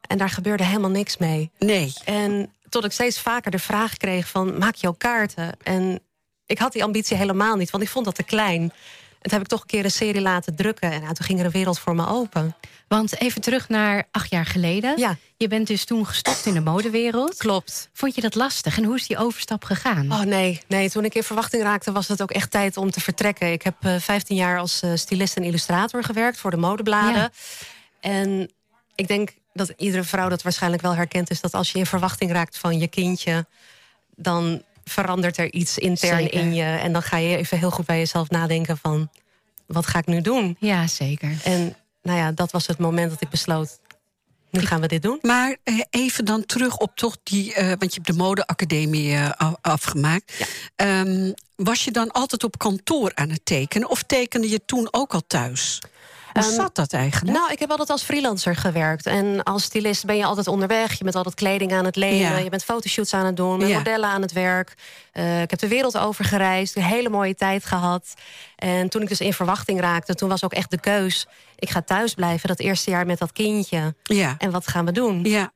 En 0.07 0.19
daar 0.19 0.31
gebeurde 0.31 0.65
helemaal 0.65 0.91
niks 0.91 1.17
mee. 1.17 1.51
Nee. 1.59 1.93
En 2.05 2.53
tot 2.73 2.85
ik 2.85 2.93
steeds 2.93 3.21
vaker 3.21 3.51
de 3.51 3.59
vraag 3.59 3.97
kreeg 3.97 4.29
van, 4.29 4.59
maak 4.59 4.75
je 4.75 4.89
ook 4.89 4.99
kaarten? 4.99 5.53
En 5.63 6.01
ik 6.47 6.59
had 6.59 6.73
die 6.73 6.85
ambitie 6.85 7.17
helemaal 7.17 7.57
niet, 7.57 7.71
want 7.71 7.83
ik 7.83 7.89
vond 7.89 8.05
dat 8.05 8.15
te 8.15 8.23
klein. 8.23 8.63
En 8.63 9.31
toen 9.31 9.39
heb 9.39 9.41
ik 9.41 9.47
toch 9.47 9.61
een 9.61 9.67
keer 9.67 9.85
een 9.85 9.91
serie 9.91 10.21
laten 10.21 10.55
drukken. 10.55 10.91
En 10.91 11.01
nou, 11.01 11.15
toen 11.15 11.27
ging 11.27 11.39
er 11.39 11.45
een 11.45 11.51
wereld 11.51 11.79
voor 11.79 11.95
me 11.95 12.07
open. 12.07 12.57
Want 12.89 13.21
even 13.21 13.41
terug 13.41 13.69
naar 13.69 14.09
acht 14.11 14.31
jaar 14.31 14.47
geleden. 14.47 14.99
Ja. 14.99 15.17
Je 15.37 15.49
bent 15.49 15.67
dus 15.67 15.85
toen 15.85 16.07
gestopt 16.07 16.47
in 16.47 16.55
de 16.55 16.61
modewereld. 16.61 17.37
Klopt. 17.37 17.91
Vond 17.93 18.15
je 18.15 18.21
dat 18.21 18.35
lastig? 18.35 18.79
En 18.79 18.85
hoe 18.85 18.97
is 18.97 19.07
die 19.07 19.17
overstap 19.19 19.65
gegaan? 19.65 20.13
Oh 20.13 20.21
nee, 20.21 20.61
nee, 20.69 20.91
toen 20.91 21.05
ik 21.05 21.15
in 21.15 21.23
verwachting 21.23 21.63
raakte 21.63 21.93
was 21.93 22.09
het 22.09 22.23
ook 22.23 22.31
echt 22.31 22.51
tijd 22.51 22.77
om 22.77 22.91
te 22.91 23.01
vertrekken. 23.01 23.53
Ik 23.53 23.63
heb 23.63 23.75
eh 23.81 23.97
15 23.99 24.37
jaar 24.37 24.59
als 24.59 24.83
eh, 24.83 24.91
stylist 24.95 25.37
en 25.37 25.43
illustrator 25.43 26.05
gewerkt 26.05 26.39
voor 26.39 26.51
de 26.51 26.57
modebladen. 26.57 27.21
Ja. 27.21 27.31
En 28.01 28.51
ik 28.95 29.09
denk 29.09 29.33
dat 29.53 29.73
iedere 29.77 30.05
vrouw 30.05 30.29
dat 30.29 30.43
waarschijnlijk 30.43 30.83
wel 30.83 30.95
herkent... 30.95 31.31
is 31.31 31.41
dat 31.41 31.55
als 31.55 31.73
je 31.73 31.79
in 31.79 31.87
verwachting 31.87 32.33
raakt 32.33 32.59
van 32.59 32.79
je 32.79 32.89
kindje... 32.89 33.47
dan 34.17 34.63
verandert 34.85 35.37
er 35.39 35.53
iets 35.53 35.79
intern 35.79 36.23
Zeker. 36.23 36.41
in 36.41 36.55
je. 36.55 36.63
En 36.63 36.93
dan 36.93 37.03
ga 37.03 37.17
je 37.17 37.37
even 37.37 37.59
heel 37.59 37.71
goed 37.71 37.87
bij 37.87 37.99
jezelf 37.99 38.31
nadenken 38.31 38.79
van... 38.79 39.11
wat 39.67 39.87
ga 39.87 39.99
ik 39.99 40.07
nu 40.07 40.21
doen? 40.21 40.57
Ja, 40.61 40.87
zeker. 40.87 41.37
En 41.45 41.77
nou 42.03 42.19
ja, 42.19 42.33
dat 42.33 42.51
was 42.51 42.67
het 42.67 42.79
moment 42.79 43.11
dat 43.11 43.21
ik 43.21 43.29
besloot... 43.29 43.79
nu 44.51 44.61
gaan 44.61 44.81
we 44.81 44.89
dit 44.89 45.03
doen. 45.03 45.19
Maar 45.23 45.57
eh, 45.65 45.81
even 45.91 46.25
dan 46.25 46.47
terug 46.47 46.77
op 46.77 46.97
toch 46.97 47.17
die, 47.23 47.55
eh, 47.55 47.67
want 47.67 47.95
je 47.95 48.01
hebt 48.03 48.07
de 48.07 48.23
modeacademie 48.23 49.15
eh, 49.15 49.31
af- 49.31 49.57
afgemaakt. 49.61 50.47
Ehm, 50.77 51.33
was 51.57 51.85
je 51.85 51.91
dan 51.91 52.11
altijd 52.11 52.45
op 52.45 52.59
kantoor 52.59 53.13
aan 53.15 53.31
het 53.31 53.45
tekenen? 53.45 53.91
Of 53.91 54.03
tekende 54.03 54.49
je 54.49 54.65
toen 54.65 54.89
ook 54.91 55.13
al 55.15 55.23
thuis? 55.27 55.81
Hoe 56.33 56.43
Ehm, 56.43 56.53
zat 56.53 56.75
dat 56.75 56.93
eigenlijk? 56.93 57.37
Nou, 57.39 57.53
ik 57.53 57.59
heb 57.59 57.71
altijd 57.71 57.91
als 57.91 58.03
freelancer 58.03 58.57
gewerkt. 58.57 59.07
En 59.07 59.43
als 59.43 59.63
stylist 59.63 60.05
ben 60.05 60.17
je 60.17 60.25
altijd 60.25 60.47
onderweg. 60.47 60.99
Je 60.99 61.05
bent 61.05 61.17
altijd 61.17 61.35
kleding 61.35 61.73
aan 61.73 61.85
het 61.85 61.97
lenen. 61.97 62.19
Ja. 62.31 62.37
Je 62.39 62.51
bent 62.51 62.65
fotoshoots 62.65 63.15
aan 63.15 63.27
het 63.27 63.37
doen. 63.37 63.59
Met 63.59 63.69
Ja. 63.69 63.77
modellen 63.77 64.09
aan 64.09 64.23
het 64.23 64.33
werk. 64.33 64.75
Eh, 65.13 65.43
ik 65.43 65.51
heb 65.51 65.59
de 65.59 65.69
wereld 65.69 65.99
over 65.99 66.25
gereisd. 66.25 66.77
Een 66.77 66.83
hele 66.83 67.09
mooie 67.09 67.35
tijd 67.35 67.65
gehad. 67.65 68.15
En 68.57 68.89
toen 68.89 69.03
ik 69.03 69.09
dus 69.09 69.21
in 69.21 69.33
verwachting 69.33 69.81
raakte... 69.81 70.15
toen 70.15 70.29
was 70.29 70.45
ook 70.45 70.53
echt 70.53 70.71
de 70.71 70.81
keus. 70.81 71.27
Ik 71.59 71.71
ga 71.71 71.83
thuis 71.83 72.15
blijven 72.15 72.49
dat 72.49 72.59
eerste 72.61 72.91
jaar 72.91 73.07
met 73.07 73.19
dat 73.19 73.33
kindje. 73.33 73.95
ja. 74.03 74.35
En 74.39 74.51
wat 74.51 74.67
gaan 74.69 74.85
we 74.85 74.93
doen? 74.93 75.25
ja. 75.25 75.53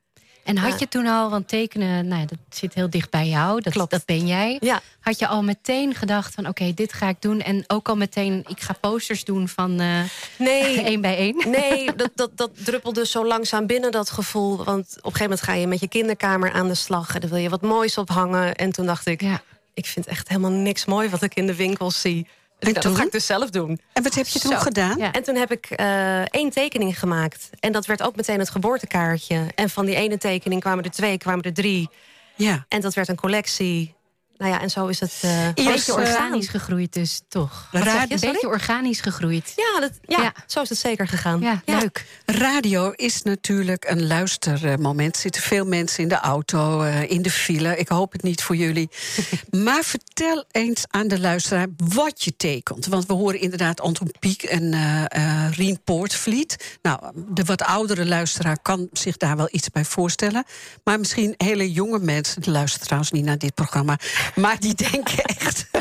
En 0.47 0.57
had 0.57 0.71
Ja. 0.71 0.75
je 0.79 0.87
toen 0.87 1.05
al, 1.07 1.29
want 1.29 1.47
tekenen, 1.47 2.07
nou, 2.07 2.21
ja, 2.21 2.25
dat 2.27 2.37
zit 2.49 2.73
heel 2.73 2.89
dicht 2.89 3.09
bij 3.09 3.27
jou. 3.27 3.61
Dat, 3.61 3.73
Klopt. 3.73 3.91
dat 3.91 4.05
ben 4.05 4.27
jij. 4.27 4.57
Ja. 4.59 4.81
Had 4.99 5.19
je 5.19 5.27
al 5.27 5.43
meteen 5.43 5.95
gedacht 5.95 6.33
van, 6.33 6.47
oké, 6.47 6.73
dit 6.73 6.93
ga 6.93 7.09
ik 7.09 7.21
doen. 7.21 7.41
En 7.41 7.63
ook 7.67 7.89
al 7.89 7.95
meteen, 7.95 8.43
ik 8.47 8.61
ga 8.61 8.73
posters 8.73 9.23
doen 9.23 9.47
van 9.47 9.79
eh 9.79 9.99
Nee, 10.37 10.81
één 10.91 11.01
bij 11.01 11.17
één. 11.17 11.49
Nee, 11.49 11.89
dat, 11.95 12.09
dat, 12.15 12.31
dat 12.37 12.51
druppelde 12.65 13.05
zo 13.05 13.25
langzaam 13.25 13.65
binnen, 13.65 13.91
dat 13.91 14.09
gevoel. 14.09 14.55
Want 14.63 14.85
op 14.87 14.95
een 14.95 15.01
gegeven 15.03 15.21
moment 15.23 15.41
ga 15.41 15.53
je 15.53 15.67
met 15.67 15.79
je 15.79 15.87
kinderkamer 15.87 16.51
aan 16.51 16.67
de 16.67 16.75
slag... 16.75 17.13
en 17.15 17.21
dan 17.21 17.29
wil 17.29 17.39
je 17.39 17.49
wat 17.49 17.61
moois 17.61 17.97
ophangen. 17.97 18.55
En 18.55 18.71
toen 18.71 18.85
dacht 18.85 19.05
ik, 19.07 19.21
Ja. 19.21 19.41
ik 19.73 19.85
vind 19.85 20.05
echt 20.07 20.27
helemaal 20.27 20.51
niks 20.51 20.85
mooi... 20.85 21.09
wat 21.09 21.21
ik 21.21 21.33
in 21.35 21.47
de 21.47 21.55
winkels 21.55 22.01
zie. 22.01 22.27
En 22.59 22.73
dat 22.73 22.83
toen? 22.83 22.95
ga 22.95 23.03
ik 23.03 23.11
dus 23.11 23.25
zelf 23.25 23.49
doen. 23.49 23.79
En 23.93 24.03
wat 24.03 24.13
heb 24.13 24.27
je 24.27 24.39
toen 24.39 24.51
Zo. 24.51 24.57
gedaan? 24.57 24.97
Ja. 24.97 25.11
En 25.11 25.23
toen 25.23 25.35
heb 25.35 25.51
ik 25.51 25.65
eh, 25.65 26.21
één 26.21 26.49
tekening 26.49 26.99
gemaakt. 26.99 27.49
En 27.59 27.71
dat 27.71 27.85
werd 27.85 28.03
ook 28.03 28.15
meteen 28.15 28.39
het 28.39 28.49
geboortekaartje. 28.49 29.45
En 29.55 29.69
van 29.69 29.85
die 29.85 29.95
ene 29.95 30.17
tekening 30.17 30.61
kwamen 30.61 30.83
er 30.83 30.91
twee, 30.91 31.17
kwamen 31.17 31.43
er 31.43 31.53
drie. 31.53 31.89
Ja. 32.35 32.65
En 32.67 32.81
dat 32.81 32.93
werd 32.93 33.07
een 33.07 33.15
collectie. 33.15 33.95
Nou 34.37 34.51
ja, 34.51 34.61
en 34.61 34.69
zo 34.69 34.87
is 34.87 34.99
het 34.99 35.13
eh 35.21 35.45
Een 35.45 35.53
beetje 35.53 35.91
eh, 35.91 35.97
organisch 35.97 36.47
gegroeid 36.47 36.93
dus, 36.93 37.21
toch? 37.27 37.67
Je, 37.71 37.77
Een 37.77 37.85
sorry? 37.85 38.19
beetje 38.19 38.47
organisch 38.47 38.99
gegroeid. 39.01 39.53
Ja, 39.55 39.79
dat, 39.79 39.91
ja, 40.01 40.21
Ja. 40.21 40.33
zo 40.47 40.61
is 40.61 40.69
het 40.69 40.77
zeker 40.77 41.07
gegaan. 41.07 41.39
Ja, 41.39 41.61
leuk. 41.65 42.05
Radio 42.25 42.91
is 42.95 43.21
natuurlijk 43.21 43.85
een 43.89 44.07
luistermoment. 44.07 45.15
Er 45.15 45.21
zitten 45.21 45.41
veel 45.41 45.65
mensen 45.65 46.03
in 46.03 46.09
de 46.09 46.15
auto, 46.19 46.81
eh, 46.81 47.09
in 47.11 47.21
de 47.21 47.31
file. 47.31 47.77
Ik 47.77 47.87
hoop 47.87 48.11
het 48.11 48.23
niet 48.23 48.43
voor 48.43 48.55
jullie. 48.55 48.89
maar 49.65 49.83
vertel 49.83 50.45
eens 50.51 50.83
aan 50.87 51.07
de 51.07 51.19
luisteraar 51.19 51.67
wat 51.77 52.23
je 52.23 52.35
tekent. 52.37 52.85
Want 52.85 53.05
we 53.05 53.13
horen 53.13 53.39
inderdaad 53.39 53.81
Anton 53.81 54.11
Pieck 54.19 54.43
en 54.43 54.73
eh 54.73 55.05
eh, 55.07 55.51
Rien 55.53 55.79
Poortvliet. 55.83 56.77
Nou, 56.81 56.99
de 57.15 57.43
wat 57.43 57.61
oudere 57.61 58.05
luisteraar 58.05 58.57
kan 58.61 58.89
zich 58.91 59.17
daar 59.17 59.37
wel 59.37 59.47
iets 59.51 59.69
bij 59.69 59.85
voorstellen. 59.85 60.43
Maar 60.83 60.99
misschien 60.99 61.33
hele 61.37 61.71
jonge 61.71 61.99
mensen, 61.99 62.41
die 62.41 62.51
luisteren 62.51 62.85
trouwens 62.85 63.11
niet 63.11 63.25
naar 63.25 63.37
dit 63.37 63.53
programma... 63.53 63.97
maar 64.35 64.59
die 64.59 64.75
denken 64.75 65.23
echt... 65.23 65.67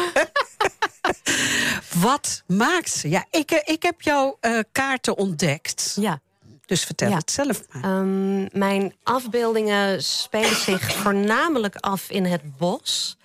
Wat 2.02 2.42
maakt 2.46 2.90
ze? 2.90 3.09
Ja, 3.09 3.24
ik, 3.30 3.50
eh, 3.50 3.74
ik 3.74 3.82
heb 3.82 4.02
jouw 4.02 4.37
eh, 4.40 4.59
kaarten 4.72 5.16
ontdekt. 5.16 5.92
ja. 6.00 6.20
Dus 6.66 6.85
vertel 6.85 7.09
Ja. 7.09 7.16
het 7.16 7.30
zelf 7.30 7.62
maar. 7.72 7.82
Ehm, 7.85 8.59
mijn 8.59 8.94
afbeeldingen 9.02 10.02
spelen 10.04 10.56
zich 10.56 10.92
voornamelijk 10.92 11.76
af 11.76 12.11
in 12.11 12.24
het 12.24 12.56
bos. 12.56 13.16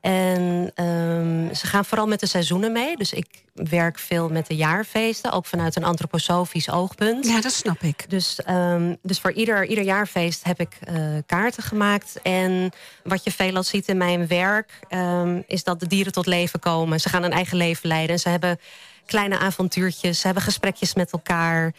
En 0.00 0.70
ehm, 0.74 1.54
ze 1.54 1.66
gaan 1.66 1.84
vooral 1.84 2.06
met 2.06 2.20
de 2.20 2.26
seizoenen 2.26 2.72
mee. 2.72 2.96
Dus 2.96 3.12
ik 3.12 3.26
werk 3.54 3.98
veel 3.98 4.28
met 4.28 4.46
de 4.46 4.56
jaarfeesten, 4.56 5.32
ook 5.32 5.46
vanuit 5.46 5.76
een 5.76 5.84
antroposofisch 5.84 6.70
oogpunt. 6.70 7.26
Ja, 7.26 7.40
dat 7.40 7.52
snap 7.52 7.82
ik. 7.82 8.10
Dus, 8.10 8.42
ehm, 8.42 8.94
dus 9.02 9.20
voor 9.20 9.32
ieder, 9.32 9.66
ieder 9.66 9.84
jaarfeest 9.84 10.44
heb 10.44 10.60
ik 10.60 10.78
eh, 10.80 10.94
kaarten 11.26 11.62
gemaakt. 11.62 12.18
En 12.22 12.70
wat 13.04 13.24
je 13.24 13.32
veelal 13.32 13.62
ziet 13.62 13.88
in 13.88 13.96
mijn 13.96 14.26
werk... 14.26 14.80
ehm, 14.88 15.42
is 15.46 15.64
dat 15.64 15.80
de 15.80 15.86
dieren 15.86 16.12
tot 16.12 16.26
leven 16.26 16.60
komen. 16.60 17.00
Ze 17.00 17.08
gaan 17.08 17.22
een 17.22 17.32
eigen 17.32 17.56
leven 17.56 17.88
leiden. 17.88 18.14
En 18.14 18.20
ze 18.20 18.28
hebben 18.28 18.58
kleine 19.06 19.38
avontuurtjes. 19.38 20.20
Ze 20.20 20.26
hebben 20.26 20.44
gesprekjes 20.44 20.94
met 20.94 21.12
elkaar. 21.12 21.72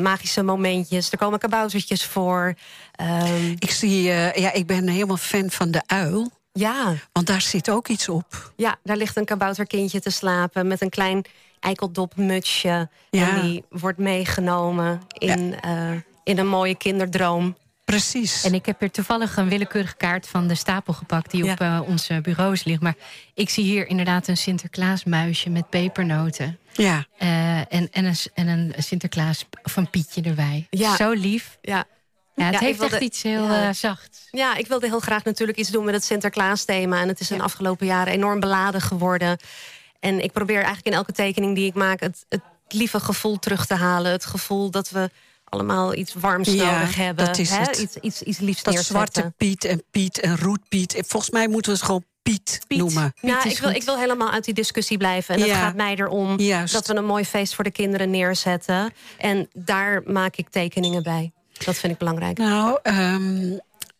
magische 0.00 0.42
momentjes. 0.42 1.10
Er 1.10 1.18
komen 1.18 1.38
kaboutertjes 1.38 2.04
voor. 2.04 2.54
Ik 3.58 3.70
zie, 3.70 4.10
eh, 4.10 4.42
ja, 4.42 4.52
ik 4.52 4.66
ben 4.66 4.88
helemaal 4.88 5.16
fan 5.16 5.50
van 5.50 5.70
de 5.70 5.82
uil. 5.86 6.30
Ja, 6.56 6.94
Want 7.12 7.26
daar 7.26 7.40
zit 7.40 7.70
ook 7.70 7.88
iets 7.88 8.08
op. 8.08 8.52
ja, 8.56 8.76
daar 8.82 8.96
ligt 8.96 9.16
een 9.16 9.24
kabouterkindje 9.24 10.00
te 10.00 10.10
slapen... 10.10 10.66
met 10.66 10.80
een 10.82 10.90
klein 10.90 11.24
eikeldopmutsje. 11.60 12.88
Ja. 13.10 13.28
En 13.36 13.42
die 13.42 13.64
wordt 13.70 13.98
meegenomen 13.98 15.00
in, 15.18 15.60
eh, 15.60 15.90
in 16.24 16.38
een 16.38 16.46
mooie 16.48 16.76
kinderdroom. 16.76 17.56
Precies. 17.84 18.44
En 18.44 18.54
ik 18.54 18.66
heb 18.66 18.80
hier 18.80 18.90
toevallig 18.90 19.36
een 19.36 19.48
willekeurige 19.48 19.96
kaart 19.96 20.28
van 20.28 20.46
de 20.48 20.54
stapel 20.54 20.92
gepakt... 20.92 21.30
die 21.30 21.44
Ja. 21.44 21.52
op 21.52 21.60
eh, 21.60 21.80
onze 21.86 22.20
bureaus 22.20 22.64
ligt. 22.64 22.80
Maar 22.80 22.94
ik 23.34 23.50
zie 23.50 23.64
hier 23.64 23.86
inderdaad 23.86 24.28
een 24.28 24.36
Sinterklaasmuisje 24.36 25.50
met 25.50 25.70
pepernoten. 25.70 26.58
ja, 26.72 27.04
Eh, 27.18 27.58
en, 27.58 27.88
en, 27.90 28.04
een, 28.04 28.16
en 28.34 28.48
een 28.48 28.74
Sinterklaas 28.76 29.44
of 29.62 29.76
een 29.76 29.90
Pietje 29.90 30.22
erbij. 30.22 30.66
Ja. 30.70 30.96
Zo 30.96 31.10
lief. 31.10 31.58
Ja, 31.60 31.84
Ja, 32.36 32.44
het 32.44 32.54
Ja, 32.54 32.60
heeft 32.60 32.78
wilde- 32.78 32.94
echt 32.94 33.04
iets 33.04 33.22
heel 33.22 33.44
ja. 33.44 33.68
eh, 33.68 33.74
zachts. 33.74 34.28
Ja, 34.30 34.56
ik 34.56 34.66
wilde 34.66 34.86
heel 34.86 35.00
graag 35.00 35.24
natuurlijk 35.24 35.58
iets 35.58 35.70
doen 35.70 35.84
met 35.84 35.94
het 35.94 36.04
Sinterklaas-thema. 36.04 37.00
En 37.00 37.08
het 37.08 37.20
is 37.20 37.30
in 37.30 37.36
de 37.38 37.42
afgelopen 37.44 37.86
jaren 37.86 38.12
enorm 38.12 38.40
beladen 38.40 38.80
geworden. 38.80 39.38
En 40.00 40.22
ik 40.24 40.32
probeer 40.32 40.56
eigenlijk 40.56 40.86
in 40.86 40.92
elke 40.92 41.12
tekening 41.12 41.54
die 41.54 41.66
ik 41.66 41.74
maak... 41.74 42.00
het, 42.00 42.24
het 42.28 42.40
lieve 42.68 43.00
gevoel 43.00 43.38
terug 43.38 43.66
te 43.66 43.74
halen. 43.74 44.12
Het 44.12 44.24
gevoel 44.24 44.70
dat 44.70 44.90
we 44.90 45.10
allemaal 45.44 45.94
iets 45.94 46.14
warms 46.14 46.48
Ja, 46.48 46.72
nodig 46.78 46.96
hebben. 46.96 47.26
dat 47.26 47.38
is 47.38 47.50
hè? 47.50 47.56
het. 47.58 47.78
Iets, 47.78 47.96
iets, 47.96 48.22
iets 48.22 48.38
liefs 48.38 48.62
dat 48.62 48.74
neerzetten. 48.74 49.12
zwarte 49.12 49.32
Piet 49.36 49.64
en 49.64 49.82
Piet 49.90 50.20
en 50.20 50.38
Roetpiet. 50.38 51.02
Volgens 51.06 51.30
mij 51.32 51.48
moeten 51.48 51.70
we 51.72 51.76
het 51.76 51.86
gewoon 51.86 52.04
Piet, 52.22 52.60
Piet. 52.66 52.78
noemen. 52.78 53.12
Nou, 53.20 53.38
is 53.46 53.52
ik 53.52 53.58
wil, 53.58 53.68
goed. 53.68 53.78
ik 53.78 53.82
wil 53.84 53.98
helemaal 53.98 54.30
uit 54.30 54.44
die 54.44 54.54
discussie 54.54 54.96
blijven. 54.98 55.34
En 55.34 55.40
Ja. 55.40 55.46
het 55.46 55.56
gaat 55.56 55.74
mij 55.74 55.94
erom 55.96 56.38
Juist. 56.40 56.72
dat 56.72 56.86
we 56.86 56.94
een 56.96 57.04
mooi 57.04 57.24
feest 57.24 57.54
voor 57.54 57.64
de 57.64 57.70
kinderen 57.70 58.10
neerzetten. 58.10 58.92
En 59.18 59.48
daar 59.52 60.02
maak 60.06 60.36
ik 60.36 60.48
tekeningen 60.48 61.02
bij. 61.02 61.32
Dat 61.64 61.76
vind 61.76 61.92
ik 61.92 61.98
belangrijk. 61.98 62.38
Nou, 62.38 62.78
ehm, 62.82 63.52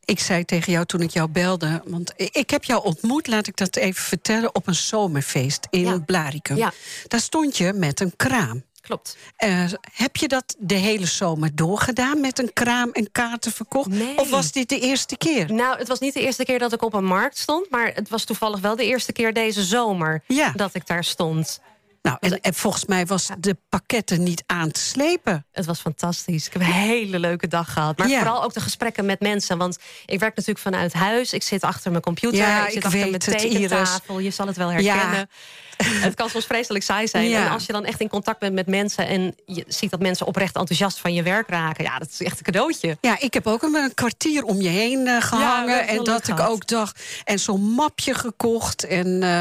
ik 0.04 0.20
zei 0.20 0.44
tegen 0.44 0.72
jou 0.72 0.86
toen 0.86 1.00
ik 1.00 1.10
jou 1.10 1.28
belde... 1.28 1.82
want 1.84 2.12
ik 2.16 2.50
heb 2.50 2.64
jou 2.64 2.84
ontmoet, 2.84 3.26
laat 3.26 3.46
ik 3.46 3.56
dat 3.56 3.76
even 3.76 4.02
vertellen... 4.02 4.54
op 4.54 4.66
een 4.66 4.74
zomerfeest 4.74 5.66
in 5.70 5.80
Ja. 5.80 5.98
Blaricum. 5.98 6.56
Ja. 6.56 6.72
Daar 7.08 7.20
stond 7.20 7.56
je 7.56 7.72
met 7.72 8.00
een 8.00 8.12
kraam. 8.16 8.64
Klopt. 8.80 9.16
Eh, 9.36 9.64
heb 9.92 10.16
je 10.16 10.28
dat 10.28 10.54
de 10.58 10.74
hele 10.74 11.06
zomer 11.06 11.54
doorgedaan 11.54 12.20
met 12.20 12.38
een 12.38 12.52
kraam 12.52 12.90
en 12.92 13.12
kaarten 13.12 13.52
verkocht? 13.52 13.88
Nee. 13.88 14.18
Of 14.18 14.30
was 14.30 14.52
dit 14.52 14.68
de 14.68 14.80
eerste 14.80 15.16
keer? 15.16 15.52
Nou, 15.52 15.78
het 15.78 15.88
was 15.88 15.98
niet 15.98 16.14
de 16.14 16.20
eerste 16.20 16.44
keer 16.44 16.58
dat 16.58 16.72
ik 16.72 16.82
op 16.82 16.94
een 16.94 17.04
markt 17.04 17.38
stond... 17.38 17.70
maar 17.70 17.90
het 17.94 18.08
was 18.08 18.24
toevallig 18.24 18.60
wel 18.60 18.76
de 18.76 18.84
eerste 18.84 19.12
keer 19.12 19.32
deze 19.32 19.62
zomer 19.62 20.22
Ja. 20.26 20.52
dat 20.52 20.74
ik 20.74 20.86
daar 20.86 21.04
stond. 21.04 21.60
Nou, 22.06 22.16
en, 22.20 22.40
en 22.40 22.54
volgens 22.54 22.84
mij 22.84 23.06
was 23.06 23.28
de 23.38 23.56
pakketten 23.68 24.22
niet 24.22 24.42
aan 24.46 24.70
te 24.70 24.80
slepen. 24.80 25.46
Het 25.52 25.66
was 25.66 25.80
fantastisch. 25.80 26.46
Ik 26.46 26.52
heb 26.52 26.62
een 26.62 26.68
hele 26.68 27.18
leuke 27.18 27.48
dag 27.48 27.72
gehad. 27.72 27.98
Maar 27.98 28.08
Ja. 28.08 28.18
vooral 28.18 28.42
ook 28.42 28.52
de 28.52 28.60
gesprekken 28.60 29.06
met 29.06 29.20
mensen. 29.20 29.58
Want 29.58 29.78
ik 30.06 30.18
werk 30.20 30.36
natuurlijk 30.36 30.64
vanuit 30.64 30.92
huis. 30.92 31.32
Ik 31.32 31.42
zit 31.42 31.62
achter 31.62 31.90
mijn 31.90 32.02
computer. 32.02 32.38
Ja, 32.38 32.58
ik 32.58 32.66
zit 32.66 32.76
ik 32.76 32.84
achter 32.84 33.00
mijn 33.00 33.12
het, 33.12 33.24
tekentafel. 33.24 34.18
Je 34.18 34.30
zal 34.30 34.46
het 34.46 34.56
wel 34.56 34.68
herkennen. 34.70 35.28
Het 36.06 36.14
kan 36.14 36.28
soms 36.30 36.44
vreselijk 36.46 36.84
saai 36.84 37.08
zijn. 37.08 37.28
Ja. 37.28 37.44
En 37.44 37.50
als 37.50 37.66
je 37.66 37.72
dan 37.72 37.84
echt 37.84 38.00
in 38.00 38.08
contact 38.08 38.38
bent 38.38 38.54
met 38.54 38.66
mensen... 38.66 39.06
en 39.06 39.34
je 39.46 39.64
ziet 39.68 39.90
dat 39.90 40.00
mensen 40.00 40.26
oprecht 40.26 40.56
enthousiast 40.56 40.98
van 40.98 41.14
je 41.14 41.22
werk 41.22 41.48
raken... 41.48 41.84
ja, 41.84 41.98
dat 41.98 42.08
is 42.08 42.22
echt 42.22 42.38
een 42.38 42.44
cadeautje. 42.44 42.98
Ja, 43.00 43.20
ik 43.20 43.34
heb 43.34 43.46
ook 43.46 43.62
een, 43.62 43.94
kwartier 43.94 44.44
om 44.44 44.60
je 44.60 44.68
heen 44.68 45.06
eh, 45.06 45.22
gehangen. 45.22 45.76
Ja, 45.76 45.86
en 45.86 46.04
dat 46.04 46.28
ik 46.28 46.40
ook 46.40 46.66
dacht. 46.66 47.02
En 47.24 47.38
zo'n 47.38 47.60
mapje 47.60 48.14
gekocht. 48.14 48.84
En, 48.84 49.22
eh, 49.22 49.38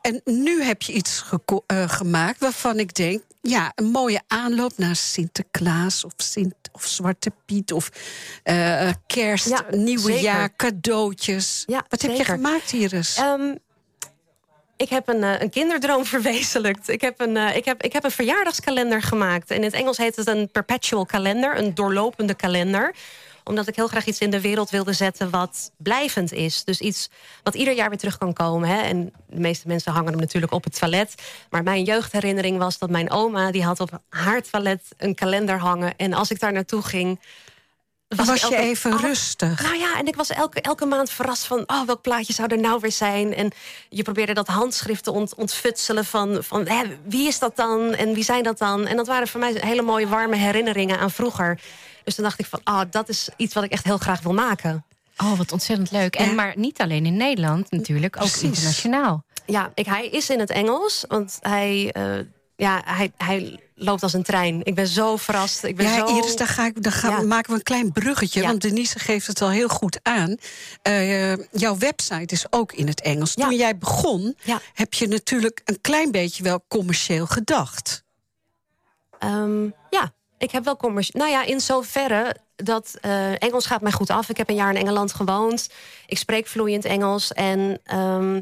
en 0.00 0.20
nu 0.24 0.62
heb 0.62 0.82
je 0.82 0.92
iets 0.92 1.24
eh, 1.66 1.88
gemaakt 1.88 2.40
waarvan 2.40 2.78
ik 2.78 2.94
denk. 2.94 3.22
Ja, 3.40 3.72
een 3.74 3.90
mooie 3.90 4.20
aanloop 4.26 4.72
naar 4.76 4.96
Sinterklaas 4.96 6.04
of, 6.04 6.12
Sint, 6.16 6.54
of 6.72 6.84
Zwarte 6.84 7.32
Piet 7.44 7.72
of 7.72 7.88
kerst, 9.06 9.48
Ja, 9.48 9.64
nieuwe 9.70 10.20
jaar, 10.20 10.56
cadeautjes. 10.56 11.62
Ja, 11.66 11.84
Wat 11.88 12.02
heb 12.02 12.16
je 12.16 12.24
gemaakt, 12.24 12.72
Iris? 12.72 13.16
Ehm, 13.16 13.54
ik 14.76 14.88
heb 14.88 15.08
een, 15.08 15.22
eh, 15.22 15.40
een 15.40 15.50
kinderdroom 15.50 16.04
verwezenlijkt. 16.14 16.88
Ik 16.88 17.00
heb, 17.00 17.20
een, 17.20 17.36
eh, 17.36 17.56
ik, 17.56 17.64
heb, 17.64 17.82
ik 17.82 17.92
heb 17.92 18.04
een 18.04 18.10
verjaardagskalender 18.10 19.02
gemaakt. 19.02 19.50
In 19.50 19.62
het 19.62 19.72
Engels 19.72 19.96
heet 19.96 20.16
het 20.16 20.26
een 20.26 20.50
perpetual 20.50 21.06
calendar, 21.06 21.58
een 21.58 21.74
doorlopende 21.74 22.34
kalender 22.34 22.94
omdat 23.44 23.68
ik 23.68 23.76
heel 23.76 23.88
graag 23.88 24.06
iets 24.06 24.18
in 24.18 24.30
de 24.30 24.40
wereld 24.40 24.70
wilde 24.70 24.92
zetten 24.92 25.30
wat 25.30 25.70
blijvend 25.76 26.32
is. 26.32 26.64
Dus 26.64 26.80
iets 26.80 27.10
wat 27.42 27.54
ieder 27.54 27.74
jaar 27.74 27.88
weer 27.88 27.98
terug 27.98 28.18
kan 28.18 28.32
komen. 28.32 28.68
Hè? 28.68 28.80
En 28.80 29.12
de 29.26 29.40
meeste 29.40 29.68
mensen 29.68 29.92
hangen 29.92 30.10
hem 30.10 30.20
natuurlijk 30.20 30.52
op 30.52 30.64
het 30.64 30.78
toilet. 30.78 31.14
Maar 31.50 31.62
mijn 31.62 31.84
jeugdherinnering 31.84 32.58
was 32.58 32.78
dat 32.78 32.90
mijn 32.90 33.10
oma... 33.10 33.50
die 33.50 33.64
had 33.64 33.80
op 33.80 33.90
haar 34.08 34.42
toilet 34.42 34.82
een 34.96 35.14
kalender 35.14 35.58
hangen. 35.58 35.96
En 35.96 36.12
als 36.12 36.30
ik 36.30 36.40
daar 36.40 36.52
naartoe 36.52 36.82
ging... 36.82 37.20
was 38.08 38.40
je 38.42 38.56
even 38.56 38.92
Oh, 38.92 39.00
rustig? 39.00 39.62
nou 39.62 39.76
ja, 39.76 39.98
en 39.98 40.06
ik 40.06 40.16
was 40.16 40.30
elke, 40.30 40.60
elke 40.60 40.86
maand 40.86 41.10
verrast 41.10 41.44
van... 41.44 41.62
oh, 41.66 41.86
welk 41.86 42.02
plaatje 42.02 42.32
zou 42.32 42.48
er 42.48 42.60
nou 42.60 42.80
weer 42.80 42.92
zijn? 42.92 43.34
En 43.34 43.50
je 43.88 44.02
probeerde 44.02 44.34
dat 44.34 44.46
handschrift 44.46 45.04
te 45.04 45.10
ont, 45.12 45.34
ontfutselen 45.34 46.04
van... 46.04 46.44
van 46.44 46.66
hè, 46.68 46.82
wie 47.04 47.26
is 47.28 47.38
dat 47.38 47.56
dan 47.56 47.94
en 47.94 48.14
wie 48.14 48.24
zijn 48.24 48.42
dat 48.42 48.58
dan? 48.58 48.86
En 48.86 48.96
dat 48.96 49.06
waren 49.06 49.28
voor 49.28 49.40
mij 49.40 49.54
hele 49.60 49.82
mooie 49.82 50.08
warme 50.08 50.36
herinneringen 50.36 50.98
aan 50.98 51.10
vroeger. 51.10 51.60
Dus 52.04 52.14
toen 52.14 52.24
dacht 52.24 52.38
ik 52.38 52.46
van, 52.46 52.60
oh, 52.64 52.80
dat 52.90 53.08
is 53.08 53.28
iets 53.36 53.54
wat 53.54 53.64
ik 53.64 53.70
echt 53.72 53.84
heel 53.84 53.98
graag 53.98 54.20
wil 54.20 54.34
maken. 54.34 54.84
Oh, 55.16 55.38
wat 55.38 55.52
ontzettend 55.52 55.90
leuk. 55.90 56.16
En 56.16 56.26
Ja. 56.28 56.32
maar 56.32 56.52
niet 56.56 56.80
alleen 56.80 57.06
in 57.06 57.16
Nederland 57.16 57.70
natuurlijk, 57.70 58.16
ook 58.16 58.22
Precies. 58.22 58.42
internationaal. 58.42 59.24
Ja, 59.46 59.70
ik, 59.74 59.86
hij 59.86 60.08
is 60.08 60.30
in 60.30 60.38
het 60.40 60.50
Engels, 60.50 61.04
want 61.08 61.38
hij, 61.40 61.90
eh, 61.92 62.24
ja, 62.56 62.82
hij, 62.84 63.12
hij 63.16 63.60
loopt 63.74 64.02
als 64.02 64.12
een 64.12 64.22
trein. 64.22 64.60
Ik 64.64 64.74
ben 64.74 64.86
zo 64.86 65.16
verrast. 65.16 65.64
Ik 65.64 65.76
ben 65.76 65.86
Ja, 65.86 66.06
zo... 66.06 66.16
Iris, 66.16 66.36
daar, 66.36 66.46
ga 66.48 66.66
ik, 66.66 66.82
daar 66.82 66.92
gaan, 66.92 67.10
Ja. 67.10 67.22
maken 67.26 67.50
we 67.50 67.56
een 67.56 67.62
klein 67.62 67.92
bruggetje. 67.92 68.40
Ja. 68.40 68.46
Want 68.46 68.60
Denise 68.62 68.98
geeft 68.98 69.26
het 69.26 69.42
al 69.42 69.50
heel 69.50 69.68
goed 69.68 69.98
aan. 70.02 70.36
Eh, 70.82 71.36
jouw 71.36 71.76
website 71.78 72.34
is 72.34 72.46
ook 72.50 72.72
in 72.72 72.86
het 72.86 73.00
Engels. 73.00 73.34
Toen 73.34 73.54
jij 73.56 73.78
begon, 73.78 74.36
heb 74.74 74.94
je 74.94 75.08
natuurlijk 75.08 75.60
een 75.64 75.80
klein 75.80 76.10
beetje 76.10 76.42
wel 76.42 76.64
commercieel 76.68 77.26
gedacht. 77.26 78.02
Ehm, 79.18 79.64
ja, 79.90 80.12
ik 80.38 80.50
heb 80.50 80.64
wel 80.64 80.76
commercieel. 80.76 81.22
Nou 81.22 81.34
ja, 81.34 81.44
in 81.44 81.60
zoverre 81.60 82.36
dat 82.56 82.94
eh, 83.00 83.42
Engels 83.42 83.66
gaat 83.66 83.80
mij 83.80 83.92
goed 83.92 84.10
af. 84.10 84.28
Ik 84.28 84.36
heb 84.36 84.48
een 84.48 84.54
jaar 84.54 84.70
in 84.74 84.80
Engeland 84.80 85.12
gewoond. 85.12 85.68
Ik 86.06 86.18
spreek 86.18 86.46
vloeiend 86.46 86.84
Engels. 86.84 87.32
En 87.32 87.80
ehm, 87.84 88.40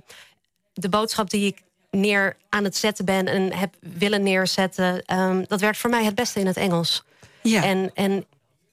de 0.72 0.88
boodschap 0.88 1.30
die 1.30 1.46
ik 1.46 1.62
neer 1.96 2.36
aan 2.48 2.64
het 2.64 2.76
zetten 2.76 3.04
ben 3.04 3.26
en 3.26 3.52
heb 3.52 3.74
willen 3.80 4.22
neerzetten, 4.22 5.04
ehm, 5.04 5.44
dat 5.46 5.60
werkt 5.60 5.78
voor 5.78 5.90
mij 5.90 6.04
het 6.04 6.14
beste 6.14 6.40
in 6.40 6.46
het 6.46 6.56
Engels. 6.56 7.04
Ja. 7.42 7.62
En, 7.62 7.90
en 7.94 8.26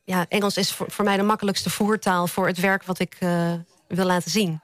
ja, 0.04 0.26
Engels 0.30 0.58
is 0.58 0.72
voor, 0.72 0.92
voor 0.92 1.06
mij 1.06 1.18
de 1.18 1.24
makkelijkste 1.24 1.70
voertaal 1.70 2.28
voor 2.28 2.48
het 2.48 2.60
werk 2.60 2.84
wat 2.84 3.00
ik 3.00 3.16
eh, 3.20 3.54
wil 3.88 4.06
laten 4.06 4.32
zien. 4.32 4.62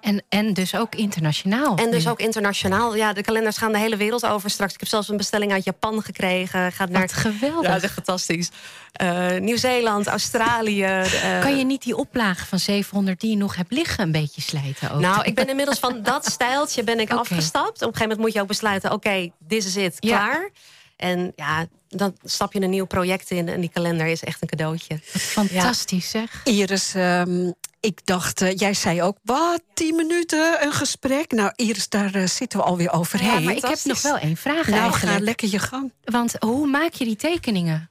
En, 0.00 0.22
en 0.28 0.54
dus 0.54 0.74
ook 0.74 0.94
internationaal. 0.94 1.76
En 1.76 1.90
dus 1.90 2.08
ook 2.08 2.20
internationaal. 2.20 2.96
Ja, 2.96 3.12
de 3.12 3.22
kalenders 3.22 3.56
gaan 3.56 3.72
de 3.72 3.78
hele 3.78 3.96
wereld 3.96 4.26
over 4.26 4.50
straks. 4.50 4.72
Ik 4.74 4.80
heb 4.80 4.88
zelfs 4.88 5.08
een 5.08 5.16
bestelling 5.16 5.52
uit 5.52 5.64
Japan 5.64 6.02
gekregen. 6.02 6.72
Gaat 6.72 6.88
naar 6.88 7.00
Wat 7.00 7.12
geweldig. 7.12 7.66
Ja, 7.66 7.72
dat 7.74 7.82
is 7.82 7.90
fantastisch. 7.90 8.50
Eh, 8.92 9.36
Nieuw-Zeeland, 9.38 10.06
Australië. 10.06 10.82
eh, 10.82 11.40
Kan 11.40 11.58
je 11.58 11.64
niet 11.64 11.82
die 11.82 11.96
oplage 11.96 12.46
van 12.46 12.58
700 12.58 13.20
die 13.20 13.30
je 13.30 13.36
nog 13.36 13.56
hebt 13.56 13.72
liggen 13.72 14.04
een 14.04 14.12
beetje 14.12 14.40
slijten 14.40 14.90
ook? 14.90 15.00
Nou, 15.00 15.24
ik 15.24 15.34
ben 15.34 15.48
inmiddels 15.48 15.78
van 15.78 16.02
dat 16.02 16.26
stijltje 16.26 16.84
ben 16.84 17.00
ik 17.00 17.10
afgestapt. 17.22 17.66
Op 17.82 17.88
een 17.88 17.94
gegeven 17.94 18.00
moment 18.02 18.18
moet 18.20 18.32
je 18.32 18.40
ook 18.40 18.46
besluiten... 18.48 18.92
oké, 18.92 19.30
dit 19.38 19.64
is 19.64 19.74
het, 19.74 19.96
Ja. 19.98 20.16
klaar. 20.18 20.50
En 20.96 21.32
ja, 21.36 21.66
dan 21.88 22.16
stap 22.24 22.52
je 22.52 22.60
een 22.62 22.70
nieuw 22.70 22.84
project 22.86 23.30
in... 23.30 23.48
en 23.48 23.60
die 23.60 23.70
kalender 23.72 24.06
is 24.06 24.24
echt 24.24 24.42
een 24.42 24.48
cadeautje. 24.48 24.98
Fantastisch 25.04 26.10
zeg. 26.10 26.40
Iris, 26.44 26.94
ehm, 26.94 27.50
ik 27.80 28.06
dacht, 28.06 28.40
eh, 28.42 28.56
jij 28.56 28.74
zei 28.74 29.02
ook, 29.02 29.16
wat, 29.22 29.62
tien 29.74 29.96
minuten 29.96 30.64
een 30.64 30.72
gesprek? 30.72 31.30
Nou, 31.30 31.52
Iris, 31.56 31.88
daar 31.88 32.14
eh, 32.14 32.26
zitten 32.26 32.58
we 32.58 32.64
alweer 32.64 32.92
overheen. 32.92 33.32
Ja, 33.32 33.40
maar 33.40 33.56
ik 33.56 33.64
heb 33.64 33.78
nog 33.84 34.02
wel 34.02 34.18
één 34.18 34.36
vraag 34.36 34.66
nou, 34.68 34.80
eigenlijk. 34.82 35.12
ga 35.18 35.24
lekker 35.24 35.48
je 35.50 35.58
gang. 35.58 35.92
Want 36.04 36.34
hoe 36.38 36.66
maak 36.66 36.92
je 36.92 37.04
die 37.04 37.16
tekeningen? 37.16 37.90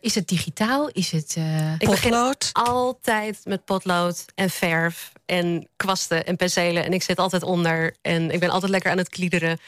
Is 0.00 0.14
het 0.14 0.28
digitaal? 0.28 0.88
Is 0.88 1.10
het... 1.10 1.34
eh, 1.36 1.72
Ik 1.72 1.78
begin 1.78 2.10
Potlood? 2.10 2.50
altijd 2.52 3.40
met 3.44 3.64
potlood 3.64 4.24
en 4.34 4.50
verf 4.50 5.12
en 5.26 5.68
kwasten 5.76 6.26
en 6.26 6.36
penselen. 6.36 6.84
En 6.84 6.92
ik 6.92 7.02
zit 7.02 7.18
altijd 7.18 7.42
onder 7.42 7.94
en 8.00 8.30
ik 8.30 8.40
ben 8.40 8.50
altijd 8.50 8.70
lekker 8.70 8.90
aan 8.90 8.98
het 8.98 9.08
kliederen. 9.08 9.58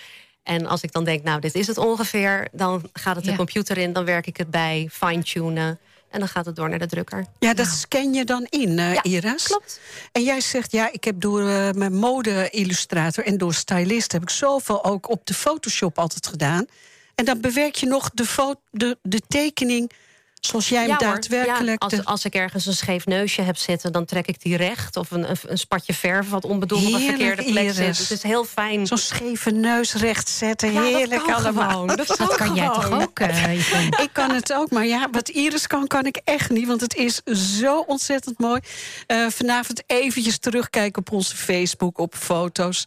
En 0.42 0.66
als 0.66 0.82
ik 0.82 0.92
dan 0.92 1.04
denk, 1.04 1.22
nou, 1.22 1.40
dit 1.40 1.54
is 1.54 1.66
het 1.66 1.78
ongeveer... 1.78 2.48
dan 2.52 2.88
gaat 2.92 3.16
het 3.16 3.24
de 3.24 3.30
Ja. 3.30 3.36
computer 3.36 3.78
in, 3.78 3.92
dan 3.92 4.04
werk 4.04 4.26
ik 4.26 4.36
het 4.36 4.50
bij, 4.50 4.88
fine-tunen... 4.92 5.78
en 6.14 6.20
dan 6.20 6.28
gaat 6.28 6.46
het 6.46 6.56
door 6.56 6.68
naar 6.68 6.78
de 6.78 6.86
drukker. 6.86 7.26
Ja, 7.38 7.54
dat 7.54 7.66
scan 7.66 8.14
je 8.14 8.24
dan 8.24 8.46
in, 8.48 8.78
eh, 8.78 8.94
Ja, 8.94 9.02
Iris. 9.02 9.42
klopt. 9.46 9.80
En 10.12 10.22
jij 10.22 10.40
zegt, 10.40 10.72
ja, 10.72 10.92
ik 10.92 11.04
heb 11.04 11.20
door 11.20 11.48
eh, 11.48 11.70
mijn 11.70 11.94
mode-illustrator 11.94 13.24
en 13.24 13.38
door 13.38 13.54
stylist... 13.54 14.12
heb 14.12 14.22
ik 14.22 14.30
zoveel 14.30 14.84
ook 14.84 15.10
op 15.10 15.26
de 15.26 15.34
Photoshop 15.34 15.98
altijd 15.98 16.26
gedaan. 16.26 16.66
En 17.14 17.24
dan 17.24 17.40
bewerk 17.40 17.74
je 17.74 17.86
nog 17.86 18.10
de, 18.10 18.56
de, 18.70 18.98
de 19.02 19.20
tekening 19.28 19.90
zoals 20.46 20.68
jij 20.68 20.80
hem 20.80 20.88
Ja, 20.88 20.96
hoor. 20.96 21.14
daadwerkelijk... 21.14 21.82
Ja, 21.90 21.96
als, 21.98 22.04
als 22.04 22.24
ik 22.24 22.34
ergens 22.34 22.66
een 22.66 22.74
scheef 22.74 23.06
neusje 23.06 23.42
heb 23.42 23.56
zitten, 23.56 23.92
dan 23.92 24.04
trek 24.04 24.26
ik 24.26 24.42
die 24.42 24.56
recht. 24.56 24.96
Of 24.96 25.10
een, 25.10 25.30
een, 25.30 25.36
een 25.46 25.58
spatje 25.58 25.94
verf 25.94 26.28
wat 26.30 26.44
onbedoeld 26.44 26.86
op 26.86 26.92
een 26.92 27.00
verkeerde 27.00 27.42
plek 27.44 27.62
Iris. 27.64 27.76
zit. 27.76 27.98
Het 27.98 28.10
is 28.10 28.22
heel 28.22 28.44
fijn. 28.44 28.86
Zo'n 28.86 28.98
scheve 28.98 29.50
neus 29.50 29.94
recht 29.94 30.28
zetten, 30.28 30.72
Ja, 30.72 30.80
dat 30.82 30.92
heerlijk 30.92 31.22
kan 31.24 31.34
allemaal. 31.34 31.70
gewoon. 31.70 31.86
Dat 31.86 32.06
dat 32.18 32.36
kan 32.36 32.54
jij 32.54 32.66
toch 32.66 32.90
ook, 33.02 33.18
eh? 33.18 33.52
Ik 34.04 34.10
kan 34.12 34.30
het 34.30 34.52
ook, 34.52 34.70
maar 34.70 34.86
ja, 34.86 35.08
wat 35.10 35.28
Iris 35.28 35.66
kan, 35.66 35.86
kan 35.86 36.06
ik 36.06 36.20
echt 36.24 36.50
niet. 36.50 36.66
Want 36.66 36.80
het 36.80 36.94
is 36.94 37.20
zo 37.58 37.78
ontzettend 37.80 38.38
mooi. 38.38 38.60
Eh, 39.06 39.26
vanavond 39.28 39.82
eventjes 39.86 40.38
terugkijken 40.38 41.00
op 41.00 41.12
onze 41.12 41.36
Facebook, 41.36 41.98
op 41.98 42.14
foto's. 42.14 42.86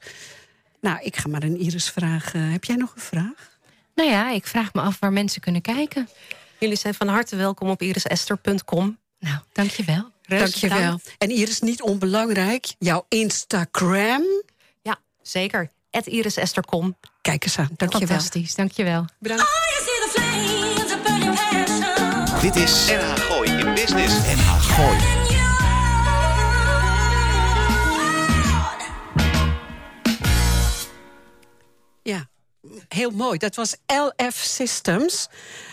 Nou, 0.81 0.99
ik 1.01 1.15
ga 1.15 1.29
maar 1.29 1.43
een 1.43 1.57
Iris 1.59 1.89
vragen. 1.89 2.41
Heb 2.41 2.63
jij 2.63 2.75
nog 2.75 2.91
een 2.95 3.01
vraag? 3.01 3.55
Nou 3.95 4.09
ja, 4.09 4.31
ik 4.31 4.47
vraag 4.47 4.73
me 4.73 4.81
af 4.81 4.97
waar 4.99 5.13
mensen 5.13 5.41
kunnen 5.41 5.61
kijken. 5.61 6.09
Jullie 6.59 6.75
zijn 6.77 6.93
van 6.93 7.07
harte 7.07 7.35
welkom 7.35 7.69
op 7.69 7.81
irisester.com. 7.81 8.97
Nou, 9.19 9.37
dankjewel. 9.51 10.11
Dank 10.27 10.53
je 10.53 10.67
wel. 10.67 10.99
En 11.17 11.29
Iris, 11.29 11.59
niet 11.61 11.81
onbelangrijk, 11.81 12.67
jouw 12.79 13.05
Instagram. 13.09 14.23
Ja, 14.81 14.97
zeker. 15.21 15.69
Irisester.com. 16.05 16.97
Kijk 17.21 17.43
eens 17.43 17.57
aan, 17.57 17.69
dank 17.75 17.93
je 17.93 17.99
wel. 17.99 18.07
Fantastisch, 18.07 18.55
dankjewel. 18.55 19.05
Bedankt. 19.19 19.45
Dit 22.41 22.55
is 22.55 22.85
NH 22.85 23.15
Gooi 23.15 23.49
in 23.49 23.73
Business. 23.73 24.15
NH 24.15 24.61
Gooi. 24.61 25.16
Heel 32.87 33.09
mooi. 33.11 33.37
Dat 33.37 33.55
was 33.55 33.75
LF 33.85 34.35
Systems, 34.35 35.27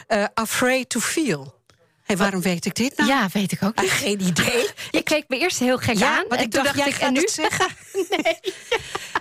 eh, 0.06 0.24
Afraid 0.34 0.88
to 0.88 1.00
Feel. 1.00 1.62
Hey, 2.04 2.16
waarom 2.16 2.40
weet 2.40 2.66
ik 2.66 2.74
dit 2.74 2.96
nou? 2.96 3.08
Ja, 3.08 3.28
weet 3.32 3.52
ik 3.52 3.62
ook 3.62 3.76
Ah, 3.76 3.82
niet. 3.82 3.90
geen 3.92 4.20
idee. 4.20 4.68
Je 4.90 5.02
keek 5.02 5.24
me 5.28 5.38
eerst 5.38 5.58
heel 5.58 5.78
gek 5.78 5.96
Ja, 5.98 6.16
aan. 6.16 6.24
want 6.28 6.40
ik 6.40 6.50
toen 6.50 6.62
dacht, 6.62 6.76
dacht 6.76 6.78
jij 6.78 6.88
ik, 6.88 6.94
gaat 6.94 7.06
en 7.06 7.12
nu? 7.12 7.28
zeggen. 7.32 7.66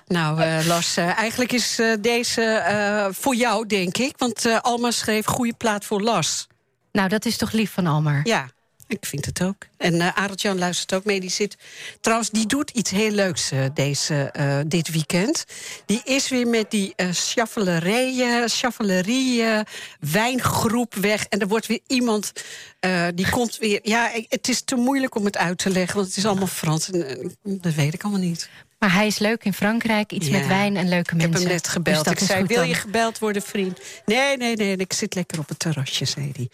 Nou, 0.08 0.42
eh, 0.42 0.66
Lars, 0.66 0.98
eh, 0.98 1.18
eigenlijk 1.18 1.52
is 1.52 1.80
deze 2.00 3.10
voor 3.16 3.36
jou, 3.36 3.66
denk 3.68 3.98
ik. 3.98 4.14
Want 4.18 4.46
Alma 4.62 4.92
schreef 4.92 5.26
goede 5.26 5.54
plaat 5.54 5.86
voor 5.86 6.02
Lars. 6.02 6.48
Nou, 6.92 7.10
dat 7.10 7.26
is 7.26 7.38
toch 7.38 7.52
lief 7.52 7.72
van 7.72 7.88
Almar. 7.88 8.20
Ja, 8.24 8.50
ik 8.94 9.06
vind 9.06 9.26
het 9.26 9.42
ook. 9.44 9.56
En 9.78 10.02
eh 10.02 10.18
Arend-Jan 10.18 10.58
luistert 10.58 10.94
ook 10.94 11.06
mee. 11.06 11.20
Die 11.20 11.30
zit, 11.30 11.58
trouwens, 12.02 12.30
die 12.30 12.46
doet 12.48 12.70
iets 12.70 12.92
heel 12.92 13.12
leuks 13.12 13.52
eh, 13.52 13.60
deze, 13.74 14.16
eh, 14.24 14.60
dit 14.68 14.92
weekend. 14.92 15.46
Die 15.86 16.02
is 16.04 16.30
weer 16.30 16.48
met 16.48 16.72
die 16.72 16.94
chaffelerie, 18.48 19.44
eh, 19.44 19.60
wijngroep 20.00 20.96
weg. 20.96 21.26
En 21.26 21.40
er 21.40 21.48
wordt 21.48 21.68
weer 21.68 21.80
iemand, 21.88 22.32
die 23.16 23.30
komt 23.30 23.58
weer... 23.58 23.80
Ja, 23.84 24.12
het 24.30 24.48
is 24.50 24.62
te 24.62 24.76
moeilijk 24.76 25.16
om 25.16 25.26
het 25.26 25.38
uit 25.38 25.58
te 25.58 25.70
leggen, 25.70 25.96
want 25.96 26.08
het 26.08 26.18
is 26.18 26.26
allemaal 26.26 26.48
Frans. 26.48 26.90
En, 26.92 27.36
dat 27.44 27.74
weet 27.74 27.94
ik 27.94 28.04
allemaal 28.04 28.22
niet. 28.22 28.50
Maar 28.80 28.94
hij 28.94 29.08
is 29.08 29.20
leuk 29.20 29.44
in 29.44 29.54
Frankrijk, 29.54 30.12
iets 30.12 30.28
Ja. 30.28 30.38
met 30.38 30.48
wijn 30.48 30.76
en 30.78 30.90
leuke 30.90 31.16
Ik 31.16 31.22
heb 31.22 31.30
mensen. 31.30 31.40
hem 31.48 31.50
net 31.56 31.64
Dus 31.64 31.72
gebeld. 31.74 32.06
dat 32.06 32.14
ik 32.22 32.28
zei, 32.28 32.46
wil 32.46 32.58
dan. 32.58 32.68
je 32.68 32.74
gebeld 32.74 33.20
worden, 33.20 33.42
vriend? 33.42 33.80
Nee, 34.06 34.38
nee, 34.38 34.56
nee, 34.56 34.76
ik 34.78 34.94
zit 34.94 35.16
lekker 35.16 35.40
op 35.40 35.50
het 35.50 35.60
terrasje, 35.60 36.06
zei 36.06 36.32
hij. 36.36 36.50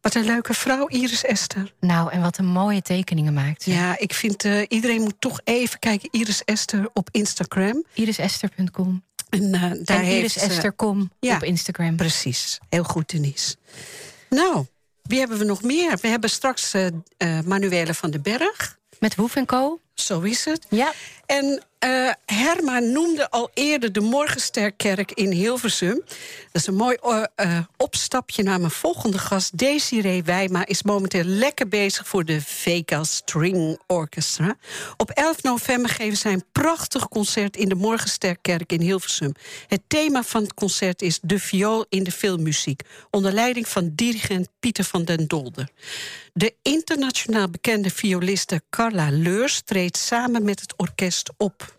Wat 0.00 0.14
een 0.14 0.24
leuke 0.24 0.54
vrouw, 0.54 0.86
Iris 0.86 1.24
Esther. 1.24 1.72
Nou, 1.80 2.10
en 2.12 2.20
wat 2.20 2.38
een 2.38 2.46
mooie 2.46 2.82
tekeningen 2.82 3.32
maakt. 3.32 3.64
Ja, 3.64 3.98
ik 3.98 4.14
vind 4.14 4.44
uh, 4.44 4.62
iedereen 4.68 5.00
moet 5.02 5.14
toch 5.18 5.40
even 5.44 5.78
kijken. 5.78 6.08
Iris 6.12 6.44
Esther 6.44 6.90
op 6.92 7.08
Instagram. 7.12 7.84
Irisester.com. 7.94 9.02
En, 9.28 9.42
uh, 9.42 9.60
daar 9.60 9.96
en 9.98 10.04
heeft 10.04 10.32
ze- 10.32 10.40
irisester.com 10.40 11.10
Ja. 11.20 11.34
op 11.34 11.42
Instagram. 11.42 11.96
Precies, 11.96 12.58
heel 12.68 12.84
goed, 12.84 13.10
Denise. 13.10 13.56
Nou, 14.30 14.66
wie 15.02 15.18
hebben 15.18 15.38
we 15.38 15.44
nog 15.44 15.62
meer? 15.62 15.98
We 16.00 16.08
hebben 16.08 16.30
straks 16.30 16.74
uh, 16.74 16.86
Manuele 17.44 17.94
van 17.94 18.10
den 18.10 18.22
Berg. 18.22 18.78
Met 18.98 19.14
Woef 19.14 19.36
en 19.36 19.46
Co. 19.46 19.80
Zo 20.00 20.20
is 20.20 20.44
het. 20.44 20.66
Ja. 20.68 20.92
En 21.26 21.62
uh, 21.84 22.10
Herma 22.26 22.78
noemde 22.78 23.30
al 23.30 23.50
eerder 23.54 23.92
de 23.92 24.00
Morgensterkerk 24.00 25.12
in 25.12 25.30
Hilversum. 25.30 26.02
Dat 26.52 26.62
is 26.62 26.66
een 26.66 26.74
mooi 26.74 26.96
uh, 27.02 27.58
opstapje 27.76 28.42
naar 28.42 28.58
mijn 28.58 28.70
volgende 28.70 29.18
gast. 29.18 29.58
Desiree 29.58 30.22
Wijma 30.22 30.66
is 30.66 30.82
momenteel 30.82 31.24
lekker 31.24 31.68
bezig 31.68 32.08
voor 32.08 32.24
de 32.24 32.40
Vega 32.40 33.04
String 33.04 33.80
Orchestra. 33.86 34.56
Op 34.96 35.10
11 35.10 35.42
november 35.42 35.90
geven 35.90 36.16
zij 36.16 36.32
een 36.32 36.44
prachtig 36.52 37.08
concert 37.08 37.56
in 37.56 37.68
de 37.68 37.74
Morgensterkerk 37.74 38.72
in 38.72 38.80
Hilversum. 38.80 39.32
Het 39.66 39.82
thema 39.86 40.22
van 40.22 40.42
het 40.42 40.54
concert 40.54 41.02
is 41.02 41.18
De 41.22 41.38
viool 41.38 41.86
in 41.88 42.04
de 42.04 42.12
filmmuziek. 42.12 42.82
Onder 43.10 43.32
leiding 43.32 43.68
van 43.68 43.90
dirigent 43.94 44.48
Pieter 44.60 44.84
van 44.84 45.04
den 45.04 45.26
Dolder. 45.26 45.68
De 46.32 46.54
internationaal 46.62 47.50
bekende 47.50 47.90
violiste 47.90 48.62
Carla 48.70 49.10
Leurs 49.10 49.60
treedt 49.64 49.89
samen 49.96 50.44
met 50.44 50.60
het 50.60 50.74
orkest 50.76 51.32
op. 51.36 51.78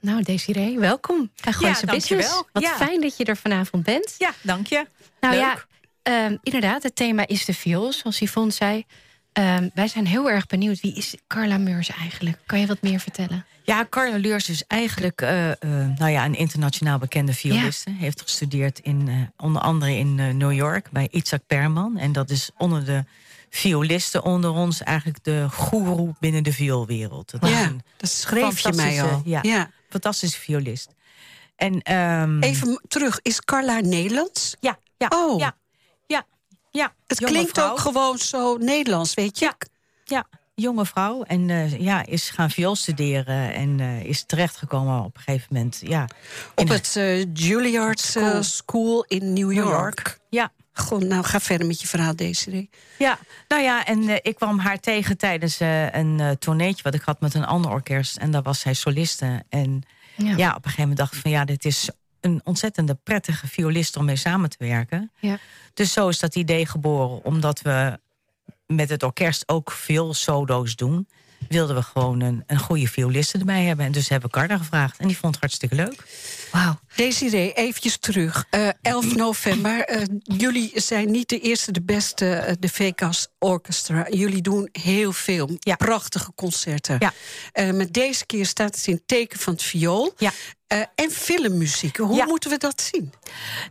Nou, 0.00 0.22
Desiree, 0.22 0.78
welkom 0.78 1.30
bij 1.42 1.52
Gooise 1.52 1.86
ja, 1.86 1.92
Business. 1.92 2.42
Wat 2.52 2.62
ja. 2.62 2.76
fijn 2.76 3.00
dat 3.00 3.16
je 3.16 3.24
er 3.24 3.36
vanavond 3.36 3.82
bent. 3.82 4.14
Ja, 4.18 4.32
dank 4.42 4.66
je. 4.66 4.86
Nou 5.20 5.34
Leuk. 5.34 5.66
ja, 6.02 6.26
um, 6.26 6.38
inderdaad, 6.42 6.82
het 6.82 6.96
thema 6.96 7.26
is 7.26 7.44
de 7.44 7.54
viool, 7.54 7.92
zoals 7.92 8.18
Yvonne 8.18 8.52
zei. 8.52 8.84
Um, 9.38 9.70
wij 9.74 9.88
zijn 9.88 10.06
heel 10.06 10.30
erg 10.30 10.46
benieuwd, 10.46 10.80
wie 10.80 10.94
is 10.94 11.14
Carla 11.26 11.58
Meurs 11.58 11.88
eigenlijk? 11.88 12.38
Kan 12.46 12.60
je 12.60 12.66
wat 12.66 12.82
meer 12.82 13.00
vertellen? 13.00 13.46
Ja, 13.62 13.86
Carla 13.90 14.18
Leurs 14.18 14.48
is 14.48 14.64
eigenlijk 14.66 15.22
uh, 15.22 15.48
uh, 15.48 15.54
nou 15.96 16.10
ja, 16.10 16.24
een 16.24 16.34
internationaal 16.34 16.98
bekende 16.98 17.32
violiste. 17.32 17.90
Ja. 17.90 17.96
Heeft 17.96 18.22
gestudeerd 18.22 18.78
in, 18.78 19.06
uh, 19.08 19.14
onder 19.36 19.62
andere 19.62 19.96
in 19.96 20.36
New 20.36 20.52
York 20.52 20.90
bij 20.90 21.08
Isaac 21.10 21.40
Perman. 21.46 21.96
En 21.98 22.12
dat 22.12 22.30
is 22.30 22.50
onder 22.56 22.84
de 22.84 23.04
violisten 23.54 24.22
onder 24.22 24.50
ons 24.50 24.82
eigenlijk 24.82 25.24
de 25.24 25.46
goeroe 25.50 26.14
binnen 26.20 26.42
de 26.42 26.52
vioolwereld. 26.52 27.30
Dat 27.30 27.48
ja, 27.50 27.72
dat 27.96 28.10
schreef 28.10 28.58
je 28.58 28.72
mij 28.72 29.02
al. 29.02 29.22
Ja, 29.24 29.38
ja. 29.42 29.70
fantastische 29.88 30.40
violist. 30.40 30.88
En, 31.56 31.94
um... 31.96 32.42
Even 32.42 32.80
terug, 32.88 33.20
is 33.22 33.40
Carla 33.40 33.80
Nederlands? 33.80 34.56
Ja, 34.60 34.78
ja, 34.96 35.06
oh. 35.08 35.38
ja, 35.38 35.56
ja, 36.06 36.26
ja. 36.70 36.94
Het 37.06 37.24
klinkt 37.24 37.50
vrouw. 37.50 37.70
ook 37.70 37.78
gewoon 37.78 38.18
zo 38.18 38.56
Nederlands, 38.56 39.14
weet 39.14 39.38
je? 39.38 39.44
Ja, 39.44 39.56
ja. 40.04 40.26
jonge 40.54 40.86
vrouw. 40.86 41.22
En 41.22 41.48
uh, 41.48 41.80
ja, 41.80 42.06
is 42.06 42.30
gaan 42.30 42.50
viool 42.50 42.76
studeren 42.76 43.54
en 43.54 43.78
uh, 43.78 44.04
is 44.04 44.24
terechtgekomen 44.26 45.04
op 45.04 45.16
een 45.16 45.22
gegeven 45.22 45.46
moment. 45.50 45.80
Ja, 45.82 46.08
op 46.54 46.68
het 46.68 46.94
uh, 46.98 47.34
Juilliard 47.34 48.00
school. 48.00 48.42
School 48.42 49.04
in 49.08 49.32
New 49.32 49.52
York. 49.52 49.64
New 49.64 49.72
York. 49.72 50.18
Ja. 50.30 50.52
Goh, 50.76 51.00
nou, 51.00 51.24
ga 51.24 51.40
verder 51.40 51.66
met 51.66 51.80
je 51.80 51.86
verhaal, 51.86 52.16
Desiree. 52.16 52.70
Ja, 52.98 53.18
nou 53.48 53.62
ja, 53.62 53.86
en 53.86 54.02
uh, 54.02 54.14
ik 54.22 54.34
kwam 54.34 54.58
haar 54.58 54.80
tegen 54.80 55.16
tijdens 55.16 55.60
uh, 55.60 55.92
een 55.92 56.18
uh, 56.18 56.30
tourneetje... 56.30 56.82
wat 56.82 56.94
ik 56.94 57.02
had 57.02 57.20
met 57.20 57.34
een 57.34 57.44
ander 57.44 57.70
orkest. 57.70 58.16
En 58.16 58.30
daar 58.30 58.42
was 58.42 58.60
zij 58.60 58.74
soliste. 58.74 59.42
En 59.48 59.82
ja. 60.16 60.36
ja. 60.36 60.48
op 60.48 60.56
een 60.56 60.62
gegeven 60.62 60.80
moment 60.80 60.98
dacht 60.98 61.14
ik 61.14 61.20
van... 61.20 61.30
ja, 61.30 61.44
dit 61.44 61.64
is 61.64 61.88
een 62.20 62.40
ontzettende 62.44 62.94
prettige 62.94 63.46
violist 63.46 63.96
om 63.96 64.04
mee 64.04 64.16
samen 64.16 64.50
te 64.50 64.56
werken. 64.58 65.10
Ja. 65.20 65.38
Dus 65.74 65.92
zo 65.92 66.08
is 66.08 66.18
dat 66.18 66.34
idee 66.34 66.66
geboren. 66.66 67.24
Omdat 67.24 67.60
we 67.60 67.98
met 68.66 68.88
het 68.88 69.02
orkest 69.02 69.48
ook 69.48 69.70
veel 69.70 70.14
solo's 70.14 70.76
doen... 70.76 71.08
wilden 71.48 71.76
we 71.76 71.82
gewoon 71.82 72.20
een, 72.20 72.42
een 72.46 72.58
goede 72.58 72.86
violiste 72.86 73.38
erbij 73.38 73.64
hebben. 73.64 73.86
En 73.86 73.92
dus 73.92 74.08
hebben 74.08 74.30
we 74.30 74.36
Carla 74.36 74.58
gevraagd. 74.58 74.98
En 74.98 75.06
die 75.06 75.16
vond 75.16 75.34
het 75.34 75.40
hartstikke 75.40 75.74
leuk. 75.74 76.04
Wauw. 76.52 76.78
Desiree, 76.94 77.52
eventjes 77.52 77.96
terug. 77.96 78.46
Uh, 78.50 78.68
11 78.82 79.14
november. 79.16 79.96
Uh, 79.96 80.02
jullie 80.22 80.72
zijn 80.74 81.10
niet 81.10 81.28
de 81.28 81.40
eerste, 81.40 81.72
de 81.72 81.82
beste, 81.82 82.44
uh, 82.48 82.52
de 82.58 82.68
VK's 82.68 83.28
Orchestra. 83.38 84.06
Jullie 84.10 84.42
doen 84.42 84.68
heel 84.72 85.12
veel 85.12 85.50
ja. 85.58 85.76
prachtige 85.76 86.32
concerten. 86.34 86.96
Ja. 86.98 87.12
Maar 87.72 87.90
deze 87.90 88.26
keer 88.26 88.46
staat 88.46 88.76
het 88.76 88.86
in 88.86 89.02
teken 89.06 89.38
van 89.38 89.52
het 89.52 89.62
viool. 89.62 90.12
Ja. 90.16 90.32
Uh, 90.72 90.78
en 90.94 91.10
filmmuziek. 91.10 91.96
Hoe 91.96 92.16
ja. 92.16 92.24
moeten 92.24 92.50
we 92.50 92.58
dat 92.58 92.80
zien? 92.80 93.12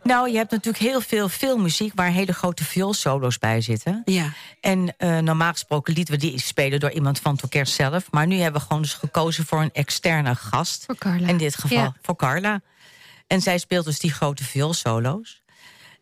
Nou, 0.02 0.30
je 0.30 0.36
hebt 0.36 0.50
natuurlijk 0.50 0.84
heel 0.84 1.00
veel 1.00 1.28
filmmuziek... 1.28 1.92
waar 1.94 2.10
hele 2.10 2.32
grote 2.32 2.64
vioolsolo's 2.64 3.38
bij 3.38 3.60
zitten. 3.60 4.02
Ja. 4.04 4.32
En 4.60 4.94
uh, 4.98 5.18
normaal 5.18 5.52
gesproken 5.52 5.94
lieten 5.94 6.14
we 6.14 6.20
die 6.20 6.40
spelen 6.40 6.80
door 6.80 6.90
iemand 6.90 7.18
van 7.18 7.32
het 7.32 7.42
orkest 7.42 7.74
zelf. 7.74 8.10
Maar 8.10 8.26
nu 8.26 8.36
hebben 8.36 8.60
we 8.60 8.66
gewoon 8.66 8.82
dus 8.82 8.94
gekozen 8.94 9.46
voor 9.46 9.60
een 9.60 9.72
externe 9.72 10.34
gast. 10.34 10.84
Voor 10.84 10.96
Carla. 10.96 11.28
In 11.28 11.36
dit 11.36 11.54
geval 11.54 11.78
ja. 11.78 11.94
voor 12.02 12.16
Carla. 12.16 12.60
En 13.26 13.40
zij 13.40 13.58
speelt 13.58 13.84
dus 13.84 13.98
die 13.98 14.12
grote 14.12 14.44
vioolsolo's. 14.44 15.42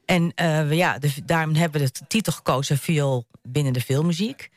En 0.05 0.33
uh, 0.43 0.73
ja, 0.73 0.99
de, 0.99 1.13
daarom 1.25 1.55
hebben 1.55 1.81
we 1.81 1.91
de 1.93 2.07
titel 2.09 2.33
gekozen... 2.33 2.79
viool 2.79 3.27
binnen 3.43 3.73
de 3.73 3.81
filmmuziek. 3.81 4.51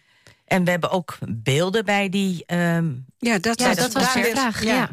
En 0.46 0.64
we 0.64 0.72
hebben 0.72 0.90
ook 0.90 1.18
beelden 1.28 1.86
bij 1.86 2.10
die... 2.10 2.44
Um, 2.48 3.06
ja, 3.18 3.40
dat, 3.40 3.60
ja, 3.60 3.74
dat 3.74 3.94
was 3.94 4.14
de 4.14 4.32
vraag. 4.34 4.64
Ja. 4.64 4.90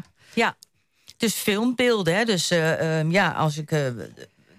Dus 1.23 1.33
filmbeelden. 1.33 2.15
Hè? 2.15 2.25
Dus 2.25 2.51
uh, 2.51 2.97
um, 2.99 3.11
ja, 3.11 3.31
als 3.31 3.57
ik... 3.57 3.71
Uh, 3.71 3.79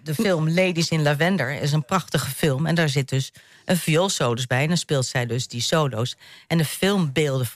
de 0.03 0.15
film 0.15 0.51
Ladies 0.51 0.89
in 0.89 1.03
Lavender 1.03 1.63
is 1.63 1.73
een 1.73 1.85
prachtige 1.85 2.31
film. 2.31 2.67
En 2.67 2.75
daar 2.75 2.89
zit 2.89 3.09
dus 3.09 3.33
een 3.65 3.77
vioolsolo's 3.77 4.47
bij. 4.47 4.63
En 4.63 4.69
dan 4.69 4.77
speelt 4.77 5.07
zij 5.07 5.27
dus 5.27 5.49
die 5.49 5.61
solo's. 5.61 6.17
En 6.47 6.59
de 6.59 6.65
filmbeelden 6.65 7.47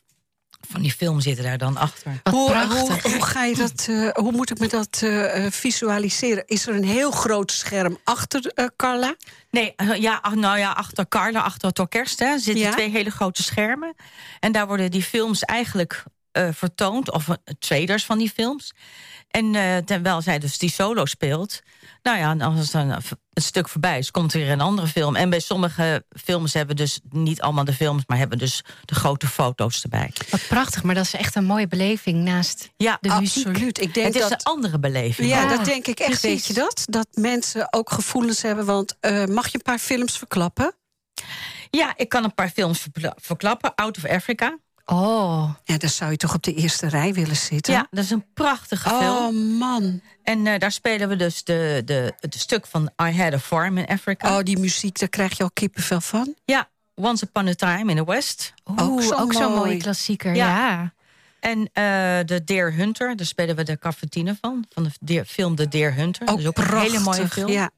van 0.71 0.83
die 0.83 0.93
film 0.93 1.21
zitten 1.21 1.45
daar 1.45 1.59
dan 1.59 1.77
achter. 1.77 2.21
Hoe, 2.31 2.67
hoe, 2.67 3.01
hoe, 3.03 3.25
ga 3.25 3.45
je 3.45 3.57
dat, 3.57 3.87
uh, 3.91 4.11
hoe 4.13 4.33
moet 4.33 4.51
ik 4.51 4.59
me 4.59 4.69
dat 4.69 5.01
uh, 5.05 5.47
visualiseren? 5.51 6.47
Is 6.47 6.67
er 6.67 6.75
een 6.75 6.85
heel 6.85 7.11
groot 7.11 7.53
scherm 7.53 7.99
achter 8.05 8.53
uh, 8.55 8.67
Carla? 8.77 9.15
Nee, 9.51 9.75
ja, 9.99 10.23
nou 10.35 10.59
ja, 10.59 10.71
achter 10.71 11.09
Carla, 11.09 11.41
achter 11.41 11.69
het 11.69 11.79
orkest, 11.79 12.19
hè, 12.19 12.39
zitten 12.39 12.65
ja? 12.65 12.73
twee 12.73 12.91
hele 12.91 13.11
grote 13.11 13.43
schermen. 13.43 13.95
En 14.41 14.53
daar 14.53 14.67
worden 14.67 14.91
die 14.91 15.03
films 15.03 15.43
eigenlijk 15.43 16.05
uh, 16.39 16.49
vertoond, 16.53 17.13
of 17.13 17.29
traders 17.59 18.05
van 18.05 18.19
die 18.19 18.31
films. 18.31 18.73
En 19.29 19.55
uh, 19.55 19.77
terwijl 19.77 20.23
zij 20.23 20.39
dus 20.39 20.59
die 20.59 20.71
solo 20.71 21.05
speelt... 21.05 21.61
nou 22.03 22.19
ja, 22.19 22.45
als 22.45 22.71
dan 22.71 22.91
een 22.91 23.43
stuk 23.43 23.69
voorbij 23.69 23.99
is, 23.99 24.11
komt 24.11 24.33
er 24.33 24.41
weer 24.41 24.51
een 24.51 24.61
andere 24.61 24.87
film. 24.87 25.17
En 25.17 25.31
bij 25.31 25.41
sommige 25.41 26.05
films 26.23 26.53
hebben 26.53 26.77
we 26.77 26.83
dus 26.83 27.01
niet 27.11 27.41
allemaal 27.41 27.65
de 27.65 27.73
films... 27.73 28.03
maar 28.07 28.19
hebben 28.19 28.39
dus 28.39 28.65
de 28.85 28.95
grote 28.95 29.27
foto's 29.27 29.83
erbij. 29.83 30.13
Wat 30.31 30.47
prachtig, 30.49 30.83
maar 30.83 30.95
dat 30.95 31.05
is 31.05 31.15
echt 31.15 31.35
een 31.35 31.45
mooie 31.45 31.69
beleving 31.69 32.25
naast 32.25 32.71
ja, 32.77 32.99
de 33.01 33.17
muziek. 33.19 33.47
Absoluut. 33.47 33.81
Ik 33.81 33.95
denk 33.95 34.07
het 34.07 34.15
is 34.15 34.21
dat... 34.21 34.31
een 34.31 34.43
andere 34.43 34.79
beleving. 34.79 35.29
Ja, 35.29 35.43
ja, 35.43 35.57
dat 35.57 35.65
denk 35.65 35.87
ik 35.87 35.99
echt. 35.99 36.21
precies. 36.21 36.31
Weet 36.31 36.47
je 36.47 36.53
dat? 36.53 36.85
Dat 36.85 37.09
mensen 37.13 37.73
ook 37.73 37.91
gevoelens 37.91 38.43
hebben. 38.43 38.65
Want 38.65 38.97
uh, 39.01 39.25
mag 39.25 39.47
je 39.47 39.55
een 39.55 39.63
paar 39.63 39.79
films 39.79 40.19
verklappen? 40.19 40.75
Ja, 41.71 41.93
ik 41.97 42.09
kan 42.09 42.25
een 42.25 42.35
paar 42.35 42.51
films 42.51 42.87
verklappen. 43.17 43.75
Out 43.75 43.97
of 43.97 44.05
Africa. 44.05 44.59
Oh. 44.91 45.51
Ja, 45.65 45.77
dan 45.77 45.91
zou 45.91 46.11
je 46.11 46.17
toch 46.17 46.35
op 46.35 46.43
de 46.43 46.55
eerste 46.55 46.89
rij 46.89 47.15
willen 47.15 47.37
zitten? 47.37 47.73
Ja, 47.73 47.87
dat 47.91 48.05
is 48.05 48.11
een 48.11 48.25
prachtige 48.35 48.89
oh, 48.89 48.99
film. 48.99 49.17
Oh, 49.17 49.59
man. 49.59 50.01
En 50.23 50.47
uh, 50.47 50.59
daar 50.59 50.73
spelen 50.73 51.09
we 51.09 51.17
dus 51.17 51.45
de, 51.45 51.83
de, 51.85 52.15
het 52.21 52.35
stuk 52.35 52.67
van 52.67 52.91
I 53.03 53.23
Had 53.23 53.33
a 53.33 53.39
Farm 53.39 53.79
in 53.79 53.87
Africa. 53.87 54.37
Oh, 54.37 54.43
die 54.43 54.59
muziek, 54.59 54.99
daar 54.99 55.09
krijg 55.09 55.37
je 55.37 55.43
al 55.43 55.51
kippenvel 55.51 56.01
van? 56.01 56.35
Ja, 56.45 56.69
Once 56.95 57.25
Upon 57.25 57.49
a 57.49 57.55
Time 57.55 57.91
in 57.91 57.97
the 57.97 58.05
West. 58.05 58.55
Oeh, 58.67 58.83
ook 58.83 59.03
zo'n 59.03 59.19
ook 59.19 59.33
zo 59.33 59.51
mooie 59.51 59.77
klassieker, 59.77 60.35
ja. 60.35 60.57
ja. 60.57 60.93
En 61.41 61.59
uh, 61.59 61.67
de 62.27 62.43
Deer 62.45 62.75
Hunter, 62.75 63.17
daar 63.17 63.27
spelen 63.27 63.57
we 63.57 63.63
de 63.63 63.79
cafetine 63.79 64.37
van. 64.41 64.65
Van 64.69 64.83
de 64.83 64.91
deer, 65.01 65.25
film 65.25 65.55
De 65.55 65.69
Deer 65.69 65.95
Hunter. 65.95 66.23
Ook 66.23 66.29
dat 66.29 66.39
is 66.39 66.47
ook 66.47 66.55
prachtig, 66.55 66.77
een 66.77 66.91
hele 66.91 66.99
mooie 66.99 67.29
film. 67.29 67.51
Ja. 67.51 67.71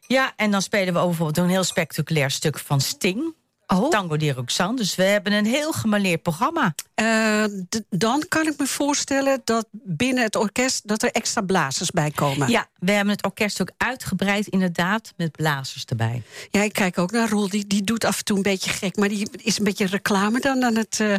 ja, 0.00 0.32
en 0.36 0.50
dan 0.50 0.62
spelen 0.62 0.94
we 0.94 1.00
bijvoorbeeld 1.00 1.36
een 1.36 1.48
heel 1.48 1.64
spectaculair 1.64 2.30
stuk 2.30 2.58
van 2.58 2.80
Sting. 2.80 3.34
Oh. 3.74 3.90
Tango 3.90 4.16
di 4.16 4.32
Roxanne. 4.32 4.76
Dus 4.76 4.94
we 4.94 5.02
hebben 5.02 5.32
een 5.32 5.46
heel 5.46 5.72
gemaleerd 5.72 6.22
programma. 6.22 6.74
Eh, 6.94 7.44
dan 7.88 8.24
kan 8.28 8.46
ik 8.46 8.58
me 8.58 8.66
voorstellen 8.66 9.40
dat 9.44 9.66
binnen 9.72 10.22
het 10.22 10.36
orkest... 10.36 10.88
dat 10.88 11.02
er 11.02 11.10
extra 11.10 11.40
blazers 11.40 11.90
bij 11.90 12.10
komen. 12.10 12.48
Ja, 12.48 12.66
we 12.78 12.92
hebben 12.92 13.14
het 13.14 13.24
orkest 13.24 13.60
ook 13.60 13.70
uitgebreid 13.76 14.46
inderdaad 14.46 15.12
met 15.16 15.32
blazers 15.32 15.84
erbij. 15.84 16.22
Ja, 16.50 16.62
ik 16.62 16.72
kijk 16.72 16.98
ook 16.98 17.10
naar 17.10 17.28
Roel. 17.28 17.48
Die, 17.48 17.66
die 17.66 17.82
doet 17.82 18.04
af 18.04 18.18
en 18.18 18.24
toe 18.24 18.36
een 18.36 18.42
beetje 18.42 18.70
gek. 18.70 18.96
Maar 18.96 19.08
die 19.08 19.28
is 19.42 19.58
een 19.58 19.64
beetje 19.64 19.86
reclame 19.86 20.40
dan 20.40 20.64
aan 20.64 20.76
het... 20.76 21.00
eh, 21.00 21.14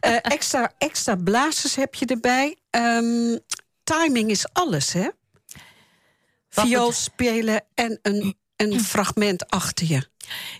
eh, 0.00 0.16
extra, 0.22 0.72
extra 0.78 1.16
blazers 1.16 1.74
heb 1.74 1.94
je 1.94 2.06
erbij. 2.06 2.56
Ehm, 2.70 3.38
timing 3.84 4.30
is 4.30 4.52
alles, 4.52 4.92
hè? 4.92 5.08
Viool 6.48 6.92
spelen 6.92 7.64
en 7.74 7.98
een, 8.02 8.36
een 8.56 8.80
fragment 8.80 9.50
achter 9.50 9.86
je. 9.86 10.08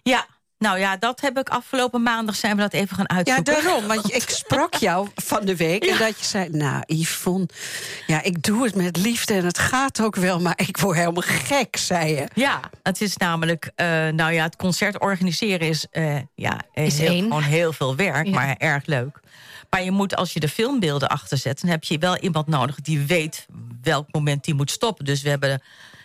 Ja, 0.03 0.27
nou 0.59 0.79
ja, 0.79 0.97
dat 0.97 1.21
heb 1.21 1.39
ik 1.39 1.49
afgelopen 1.49 2.03
maandag 2.03 2.37
zijn 2.37 2.57
we 2.57 2.63
dat 2.63 2.73
even 2.73 2.97
gaan 2.97 3.05
Ja, 3.09 3.17
uitzoeken. 3.17 3.63
daarom. 3.65 3.87
Want 3.87 4.15
ik 4.15 4.29
sprak 4.31 4.75
jou 4.89 5.09
van 5.15 5.45
de 5.45 5.57
week. 5.57 5.85
En 5.85 5.99
dat 5.99 6.19
je 6.19 6.25
zei, 6.25 6.49
nou 6.51 6.83
Yvonne, 6.87 7.49
ja, 8.07 8.23
ik 8.23 8.43
doe 8.43 8.65
het 8.65 8.75
met 8.75 8.97
liefde 8.97 9.35
en 9.35 9.45
het 9.45 9.59
gaat 9.59 10.01
ook 10.01 10.17
wel. 10.17 10.41
Maar 10.41 10.59
ik 10.67 10.77
word 10.77 10.97
helemaal 10.97 11.23
gek, 11.27 11.77
zei 11.77 12.15
je. 12.15 12.29
Ja, 12.35 12.61
het 12.83 13.01
is 13.01 13.17
namelijk, 13.17 13.71
eh, 13.75 13.87
nou 14.09 14.33
ja, 14.33 14.43
het 14.45 14.57
concert 14.57 15.01
organiseren 15.01 15.69
is, 15.69 15.87
eh, 15.91 16.17
ja, 16.35 16.61
Is 16.75 16.99
heel, 16.99 17.23
gewoon 17.23 17.43
heel 17.43 17.73
veel 17.73 17.97
werk, 17.97 18.27
Ja. 18.27 18.33
maar 18.33 18.55
erg 18.59 18.87
leuk. 18.87 19.21
Maar 19.71 19.83
je 19.83 19.91
moet, 19.91 20.17
als 20.17 20.33
je 20.33 20.41
de 20.41 20.49
filmbeelden 20.49 21.09
achter 21.09 21.39
zet, 21.39 21.61
dan 21.61 21.71
heb 21.71 21.85
je 21.85 21.99
wel 21.99 22.17
iemand 22.19 22.47
nodig 22.47 22.81
die 22.81 23.01
weet 23.01 23.47
welk 23.83 24.07
moment 24.13 24.45
die 24.45 24.55
moet 24.55 24.71
stoppen. 24.71 25.05
Dus 25.05 25.23
we 25.23 25.29
hebben 25.29 25.63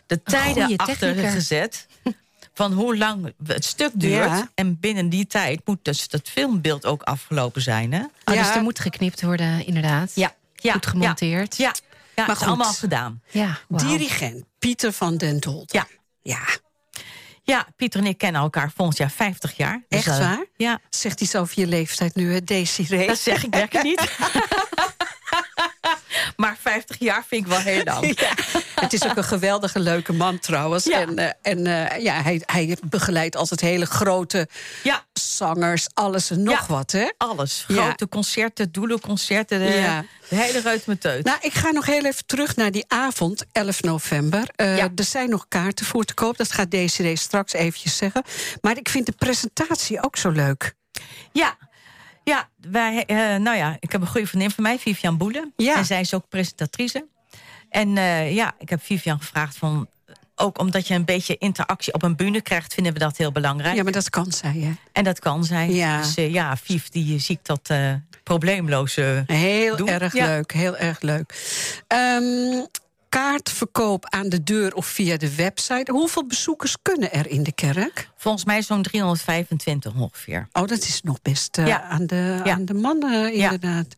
de 0.07 0.23
tijden 0.23 0.75
achter 0.77 1.15
gezet. 1.15 1.87
Van 2.59 2.73
hoe 2.73 2.97
lang 2.97 3.33
het 3.45 3.65
stuk 3.65 3.91
duurt. 3.93 4.13
Ja. 4.29 4.49
En 4.55 4.79
binnen 4.79 5.09
die 5.09 5.27
tijd 5.27 5.61
moet 5.65 5.79
dus 5.81 6.05
het 6.09 6.29
filmbeeld 6.29 6.85
ook 6.85 7.01
afgelopen 7.03 7.61
zijn. 7.61 7.93
Hè? 7.93 7.99
Oh, 7.99 8.33
Dus 8.37 8.49
er 8.55 8.61
moet 8.61 8.79
geknipt 8.79 9.21
worden, 9.21 9.65
inderdaad. 9.65 10.11
Ja, 10.15 10.35
ja, 10.55 10.73
Goed 10.73 10.85
gemonteerd. 10.85 11.57
Ja, 11.57 11.65
ja, 11.65 11.73
ja 12.15 12.25
Maar 12.25 12.35
goed. 12.35 12.47
allemaal 12.47 12.73
gedaan. 12.73 13.21
Ja. 13.29 13.57
Dirigent 13.67 14.43
Pieter 14.59 14.91
van 14.93 15.17
den 15.17 15.39
Dolt. 15.39 15.73
Ja. 15.73 15.87
Ja, 16.21 16.39
Ja, 17.43 17.67
Pieter 17.75 17.99
en 17.99 18.05
ik 18.05 18.17
kennen 18.17 18.41
elkaar 18.41 18.71
volgend 18.75 18.97
jaar 18.97 19.11
50 19.11 19.57
jaar. 19.57 19.81
Dus, 19.87 19.99
Echt 19.99 20.07
eh, 20.07 20.19
waar? 20.19 20.45
Ja, 20.57 20.79
zegt 20.89 21.21
iets 21.21 21.35
over 21.35 21.59
je 21.59 21.67
leeftijd 21.67 22.15
nu, 22.15 22.33
hè, 22.33 22.43
Desiree? 22.43 23.07
dat 23.07 23.19
zeg 23.19 23.43
ik 23.43 23.53
werkelijk 23.53 23.85
niet. 23.85 23.99
maar 26.39 26.57
50 26.61 26.99
jaar 26.99 27.23
vind 27.27 27.45
ik 27.45 27.51
wel 27.51 27.59
heel 27.59 27.83
lang. 27.83 28.07
Ja, 28.19 28.83
het 28.85 28.93
is 28.93 29.05
ook 29.05 29.17
een 29.17 29.23
geweldige, 29.23 29.79
leuke 29.79 30.13
man 30.13 30.39
trouwens. 30.39 30.85
Ja. 30.85 30.99
En, 31.01 31.17
eh, 31.17 31.29
en 31.41 31.67
eh, 31.67 32.03
ja, 32.03 32.21
hij, 32.21 32.41
hij 32.45 32.77
begeleidt 32.89 33.35
altijd 33.35 33.61
hele 33.61 33.85
grote 33.85 34.47
Ja, 34.83 35.05
zangers, 35.13 35.87
alles 35.93 36.29
en 36.29 36.43
nog 36.43 36.67
wat, 36.67 36.91
hè? 36.91 37.11
alles. 37.17 37.65
Grote 37.67 38.07
concerten, 38.09 38.71
doelenconcerten, 38.71 39.59
de, 39.59 39.65
Ja. 39.65 40.05
de 40.29 40.35
hele 40.35 40.59
reutemeteut. 40.59 41.25
Nou, 41.25 41.37
ik 41.41 41.53
ga 41.53 41.71
nog 41.71 41.85
heel 41.85 42.05
even 42.05 42.25
terug 42.25 42.55
naar 42.55 42.71
die 42.71 42.85
avond, 42.87 43.45
11 43.51 43.81
november. 43.81 44.49
Eh. 44.55 44.81
Er 44.83 44.91
zijn 44.95 45.29
nog 45.29 45.45
kaarten 45.47 45.85
voor 45.85 46.03
te 46.05 46.13
koop, 46.13 46.37
dat 46.37 46.51
gaat 46.51 46.71
Desiree 46.71 47.15
straks 47.15 47.53
eventjes 47.53 47.97
zeggen. 47.97 48.23
Maar 48.61 48.77
ik 48.77 48.89
vind 48.89 49.05
de 49.05 49.13
presentatie 49.17 50.03
ook 50.03 50.17
zo 50.17 50.29
leuk. 50.29 50.73
Ja, 51.31 51.57
ja 52.29 52.49
wij, 52.71 53.05
eh, 53.05 53.17
nou 53.17 53.57
ja, 53.57 53.77
ik 53.79 53.91
heb 53.91 54.01
een 54.01 54.07
goede 54.07 54.27
vriendin 54.27 54.51
van 54.51 54.63
mij, 54.63 54.79
Vivian 54.79 55.17
Boelen. 55.17 55.53
Ja. 55.55 55.75
En 55.75 55.85
zij 55.85 55.99
is 55.99 56.13
ook 56.13 56.29
presentatrice. 56.29 57.07
En 57.69 57.97
eh, 57.97 58.33
ja, 58.35 58.53
ik 58.57 58.69
heb 58.69 58.83
Vivian 58.83 59.19
gevraagd 59.19 59.57
van... 59.57 59.87
Ook 60.35 60.59
omdat 60.59 60.87
je 60.87 60.93
een 60.93 61.05
beetje 61.05 61.37
interactie 61.37 61.93
op 61.93 62.03
een 62.03 62.15
bühne 62.15 62.41
krijgt... 62.41 62.73
vinden 62.73 62.93
we 62.93 62.99
dat 62.99 63.17
heel 63.17 63.31
belangrijk. 63.31 63.75
Ja, 63.75 63.83
maar 63.83 63.91
dat 63.91 64.09
kan 64.09 64.31
zij, 64.31 64.53
hè? 64.57 64.71
En 64.91 65.03
dat 65.03 65.19
kan 65.19 65.43
zij. 65.43 65.69
Ja. 65.69 66.01
Dus 66.01 66.15
eh, 66.15 66.33
ja, 66.33 66.57
Viv, 66.57 66.85
die 66.87 67.19
zie 67.19 67.35
ik 67.41 67.45
dat 67.45 67.73
probleemloos 68.23 68.95
Heel 69.25 69.75
doen. 69.75 69.87
erg 69.87 70.13
Ja. 70.13 70.25
leuk, 70.25 70.53
heel 70.53 70.77
erg 70.77 71.01
leuk. 71.01 71.33
Ehm, 71.87 72.65
kaartverkoop 73.09 74.05
aan 74.09 74.29
de 74.29 74.43
deur 74.43 74.73
of 74.75 74.85
via 74.85 75.17
de 75.17 75.35
website. 75.35 75.91
Hoeveel 75.91 76.25
bezoekers 76.25 76.75
kunnen 76.81 77.11
er 77.13 77.27
in 77.27 77.43
de 77.43 77.51
kerk? 77.51 78.09
Volgens 78.17 78.45
mij 78.45 78.61
zo'n 78.61 78.81
325 78.81 79.93
ongeveer. 79.95 80.47
Oh, 80.51 80.67
dat 80.67 80.79
is 80.81 81.01
nog 81.01 81.21
best 81.21 81.57
eh, 81.57 81.67
Ja. 81.67 81.81
aan, 81.81 82.05
de, 82.05 82.41
Ja. 82.43 82.53
aan 82.53 82.65
de 82.65 82.73
mannen, 82.73 83.35
Ja. 83.35 83.43
inderdaad. 83.51 83.95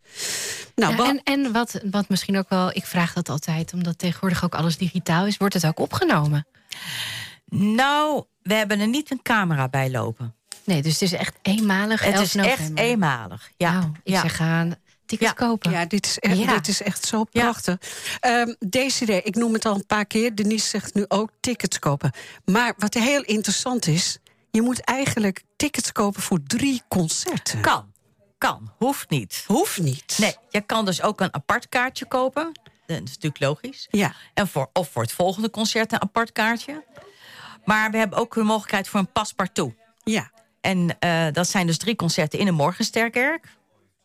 Nou, 0.75 0.95
Ja, 0.95 1.07
en 1.09 1.21
en 1.23 1.51
wat, 1.51 1.79
wat 1.91 2.09
misschien 2.09 2.37
ook 2.37 2.49
wel, 2.49 2.69
ik 2.75 2.85
vraag 2.85 3.13
dat 3.13 3.29
altijd, 3.29 3.73
omdat 3.73 3.97
tegenwoordig 3.97 4.43
ook 4.43 4.55
alles 4.55 4.77
digitaal 4.77 5.25
is, 5.25 5.37
wordt 5.37 5.53
het 5.53 5.65
ook 5.65 5.79
opgenomen? 5.79 6.45
Nou, 7.49 8.23
we 8.41 8.53
hebben 8.53 8.79
er 8.79 8.87
niet 8.87 9.11
een 9.11 9.21
camera 9.21 9.67
bij 9.67 9.91
lopen. 9.91 10.35
Nee, 10.63 10.81
dus 10.81 10.91
het 10.93 11.01
is 11.01 11.11
echt 11.13 11.35
eenmalig. 11.41 12.03
Het 12.03 12.13
11 12.13 12.23
is 12.23 12.35
echt 12.35 12.71
eenmalig. 12.75 13.51
Ja, 13.57 13.71
Nou, 13.79 13.91
ik 14.03 14.13
ja. 14.13 14.21
zeg 14.21 14.35
gaan 14.35 14.75
tickets 15.17 15.39
Ja. 15.39 15.47
kopen. 15.47 15.71
Ja, 15.71 15.85
dit 15.85 16.05
is 16.05 16.19
echt, 16.19 16.37
Ja. 16.37 16.53
Dit 16.53 16.67
is 16.67 16.81
echt 16.81 17.05
zo 17.05 17.23
prachtig. 17.23 17.77
Ehm 18.19 18.53
Desiree, 18.59 19.21
ik 19.21 19.35
noem 19.35 19.53
het 19.53 19.65
al 19.65 19.75
een 19.75 19.85
paar 19.85 20.05
keer. 20.05 20.35
Denise 20.35 20.67
zegt 20.67 20.93
nu 20.93 21.05
ook 21.07 21.29
tickets 21.39 21.79
kopen. 21.79 22.11
Maar 22.45 22.73
wat 22.77 22.93
heel 22.93 23.21
interessant 23.23 23.87
is... 23.87 24.17
je 24.51 24.61
moet 24.61 24.81
eigenlijk 24.81 25.43
tickets 25.55 25.91
kopen 25.91 26.21
voor 26.21 26.39
drie 26.47 26.81
concerten. 26.87 27.61
Kan, 27.61 27.91
kan, 28.37 28.71
hoeft 28.77 29.09
niet. 29.09 29.43
Hoeft 29.47 29.79
niet. 29.79 30.15
Nee, 30.19 30.35
je 30.49 30.61
kan 30.61 30.85
dus 30.85 31.01
ook 31.01 31.21
een 31.21 31.33
apart 31.33 31.69
kaartje 31.69 32.05
kopen. 32.07 32.51
Dat 32.85 33.01
is 33.03 33.09
natuurlijk 33.09 33.39
logisch. 33.39 33.87
Ja. 33.89 34.13
En 34.33 34.47
voor, 34.47 34.69
of 34.73 34.89
voor 34.91 35.01
het 35.01 35.11
volgende 35.11 35.49
concert 35.49 35.91
een 35.91 36.01
apart 36.01 36.31
kaartje. 36.31 36.83
Maar 37.65 37.91
we 37.91 37.97
hebben 37.97 38.17
ook 38.19 38.33
de 38.33 38.43
mogelijkheid 38.43 38.87
voor 38.87 38.99
een 38.99 39.11
paspartout. 39.11 39.73
Ja. 40.03 40.31
En 40.61 40.99
eh, 40.99 41.25
dat 41.31 41.47
zijn 41.47 41.67
dus 41.67 41.77
drie 41.77 41.95
concerten 41.95 42.39
in 42.39 42.45
de 42.45 42.51
Morgensterkerk. 42.51 43.47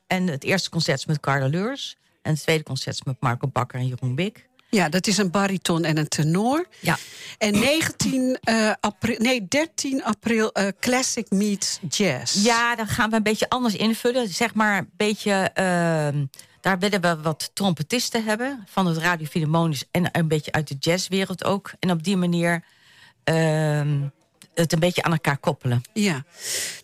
En 0.07 0.27
het 0.27 0.45
eerste 0.45 0.71
concert 0.71 0.99
is 0.99 1.07
met 1.07 1.21
Carla 1.21 1.49
Leurs. 1.49 1.97
En 2.23 2.33
het 2.33 2.43
tweede 2.43 2.63
concert 2.63 2.95
is 2.95 3.03
met 3.03 3.17
Marco 3.21 3.49
Bakker 3.49 3.79
en 3.79 3.87
Jeroen 3.87 4.15
Bik. 4.15 4.49
ja, 4.71 4.89
dat 4.89 5.07
is 5.07 5.19
een 5.19 5.31
bariton 5.31 5.85
en 5.85 5.99
een 5.99 6.09
tenor. 6.09 6.67
Ja. 6.81 6.97
En 7.39 7.53
19 7.53 8.39
eh, 8.41 8.73
april, 8.81 9.17
nee, 9.19 9.49
13 9.49 10.05
april 10.05 10.53
eh, 10.53 10.69
Classic 10.81 11.31
Meets 11.31 11.79
Jazz. 11.89 12.45
Ja, 12.45 12.77
dan 12.77 12.87
gaan 12.87 13.11
we 13.11 13.17
een 13.17 13.23
beetje 13.23 13.49
anders 13.49 13.75
invullen. 13.77 14.29
Zeg 14.29 14.55
maar 14.55 14.79
een 14.79 14.91
beetje... 14.97 15.51
ehm, 15.55 16.25
daar 16.61 16.79
willen 16.79 17.01
we 17.01 17.17
wat 17.23 17.51
trompetisten 17.55 18.25
hebben. 18.25 18.65
Van 18.69 18.87
het 18.87 18.97
Radio 18.97 19.27
Philharmonisch 19.27 19.85
en 19.91 20.09
een 20.13 20.29
beetje 20.29 20.53
uit 20.53 20.69
de 20.69 20.77
jazzwereld 20.79 21.45
ook. 21.45 21.73
En 21.79 21.91
op 21.91 22.03
die 22.03 22.17
manier 22.17 22.65
ehm, 23.25 24.01
het 24.63 24.73
een 24.73 24.79
beetje 24.79 25.03
aan 25.03 25.13
elkaar 25.13 25.39
koppelen. 25.39 25.83
ja. 25.93 26.25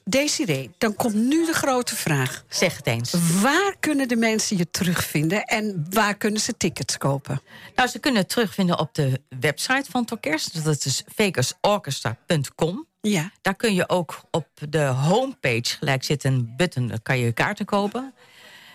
Desiree, 0.04 0.70
dan 0.78 0.94
komt 0.94 1.14
nu 1.14 1.46
de 1.46 1.52
grote 1.52 1.96
vraag. 1.96 2.44
Zeg 2.48 2.76
het 2.76 2.87
eens. 2.87 3.14
Waar 3.40 3.74
kunnen 3.80 4.08
de 4.08 4.16
mensen 4.16 4.56
je 4.56 4.70
terugvinden 4.70 5.44
en 5.44 5.87
waar 5.90 6.16
kunnen 6.16 6.40
ze 6.40 6.56
tickets 6.56 6.98
kopen? 6.98 7.40
Nou, 7.74 7.88
ze 7.88 7.98
kunnen 7.98 8.20
het 8.20 8.30
terugvinden 8.30 8.78
op 8.78 8.94
de 8.94 9.20
website 9.40 9.90
van 9.90 10.06
orkest. 10.11 10.64
Dat 10.64 10.85
is 10.85 11.02
vegasorchestra.com. 11.14 12.87
Ja. 13.00 13.30
Daar 13.40 13.54
kun 13.54 13.74
je 13.74 13.88
ook 13.88 14.20
op 14.30 14.48
de 14.68 14.85
homepage 14.85 15.76
gelijk 15.78 16.04
zit 16.04 16.24
een 16.24 16.54
button, 16.56 16.87
daar 16.87 17.02
kan 17.02 17.18
je 17.18 17.32
kaarten 17.32 17.64
kopen. 17.64 18.14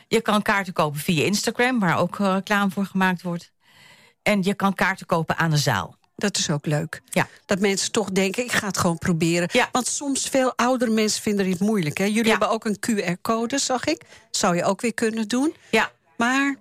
Je 0.08 0.22
kan 0.22 0.42
kaarten 0.42 0.74
kopen 0.74 1.00
via 1.00 1.26
Instagram, 1.26 1.80
waar 1.80 1.98
ook 1.98 2.20
eh, 2.20 2.34
reclame 2.34 2.72
voor 2.72 2.86
gemaakt 2.86 3.22
wordt. 3.22 3.52
En 4.22 4.44
je 4.44 4.54
kan 4.54 4.74
kaarten 4.74 5.06
kopen 5.06 5.38
aan 5.38 5.50
de 5.50 5.58
zaal. 5.58 5.96
Dat 6.18 6.38
is 6.38 6.50
ook 6.50 6.66
leuk. 6.66 7.02
Ja. 7.10 7.28
Dat 7.46 7.60
mensen 7.60 7.92
toch 7.92 8.10
denken, 8.12 8.44
ik 8.44 8.52
ga 8.52 8.68
het 8.68 8.78
gewoon 8.78 8.98
proberen. 8.98 9.50
Ja. 9.52 9.70
Want 9.72 9.88
soms 9.88 10.28
veel 10.30 10.54
oudere 10.56 10.92
mensen 10.92 11.22
vinden 11.22 11.50
het 11.50 11.60
moeilijk. 11.60 11.98
Hè? 11.98 12.04
Jullie 12.04 12.24
Ja. 12.24 12.30
hebben 12.30 12.50
ook 12.50 12.66
een 12.66 12.78
QR-code, 12.80 13.58
zag 13.58 13.86
ik. 13.86 14.02
Zou 14.32 14.56
je 14.56 14.64
ook 14.64 14.82
weer 14.82 14.94
kunnen 14.94 15.28
doen. 15.28 15.56
Ja. 15.72 15.92
Maar 16.18 16.56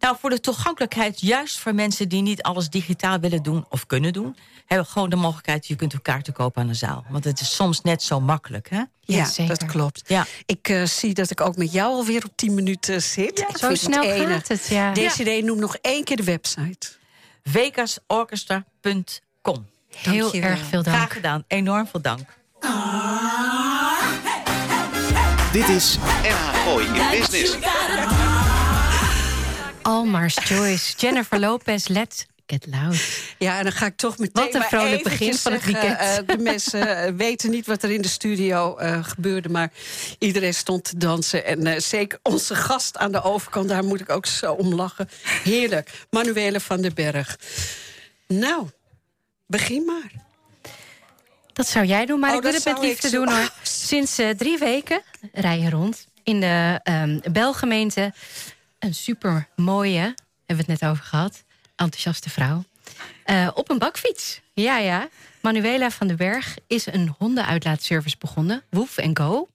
Nou, 0.00 0.16
voor 0.20 0.30
de 0.30 0.40
toegankelijkheid, 0.40 1.20
juist 1.20 1.58
voor 1.58 1.74
mensen 1.74 2.08
die 2.08 2.22
niet 2.22 2.42
alles 2.42 2.68
digitaal 2.70 3.18
willen 3.20 3.42
doen 3.42 3.66
of 3.70 3.86
kunnen 3.86 4.12
doen, 4.12 4.36
hebben 4.66 4.86
we 4.86 4.92
gewoon 4.92 5.10
de 5.10 5.16
mogelijkheid, 5.16 5.66
je 5.66 5.76
kunt 5.76 5.94
ook 5.94 6.02
kaarten 6.02 6.32
kopen 6.32 6.62
aan 6.62 6.68
de 6.68 6.74
zaal. 6.74 7.04
Want 7.08 7.24
het 7.24 7.40
is 7.40 7.54
soms 7.54 7.80
net 7.80 8.02
zo 8.02 8.20
makkelijk, 8.20 8.70
hè? 8.70 8.82
ja, 9.00 9.24
zeker. 9.24 9.58
dat 9.58 9.68
klopt. 9.70 10.02
Ja. 10.06 10.26
Ik 10.46 10.68
eh, 10.68 10.84
zie 10.84 11.14
dat 11.14 11.30
ik 11.30 11.40
ook 11.40 11.56
met 11.56 11.72
jou 11.72 11.92
alweer 11.94 12.24
op 12.24 12.32
10 12.36 12.54
minuten 12.54 13.02
zit. 13.02 13.38
Ik 13.38 13.56
Zo 13.56 13.74
snel 13.74 14.02
het 14.02 14.28
gaat 14.30 14.48
het, 14.48 14.66
ja. 14.66 14.92
Desiree, 14.92 15.44
noem 15.44 15.58
nog 15.58 15.76
één 15.76 16.04
keer 16.04 16.16
de 16.16 16.24
website. 16.24 16.88
vegasorchestra.com. 17.50 19.66
Heel 19.88 20.32
erg 20.32 20.58
veel 20.58 20.82
dank. 20.82 20.96
Graag 20.96 21.12
gedaan, 21.12 21.44
enorm 21.46 21.86
veel 21.86 22.00
dank. 22.00 22.36
Dit 25.52 25.68
is 25.68 25.98
NH 26.22 26.54
Gooi 26.64 26.86
in 26.86 27.10
Business. 27.10 27.56
Almars 29.82 30.36
Joyce, 30.44 30.94
Jennifer 30.96 31.40
Lopez, 31.40 31.86
Let's 31.86 32.26
Get 32.50 32.66
Loud. 32.66 32.96
Ja, 33.38 33.58
en 33.58 33.62
dan 33.62 33.72
ga 33.72 33.86
ik 33.86 33.96
toch 33.96 34.18
meteen 34.18 34.44
Wat 34.44 34.54
een 34.54 34.62
vrolijk 34.62 35.02
begin 35.02 35.34
van 35.34 35.52
het 35.52 35.64
weekend. 35.64 35.98
eh, 35.98 36.16
de 36.26 36.38
mensen 36.38 37.04
eh, 37.04 37.12
weten 37.12 37.50
niet 37.50 37.66
wat 37.66 37.82
er 37.82 37.90
in 37.90 38.02
de 38.02 38.08
studio 38.08 38.76
eh, 38.76 39.04
gebeurde... 39.04 39.48
maar 39.48 39.70
iedereen 40.18 40.54
stond 40.54 40.84
te 40.84 40.96
dansen. 40.96 41.44
En 41.44 41.82
zeker 41.82 42.18
onze 42.22 42.54
gast 42.54 42.96
aan 42.96 43.12
de 43.12 43.22
overkant, 43.22 43.68
daar 43.68 43.84
moet 43.84 44.00
ik 44.00 44.10
ook 44.10 44.26
zo 44.26 44.52
om 44.52 44.74
lachen. 44.74 45.08
Heerlijk. 45.22 45.90
Manuele 46.10 46.60
van 46.60 46.80
den 46.80 46.94
Berg. 46.94 47.38
Nou, 48.26 48.66
begin 49.46 49.84
maar. 49.84 50.12
Dat 51.52 51.66
zou 51.68 51.84
jij 51.86 52.06
doen, 52.06 52.20
maar 52.20 52.30
Oh, 52.30 52.36
ik 52.36 52.42
wil 52.42 52.52
het 52.52 52.64
met 52.64 52.78
liefde 52.78 53.10
doen 53.10 53.28
hoor. 53.32 53.50
Sinds 53.62 54.14
drie 54.36 54.58
weken 54.58 55.02
rij 55.32 55.58
je 55.58 55.70
rond 55.70 56.06
in 56.22 56.40
de 56.40 56.80
ehm 56.82 57.18
Belgemeente. 57.32 58.12
Een 58.78 58.94
super 58.94 59.48
mooie, 59.56 60.00
hebben 60.46 60.66
we 60.66 60.72
het 60.72 60.80
net 60.80 60.84
over 60.90 61.04
gehad, 61.04 61.44
enthousiaste 61.78 62.30
vrouw. 62.30 62.64
Eh, 63.24 63.48
op 63.54 63.70
een 63.70 63.78
bakfiets. 63.78 64.40
Ja, 64.52 64.78
ja. 64.78 65.08
Manuela 65.40 65.90
van 65.90 66.06
den 66.06 66.16
Berg 66.16 66.56
is 66.66 66.86
een 66.86 67.14
hondenuitlaatservice 67.18 68.16
begonnen. 68.18 68.62
Woef 68.70 68.96
Go. 69.12 69.48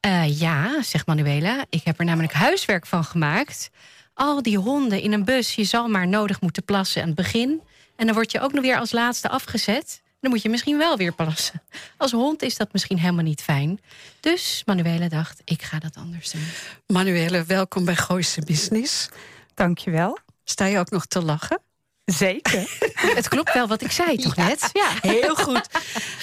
Eh, 0.00 0.40
ja, 0.40 0.82
zegt 0.82 1.06
Manuela. 1.06 1.64
Ik 1.68 1.84
heb 1.84 1.98
er 1.98 2.04
namelijk 2.04 2.32
huiswerk 2.32 2.86
van 2.86 3.04
gemaakt. 3.04 3.70
Al 4.14 4.42
die 4.42 4.58
honden 4.58 5.00
in 5.00 5.12
een 5.12 5.24
bus, 5.24 5.54
je 5.54 5.64
zal 5.64 5.88
maar 5.88 6.08
nodig 6.08 6.40
moeten 6.40 6.64
plassen 6.64 7.00
aan 7.00 7.06
het 7.06 7.16
begin. 7.16 7.62
En 7.96 8.06
dan 8.06 8.14
word 8.14 8.32
je 8.32 8.40
ook 8.40 8.52
nog 8.52 8.62
weer 8.62 8.78
als 8.78 8.92
laatste 8.92 9.28
afgezet. 9.28 10.02
Dan 10.20 10.30
moet 10.30 10.42
je 10.42 10.48
misschien 10.48 10.78
wel 10.78 10.96
weer 10.96 11.12
plassen. 11.12 11.62
Als 11.96 12.12
hond 12.12 12.42
is 12.42 12.56
dat 12.56 12.72
misschien 12.72 12.98
helemaal 12.98 13.24
niet 13.24 13.42
fijn. 13.42 13.80
Dus 14.20 14.62
Manuela 14.66 15.08
dacht, 15.08 15.40
ik 15.44 15.62
ga 15.62 15.78
dat 15.78 15.96
anders 15.96 16.30
doen. 16.30 16.46
Manuele, 16.86 17.44
welkom 17.44 17.84
bij 17.84 17.96
Gooise 17.96 18.40
Business. 18.44 19.08
Dankjewel. 19.54 20.18
Sta 20.50 20.64
je 20.64 20.78
ook 20.78 20.90
nog 20.90 21.06
te 21.06 21.22
lachen? 21.22 21.60
Zeker. 22.04 22.78
Het 23.18 23.28
klopt 23.28 23.52
wel 23.54 23.66
wat 23.66 23.82
ik 23.82 23.90
zei, 23.92 24.16
toch 24.16 24.36
net? 24.36 24.70
Ja. 24.72 24.88
Heel 25.10 25.34
goed. 25.34 25.68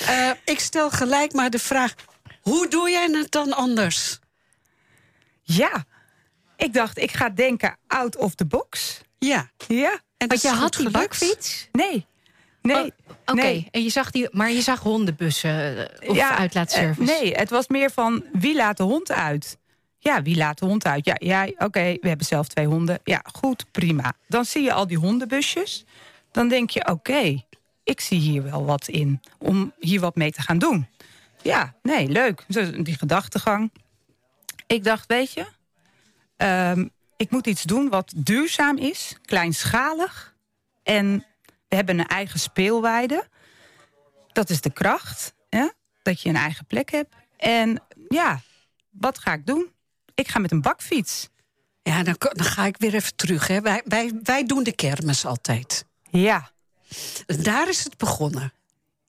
Eh, 0.07 0.32
ik 0.45 0.59
stel 0.59 0.89
gelijk 0.89 1.34
maar 1.34 1.49
de 1.49 1.59
vraag: 1.59 1.93
hoe 2.41 2.67
doe 2.67 2.89
jij 2.89 3.09
het 3.11 3.32
dan 3.32 3.53
anders? 3.53 4.19
Ja. 5.41 5.86
Ik 6.57 6.73
dacht, 6.73 6.97
ik 6.97 7.11
ga 7.11 7.30
denken 7.30 7.78
out 7.88 8.15
of 8.17 8.36
the 8.36 8.45
box. 8.45 9.01
Ja. 9.19 9.49
Ja. 9.67 9.99
En 10.17 10.28
Want 10.28 10.41
je 10.41 10.47
had 10.49 10.73
die 10.73 10.86
gelukt? 10.86 10.93
bakfiets? 11.19 11.67
Nee. 11.71 12.05
Nee. 12.61 12.76
Oh, 12.84 13.15
Oké, 13.26 13.41
Nee. 13.41 13.67
en 13.71 13.84
je 13.84 13.89
zag 13.89 14.11
die, 14.11 14.28
maar 14.32 14.51
je 14.51 14.61
zag 14.61 14.80
hondenbussen 14.80 15.78
eh, 16.01 16.09
of 16.09 16.19
uitlaatservice? 16.19 17.13
eh, 17.13 17.19
nee, 17.21 17.34
het 17.34 17.49
was 17.49 17.67
meer 17.67 17.91
van 17.91 18.26
wie 18.34 18.55
laat 18.55 18.78
de 18.78 18.84
hond 18.84 19.11
uit? 19.11 19.57
Ja, 20.06 20.22
wie 20.22 20.36
laat 20.36 20.60
de 20.60 20.66
hond 20.66 20.86
uit? 20.86 21.06
Ja, 21.06 21.16
jij, 21.20 21.56
oké, 21.58 21.97
we 22.01 22.08
hebben 22.08 22.26
zelf 22.26 22.47
twee 22.47 22.66
honden. 22.66 22.99
Ja, 23.03 23.24
goed, 23.34 23.66
prima. 23.72 24.14
Dan 24.28 24.45
zie 24.45 24.64
je 24.64 24.74
al 24.74 24.88
die 24.88 24.97
hondenbusjes. 24.97 25.86
Dan 26.32 26.47
denk 26.47 26.70
je, 26.70 26.88
oké, 26.88 27.43
ik 27.84 28.01
zie 28.01 28.20
hier 28.20 28.43
wel 28.43 28.66
wat 28.66 28.88
in 28.88 29.22
om 29.38 29.74
hier 29.80 29.99
wat 29.99 30.16
mee 30.16 30.32
te 30.32 30.41
gaan 30.41 30.58
doen. 30.58 30.88
Ja, 31.41 31.74
nee, 31.82 32.08
leuk. 32.08 32.45
Die 32.84 32.97
gedachtegang. 32.97 33.72
Ik 34.68 34.84
dacht, 34.84 35.08
weet 35.08 35.34
je, 35.34 35.45
ehm, 36.38 36.88
ik 37.18 37.32
moet 37.32 37.47
iets 37.47 37.64
doen 37.64 37.89
wat 37.89 38.14
duurzaam 38.16 38.78
is, 38.78 39.18
kleinschalig. 39.26 40.36
En 40.84 41.26
we 41.68 41.76
hebben 41.76 41.99
een 41.99 42.08
eigen 42.08 42.39
speelweide. 42.39 43.28
Dat 44.32 44.49
is 44.49 44.62
de 44.62 44.74
kracht, 44.74 45.34
hè? 45.49 45.68
dat 46.03 46.22
je 46.22 46.30
een 46.30 46.36
eigen 46.36 46.66
plek 46.66 46.91
hebt. 46.91 47.16
En 47.38 47.84
ja, 48.08 48.41
wat 48.89 49.20
ga 49.20 49.34
ik 49.34 49.45
doen? 49.45 49.74
Ik 50.16 50.28
ga 50.28 50.39
met 50.39 50.51
een 50.51 50.61
bakfiets. 50.61 51.30
Ja, 51.84 52.03
dan, 52.03 52.16
dan 52.18 52.45
ga 52.45 52.66
ik 52.66 52.76
weer 52.78 52.93
even 52.93 53.16
terug. 53.16 53.47
Hè. 53.47 53.61
Wij, 53.61 53.82
wij, 53.86 54.11
wij 54.24 54.43
doen 54.43 54.63
de 54.63 54.72
kermis 54.76 55.26
altijd. 55.26 55.86
Ja, 56.09 56.51
En 57.26 57.43
Daar 57.43 57.70
is 57.70 57.84
het 57.84 57.97
begonnen. 57.97 58.53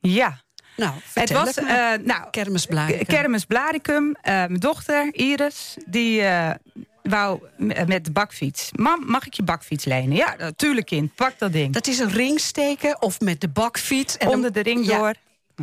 ja. 0.00 0.44
Nou, 0.76 0.94
Het 1.14 1.30
was, 1.30 1.54
eh, 1.56 1.92
nou, 2.04 2.30
Kermis. 2.30 2.66
Kermis 3.06 3.44
Blaricum. 3.44 4.14
Eh, 4.22 4.32
mijn 4.32 4.54
dochter, 4.54 5.14
Iris, 5.14 5.76
die 5.86 6.22
eh, 6.22 6.50
wou 7.02 7.40
met 7.86 8.04
de 8.04 8.10
bakfiets. 8.10 8.70
Mam, 8.72 9.06
mag 9.06 9.26
ik 9.26 9.34
je 9.34 9.42
bakfiets 9.42 9.84
lenen? 9.84 10.16
Ja, 10.16 10.34
natuurlijk 10.38 10.86
kind, 10.86 11.14
pak 11.14 11.38
dat 11.38 11.52
ding. 11.52 11.72
Dat 11.74 11.86
is 11.86 11.98
een 11.98 12.10
ring 12.10 12.40
steken 12.40 13.02
of 13.02 13.20
met 13.20 13.40
de 13.40 13.48
bakfiets. 13.48 14.16
En 14.16 14.28
Onder 14.28 14.52
de 14.52 14.60
ring 14.60 14.86
Ja, 14.86 14.98
door. 14.98 15.14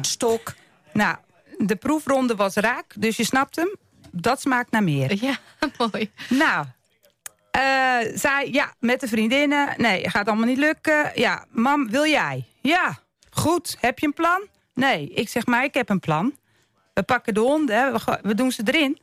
stok. 0.02 0.54
Nou, 0.94 1.18
de 1.58 1.76
proefronde 1.76 2.36
was 2.36 2.56
raak, 2.56 2.94
dus 2.98 3.18
je 3.18 3.24
snapt 3.26 3.56
hem. 3.56 3.76
Dat 4.16 4.42
smaakt 4.42 4.72
naar 4.72 4.84
meer. 4.84 5.24
Ja, 5.24 5.38
mooi. 5.78 6.12
Nou, 6.30 6.66
eh, 7.52 7.98
zij, 8.16 8.50
ja, 8.52 8.74
met 8.80 9.00
de 9.00 9.08
vriendinnen. 9.08 9.74
Nee, 9.78 10.10
gaat 10.10 10.28
allemaal 10.28 10.48
niet 10.48 10.58
lukken. 10.58 11.12
Ja, 11.16 11.46
mam, 11.50 11.90
wil 11.90 12.06
jij? 12.06 12.46
Ja, 12.62 13.00
goed. 13.30 13.78
Heb 13.80 14.00
je 14.00 14.06
een 14.06 14.14
plan? 14.14 14.48
Nee, 14.74 15.10
ik 15.10 15.30
zeg 15.30 15.46
maar, 15.46 15.64
ik 15.64 15.74
heb 15.74 15.90
een 15.90 16.00
plan. 16.00 16.38
We 16.94 17.04
pakken 17.04 17.34
de 17.34 17.40
honden, 17.40 17.78
hè, 17.78 17.92
we, 17.92 18.20
we 18.22 18.36
doen 18.36 18.52
ze 18.52 18.62
erin. 18.66 19.00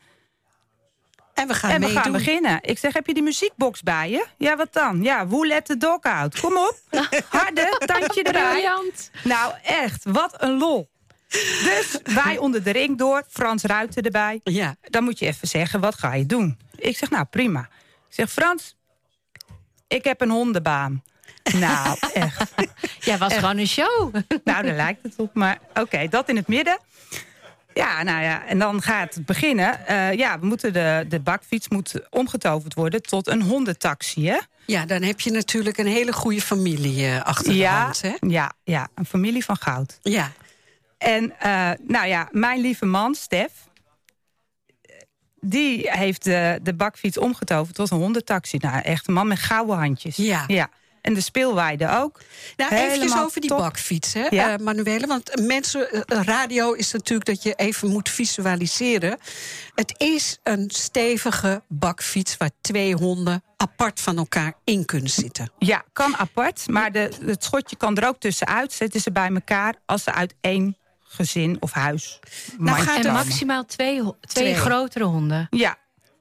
En 1.35 1.47
we 1.47 1.55
gaan 1.55 1.71
en 1.71 1.81
we 1.81 2.11
beginnen. 2.11 2.59
Ik 2.63 2.79
zeg, 2.79 2.93
heb 2.93 3.07
je 3.07 3.15
die 3.15 3.23
muziekbox 3.23 3.83
bij 3.83 4.11
je? 4.11 4.27
Ja, 4.37 4.57
wat 4.57 4.73
dan? 4.73 5.03
Ja, 5.03 5.27
Who 5.27 5.47
Let 5.47 5.65
the 5.65 5.77
Dog 5.77 6.03
Out. 6.03 6.41
Kom 6.41 6.57
op. 6.57 6.77
Harde, 7.29 7.83
tandje 7.87 8.23
erbij. 8.23 8.51
Briljant. 8.51 9.11
Nou, 9.25 9.55
echt, 9.63 10.05
wat 10.05 10.43
een 10.43 10.59
lol. 10.59 10.89
Dus 11.31 11.99
wij 12.15 12.39
onder 12.39 12.63
de 12.63 12.71
ring 12.71 12.99
door, 12.99 13.23
Frans 13.29 13.63
Ruiter 13.63 14.05
erbij. 14.05 14.41
Ja. 14.45 14.77
Dan 14.83 15.05
moet 15.05 15.19
je 15.19 15.27
even 15.27 15.49
zeggen, 15.49 15.81
wat 15.81 15.99
ga 15.99 16.15
je 16.15 16.27
doen? 16.27 16.59
Ik 16.77 16.97
zeg, 16.97 17.11
nou 17.11 17.25
prima. 17.25 17.61
Ik 18.09 18.15
zeg, 18.15 18.31
Frans, 18.31 18.77
ik 19.89 20.05
heb 20.05 20.21
een 20.21 20.31
hondenbaan. 20.31 21.03
Nou, 21.55 21.97
echt. 22.13 22.53
Jij 23.01 23.19
was 23.19 23.35
gewoon 23.35 23.59
een 23.59 23.69
show. 23.69 24.15
Nou, 24.45 24.63
daar 24.63 24.77
lijkt 24.77 25.03
het 25.03 25.15
op. 25.17 25.35
Maar 25.35 25.59
oké, 25.75 26.09
dat 26.09 26.29
in 26.29 26.37
het 26.37 26.49
midden. 26.49 26.79
Ja, 27.75 28.03
nou 28.03 28.23
ja, 28.23 28.47
en 28.47 28.59
dan 28.59 28.83
gaat 28.83 29.15
het 29.15 29.27
beginnen. 29.27 29.87
Eh, 29.87 30.13
ja, 30.13 30.39
we 30.39 30.47
moeten 30.47 30.73
de, 30.73 31.05
de 31.09 31.21
bakfiets 31.21 31.69
moet 31.69 31.95
omgetoverd 32.11 32.75
worden 32.75 33.03
tot 33.03 33.29
een 33.29 33.43
hondentaxi, 33.43 34.29
hè? 34.29 34.39
Ja, 34.67 34.87
dan 34.87 35.03
heb 35.03 35.21
je 35.21 35.31
natuurlijk 35.31 35.79
een 35.79 35.87
hele 35.87 36.13
goede 36.13 36.41
familie 36.41 37.07
eh, 37.07 37.23
achter 37.23 37.53
de 37.53 37.57
Ja, 37.57 37.83
hand. 37.83 38.01
Hè? 38.03 38.15
ja, 38.21 38.53
ja, 38.65 38.89
een 38.95 39.07
familie 39.07 39.45
van 39.45 39.57
goud. 39.57 39.99
Ja. 40.03 40.33
En 41.01 41.33
eh, 41.39 41.71
nou 41.87 42.07
ja, 42.07 42.29
mijn 42.31 42.61
lieve 42.61 42.87
man, 42.87 43.15
Stef... 43.15 43.53
die 45.41 45.91
heeft 45.91 46.25
de, 46.25 46.59
de 46.63 46.75
bakfiets 46.75 47.19
omgetoverd 47.19 47.75
tot 47.75 47.91
een 47.91 47.99
hondentaxi. 47.99 48.57
Nou, 48.57 48.81
echt 48.83 49.09
een 49.09 49.15
man 49.15 49.29
met 49.29 49.39
gouden 49.39 49.77
handjes. 49.77 50.17
Ja. 50.17 50.45
ja. 50.47 50.69
En 51.03 51.15
de 51.15 51.21
speelweide 51.21 51.89
ook. 51.91 52.21
Nou, 52.57 52.75
even 52.75 52.91
Helemaal 52.91 53.25
over 53.25 53.41
die 53.41 53.51
top. 53.51 53.59
bakfiets, 53.59 54.13
hè, 54.13 54.27
Ja. 54.31 54.53
eh, 54.53 54.59
Manuele. 54.59 55.07
Want 55.07 55.41
mensen, 55.47 55.91
eh, 55.93 56.21
radio 56.23 56.73
is 56.73 56.93
natuurlijk 56.93 57.29
dat 57.29 57.43
je 57.43 57.55
even 57.55 57.89
moet 57.89 58.09
visualiseren. 58.09 59.19
Het 59.75 59.95
is 59.97 60.39
een 60.43 60.71
stevige 60.75 61.63
bakfiets 61.69 62.37
waar 62.37 62.51
twee 62.61 62.95
honden 62.95 63.43
apart 63.57 64.01
van 64.01 64.17
elkaar 64.17 64.53
in 64.65 64.85
kunnen 64.85 65.11
zitten. 65.11 65.53
Ja, 65.59 65.85
kan 65.93 66.17
apart. 66.17 66.69
Maar 66.69 66.93
de, 66.93 67.11
het 67.25 67.45
schotje 67.45 67.77
kan 67.77 67.97
er 67.97 68.09
ook 68.09 68.21
tussenuit. 68.21 68.73
Zetten 68.73 69.01
ze 69.01 69.13
bij 69.13 69.29
elkaar 69.29 69.75
als 69.87 70.03
ze 70.03 70.13
uit 70.13 70.35
één 70.41 70.77
gezin 71.13 71.57
of 71.61 71.73
huis 71.73 72.19
Nou, 72.59 72.79
gaat 72.81 73.05
er 73.05 73.13
maximaal 73.13 73.65
twee, 73.65 74.01
twee, 74.03 74.15
Twee. 74.21 74.55
grotere 74.55 75.05
honden. 75.05 75.47
Ja, 75.51 75.77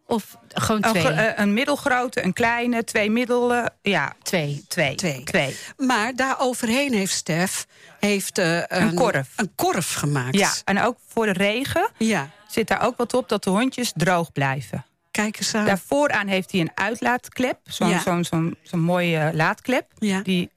Of 0.07 0.37
gewoon 0.53 0.83
een, 0.83 0.89
twee? 0.91 1.03
gro- 1.03 1.11
eh, 1.13 1.31
een 1.35 1.53
middelgrote, 1.53 2.23
een 2.23 2.33
kleine, 2.33 2.83
twee 2.83 3.11
middelen. 3.11 3.73
Ja, 3.81 4.13
twee. 4.23 4.65
twee. 4.67 4.95
Twee. 4.95 5.23
twee. 5.23 5.55
Maar 5.77 6.15
daar 6.15 6.35
overheen 6.39 6.93
heeft 6.93 7.13
Stef 7.13 7.65
heeft, 7.99 8.37
eh, 8.37 8.61
een, 8.67 8.93
korf. 8.93 9.27
Een 9.35 9.51
korf 9.55 9.93
gemaakt. 9.93 10.35
Ja, 10.37 10.51
en 10.65 10.81
ook 10.81 10.97
voor 11.07 11.25
de 11.25 11.31
regen 11.33 11.89
ja. 11.97 12.29
zit 12.47 12.67
daar 12.67 12.81
ook 12.81 12.97
wat 12.97 13.13
op 13.13 13.29
dat 13.29 13.43
de 13.43 13.49
hondjes 13.49 13.91
droog 13.95 14.31
blijven. 14.31 14.85
Kijk 15.11 15.37
eens 15.37 15.55
aan. 15.55 15.65
Daar 15.65 15.79
vooraan 15.85 16.27
heeft 16.27 16.51
hij 16.51 16.61
een 16.61 16.71
uitlaatklep. 16.75 17.59
Zo'n 17.63 17.89
Ja. 17.89 17.99
zo'n 17.99 18.23
zo'n 18.23 18.57
zo'n 18.63 18.79
mooie 18.81 19.17
eh, 19.17 19.33
laadklep. 19.33 19.91
Ja. 19.97 20.21
Die 20.21 20.49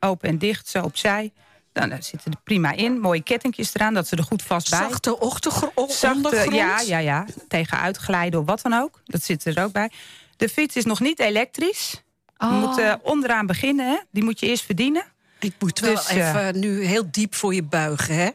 open 0.00 0.28
en 0.28 0.38
dicht, 0.38 0.68
zo 0.68 0.82
opzij. 0.82 1.32
Dan 1.80 1.88
daar 1.88 2.02
zitten 2.02 2.32
er 2.32 2.38
prima 2.44 2.72
in. 2.72 3.00
Mooie 3.00 3.22
kettingjes 3.22 3.74
eraan, 3.74 3.94
dat 3.94 4.08
ze 4.08 4.16
er 4.16 4.22
goed 4.22 4.42
vast 4.42 4.70
bij. 4.70 4.78
Zachte 4.78 5.18
ondergrond. 5.18 6.54
ja, 6.54 6.80
ja, 6.80 6.98
ja. 6.98 7.26
Tegen 7.48 7.78
uitglijden 7.78 8.40
of 8.40 8.46
wat 8.46 8.62
dan 8.62 8.72
ook. 8.72 9.00
Dat 9.04 9.22
zit 9.22 9.44
er 9.44 9.62
ook 9.62 9.72
bij. 9.72 9.90
De 10.36 10.48
fiets 10.48 10.76
is 10.76 10.84
nog 10.84 11.00
niet 11.00 11.18
elektrisch. 11.18 12.02
Oh. 12.38 12.50
Je 12.50 12.66
moet 12.66 12.78
eh, 12.78 12.94
onderaan 13.02 13.46
beginnen. 13.46 13.88
Hè? 13.90 13.96
Die 14.10 14.24
moet 14.24 14.40
je 14.40 14.46
eerst 14.46 14.64
verdienen. 14.64 15.04
Ik 15.38 15.52
moet 15.58 15.78
wel 15.80 15.94
Dus, 15.94 16.08
eh, 16.08 16.28
even 16.28 16.58
nu 16.58 16.84
heel 16.84 17.08
diep 17.10 17.34
voor 17.34 17.54
je 17.54 17.62
buigen, 17.62 18.14
hè? 18.14 18.30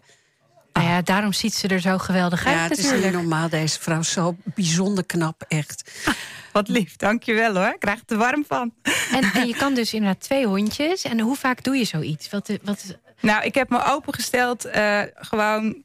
Nou 0.73 0.87
ja, 0.87 1.01
daarom 1.01 1.33
ziet 1.33 1.53
ze 1.53 1.67
er 1.67 1.79
zo 1.79 1.97
geweldig 1.97 2.45
uit 2.45 2.55
Ja, 2.55 2.61
het 2.67 2.77
is 2.77 2.91
niet 2.91 3.11
normaal, 3.11 3.49
deze 3.49 3.79
vrouw. 3.79 4.01
Zo 4.01 4.35
bijzonder 4.43 5.05
knap, 5.05 5.43
echt. 5.47 5.91
Wat 6.53 6.67
lief, 6.67 6.95
dankjewel 6.95 7.55
hoor. 7.55 7.73
Ik 7.73 7.79
krijg 7.79 7.99
er 8.05 8.17
warm 8.17 8.45
van. 8.47 8.73
En, 9.11 9.23
en 9.33 9.47
je 9.47 9.55
kan 9.55 9.73
dus 9.73 9.93
inderdaad 9.93 10.21
twee 10.21 10.45
hondjes. 10.45 11.03
En 11.03 11.19
hoe 11.19 11.35
vaak 11.35 11.63
doe 11.63 11.75
je 11.75 11.85
zoiets? 11.85 12.29
Wat, 12.29 12.49
wat, 12.63 12.97
Nou, 13.21 13.43
ik 13.43 13.55
heb 13.55 13.69
me 13.69 13.83
opengesteld 13.85 14.65
eh, 14.65 15.01
gewoon 15.15 15.83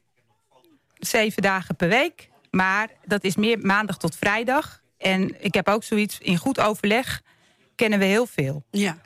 zeven 0.98 1.42
dagen 1.42 1.76
per 1.76 1.88
week. 1.88 2.28
Maar 2.50 2.88
dat 3.04 3.24
is 3.24 3.36
meer 3.36 3.58
maandag 3.58 3.98
tot 3.98 4.16
vrijdag. 4.16 4.80
En 4.98 5.44
ik 5.44 5.54
heb 5.54 5.68
ook 5.68 5.84
zoiets, 5.84 6.18
in 6.18 6.36
goed 6.36 6.60
overleg 6.60 7.22
kennen 7.74 7.98
we 7.98 8.04
heel 8.04 8.26
veel. 8.26 8.64
Ja. 8.70 8.98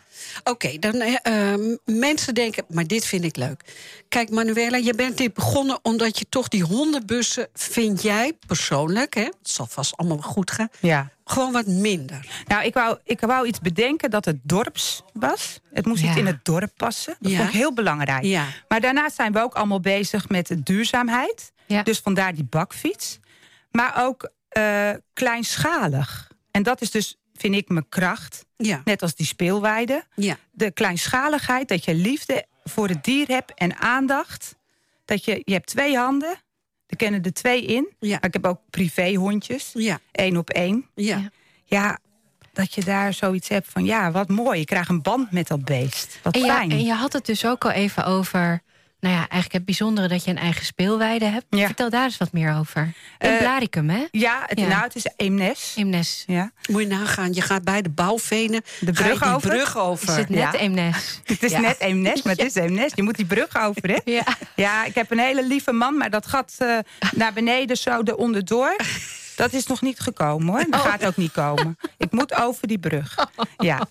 Oké, 0.44 0.78
dan 0.78 0.94
eh, 0.94 1.52
eh, 1.52 1.78
mensen 1.84 2.34
denken, 2.34 2.64
maar 2.68 2.86
dit 2.86 3.06
vind 3.06 3.24
ik 3.24 3.36
leuk. 3.36 3.64
Kijk, 4.08 4.30
Manuela, 4.30 4.76
je 4.76 4.94
bent 4.94 5.16
dit 5.16 5.34
begonnen 5.34 5.78
omdat 5.82 6.18
je 6.18 6.26
toch 6.28 6.48
die 6.48 6.62
hondenbussen, 6.62 7.48
vind 7.54 8.02
jij 8.02 8.32
persoonlijk, 8.46 9.14
hè, 9.14 9.22
het 9.22 9.34
zal 9.42 9.66
vast 9.66 9.96
allemaal 9.96 10.18
goed 10.18 10.50
gaan, 10.50 10.68
Ja. 10.80 11.10
Gewoon 11.30 11.52
wat 11.52 11.66
minder. 11.66 12.26
Nou, 12.46 12.64
ik 12.64 12.74
wou, 12.74 12.98
ik 13.04 13.20
wou 13.20 13.46
iets 13.46 13.58
bedenken 13.60 14.10
dat 14.10 14.24
het 14.24 14.36
dorps 14.42 15.02
was. 15.12 15.60
Het 15.72 15.86
moest 15.86 16.02
Ja. 16.02 16.08
iets 16.08 16.18
in 16.18 16.26
het 16.26 16.44
dorp 16.44 16.70
passen. 16.76 17.16
Dat 17.20 17.30
Ja. 17.30 17.36
vond 17.36 17.48
ik 17.48 17.54
heel 17.54 17.74
belangrijk. 17.74 18.24
Ja. 18.24 18.44
Maar 18.68 18.80
daarnaast 18.80 19.16
zijn 19.16 19.32
we 19.32 19.40
ook 19.40 19.54
allemaal 19.54 19.80
bezig 19.80 20.28
met 20.28 20.50
duurzaamheid. 20.64 21.52
Dus 21.82 21.98
vandaar 21.98 22.34
die 22.34 22.44
bakfiets. 22.44 23.18
Maar 23.70 24.04
ook 24.04 24.30
eh, 24.48 24.90
kleinschalig. 25.12 26.30
En 26.50 26.62
dat 26.62 26.80
is 26.80 26.90
dus, 26.90 27.16
vind 27.34 27.54
ik, 27.54 27.68
mijn 27.68 27.88
kracht. 27.88 28.44
Ja. 28.56 28.80
Net 28.84 29.02
als 29.02 29.14
die 29.14 29.26
speelweide. 29.26 30.04
Ja. 30.14 30.36
De 30.50 30.70
kleinschaligheid, 30.70 31.68
dat 31.68 31.84
je 31.84 31.94
liefde 31.94 32.46
voor 32.64 32.88
het 32.88 33.04
dier 33.04 33.26
hebt 33.28 33.54
en 33.54 33.76
aandacht. 33.78 34.54
Dat 35.04 35.24
je, 35.24 35.42
je 35.44 35.52
hebt 35.52 35.66
twee 35.66 35.96
handen. 35.96 36.34
Er 36.90 36.96
kennen 36.96 37.22
er 37.22 37.32
twee 37.32 37.64
in. 37.64 37.88
Ja. 37.98 38.10
Maar 38.10 38.24
ik 38.24 38.32
heb 38.32 38.46
ook 38.46 38.60
privéhondjes. 38.70 39.70
Ja. 39.74 39.98
Eén 40.12 40.36
op 40.38 40.50
één. 40.50 40.86
Ja. 40.94 41.30
Ja, 41.64 41.98
dat 42.52 42.74
je 42.74 42.84
daar 42.84 43.14
zoiets 43.14 43.48
hebt 43.48 43.68
van... 43.68 43.84
ja, 43.84 44.10
wat 44.10 44.28
mooi, 44.28 44.60
ik 44.60 44.66
krijg 44.66 44.88
een 44.88 45.02
band 45.02 45.30
met 45.32 45.48
dat 45.48 45.64
beest. 45.64 46.18
Wat 46.22 46.34
En, 46.34 46.40
ja, 46.40 46.54
fijn. 46.54 46.70
en 46.70 46.84
je 46.84 46.92
had 46.92 47.12
het 47.12 47.26
dus 47.26 47.46
ook 47.46 47.64
al 47.64 47.70
even 47.70 48.04
over... 48.06 48.62
nou 49.00 49.14
ja, 49.14 49.18
eigenlijk 49.20 49.52
het 49.52 49.64
bijzondere 49.64 50.08
dat 50.08 50.24
je 50.24 50.30
een 50.30 50.38
eigen 50.38 50.64
speelweide 50.64 51.24
hebt. 51.24 51.44
Vertel 51.50 51.90
daar 51.90 52.04
eens 52.04 52.16
wat 52.16 52.32
meer 52.32 52.54
over. 52.56 52.82
In 53.18 53.28
Eh, 53.30 53.38
Blaricum, 53.38 53.90
hè? 53.90 54.04
Ja, 54.10 54.42
het, 54.46 54.58
nou, 54.58 54.82
het 54.82 54.94
is 54.96 55.06
Eemnes. 55.16 55.72
Eemnes. 55.76 56.24
Ja. 56.26 56.50
Moet 56.70 56.82
je 56.82 56.86
nagaan, 56.88 57.32
je 57.32 57.40
gaat 57.40 57.64
bij 57.64 57.82
de 57.82 57.88
bouwvenen... 57.88 58.62
De 58.80 58.92
brug 58.92 59.24
over. 59.34 59.48
brug 59.50 59.76
over. 59.78 60.08
Is 60.08 60.16
het 60.16 60.28
net 60.28 60.38
Ja. 60.38 60.54
Eemnes? 60.54 61.20
Het 61.24 61.42
is 61.42 61.50
Ja. 61.50 61.60
net 61.60 61.80
Eemnes, 61.80 62.22
maar 62.22 62.34
het 62.36 62.44
is 62.46 62.54
Eemnes. 62.54 62.92
Je 62.94 63.02
moet 63.02 63.16
die 63.16 63.26
brug 63.26 63.56
over, 63.58 63.88
hè? 63.88 63.98
Ja. 64.04 64.24
Ja, 64.56 64.84
ik 64.84 64.94
heb 64.94 65.10
een 65.10 65.18
hele 65.18 65.46
lieve 65.46 65.72
man, 65.72 65.96
maar 65.96 66.10
dat 66.10 66.26
gat 66.26 66.54
eh, 66.58 66.78
naar 67.14 67.32
beneden 67.32 67.76
zo 67.76 68.02
er 68.02 68.16
onderdoor... 68.16 68.76
dat 69.36 69.52
is 69.52 69.66
nog 69.66 69.80
niet 69.82 70.00
gekomen, 70.00 70.46
hoor. 70.48 70.64
Dat 70.70 70.80
Oh. 70.80 70.86
gaat 70.86 71.04
ook 71.06 71.16
niet 71.16 71.32
komen. 71.32 71.78
Ik 71.98 72.10
moet 72.12 72.34
over 72.34 72.68
die 72.68 72.78
brug. 72.78 73.14
Ja, 73.56 73.78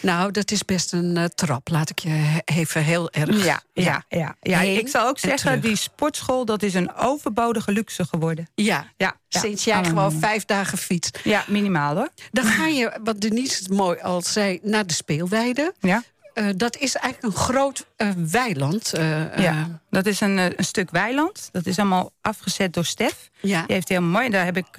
Nou, 0.00 0.30
dat 0.30 0.50
is 0.50 0.64
best 0.64 0.92
een 0.92 1.16
eh, 1.16 1.24
trap, 1.24 1.68
laat 1.68 1.90
ik 1.90 1.98
je 1.98 2.42
even 2.44 2.82
heel 2.84 3.10
erg... 3.10 3.44
ja, 3.44 3.60
ja. 3.72 4.04
ja, 4.08 4.36
ja. 4.40 4.58
Heen 4.58 4.78
Ik 4.78 4.88
zal 4.88 5.06
ook 5.06 5.18
en 5.18 5.28
zeggen, 5.28 5.60
die 5.60 5.76
sportschool... 5.76 6.44
dat 6.44 6.62
is 6.62 6.74
een 6.74 6.94
overbodige 6.94 7.72
luxe 7.72 8.04
geworden. 8.04 8.48
Ja, 8.54 8.86
Ja, 8.96 9.16
ja. 9.28 9.40
sinds 9.40 9.64
jij 9.64 9.74
Allemaal. 9.74 10.10
gewoon 10.10 10.20
vijf 10.20 10.44
dagen 10.44 10.78
fietst. 10.78 11.20
Ja, 11.24 11.44
minimaal, 11.46 11.94
hoor. 11.94 12.08
Dan 12.30 12.44
ga 12.44 12.66
je, 12.66 12.98
wat 13.04 13.20
Denise 13.20 13.62
het 13.62 13.72
mooi 13.72 14.00
al 14.00 14.22
zei, 14.22 14.58
naar 14.62 14.86
de 14.86 14.94
speelweide. 14.94 15.74
Ja. 15.80 16.02
Eh, 16.34 16.46
dat 16.56 16.76
is 16.76 16.94
eigenlijk 16.96 17.34
een 17.34 17.40
groot 17.40 17.86
eh, 17.96 18.08
weiland. 18.16 18.92
Ja, 19.36 19.80
dat 19.90 20.06
is 20.06 20.20
een, 20.20 20.38
een 20.38 20.64
stuk 20.64 20.90
weiland. 20.90 21.48
Dat 21.52 21.66
is 21.66 21.78
allemaal 21.78 22.12
afgezet 22.20 22.74
door 22.74 22.84
Stef. 22.84 23.30
Ja. 23.40 23.62
Die 23.66 23.74
heeft 23.74 23.88
helemaal 23.88 24.10
mooi. 24.10 24.30
Daar 24.30 24.44
heb 24.44 24.56
ik 24.56 24.78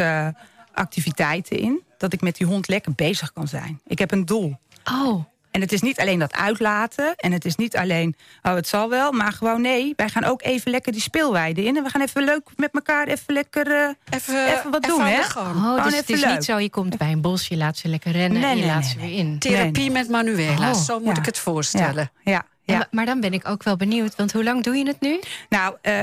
activiteiten 0.74 1.58
in. 1.58 1.82
Dat 1.98 2.14
ik 2.14 2.22
met 2.22 2.36
die 2.36 2.48
hond 2.48 2.68
lekker 2.68 2.94
bezig 2.96 3.34
kan 3.34 3.48
zijn. 3.48 3.82
Ik 3.88 4.00
heb 4.00 4.12
een 4.12 4.26
doel. 4.26 4.58
Oh. 4.84 5.24
En 5.52 5.62
het 5.62 5.72
is 5.72 5.82
niet 5.82 6.00
alleen 6.00 6.20
dat 6.20 6.34
uitlaten. 6.34 7.16
En 7.16 7.32
het 7.32 7.46
is 7.46 7.56
niet 7.56 7.78
alleen, 7.78 8.16
oh 8.42 8.54
het 8.54 8.68
zal 8.68 8.90
wel. 8.90 9.12
Maar 9.12 9.32
gewoon 9.32 9.62
nee, 9.62 9.94
wij 9.96 10.10
gaan 10.10 10.24
ook 10.24 10.42
even 10.44 10.72
lekker 10.72 10.92
die 10.92 11.02
speelweide 11.02 11.64
in. 11.64 11.78
En 11.78 11.84
we 11.84 11.90
gaan 11.90 12.02
even 12.02 12.24
leuk 12.24 12.42
met 12.56 12.70
elkaar 12.74 13.08
even 13.08 13.34
lekker 13.34 13.68
eh, 13.72 13.90
even, 14.10 14.48
even 14.58 14.72
wat 14.72 14.84
even 14.86 14.98
doen. 14.98 15.06
hè? 15.08 15.20
Oh, 15.40 15.84
dus 15.84 15.96
het 15.96 16.10
is 16.10 16.22
leuk. 16.24 16.34
niet 16.34 16.44
zo, 16.44 16.58
je 16.60 16.70
komt 16.70 16.98
bij 16.98 17.12
een 17.12 17.22
bos, 17.22 17.48
je 17.48 17.58
laat 17.58 17.78
ze 17.78 17.88
lekker 17.88 18.12
rennen 18.12 18.42
Nee, 18.42 18.50
en 18.52 18.58
je 18.58 18.64
nee, 18.64 18.72
laat 18.72 18.82
nee, 18.82 18.90
ze 18.92 18.98
nee. 18.98 19.10
weer 19.10 19.18
in. 19.18 19.40
Therapie 19.40 19.72
Nee, 19.84 19.92
met 19.92 20.10
Manuela, 20.10 20.70
Oh, 20.72 20.76
zo 20.82 21.00
moet 21.00 21.16
ja. 21.16 21.20
ik 21.22 21.26
het 21.26 21.38
voorstellen. 21.40 22.12
Ja, 22.24 22.32
ja, 22.32 22.46
ja. 22.64 22.74
En 22.74 22.78
wa- 22.80 22.88
Maar 22.92 23.06
dan 23.06 23.20
ben 23.20 23.34
ik 23.34 23.48
ook 23.48 23.64
wel 23.64 23.76
benieuwd, 23.76 24.16
want 24.16 24.32
hoe 24.34 24.44
lang 24.44 24.64
doe 24.64 24.76
je 24.76 24.86
het 24.88 25.02
nu? 25.02 25.20
Nou, 25.50 25.76
eh, 25.82 26.00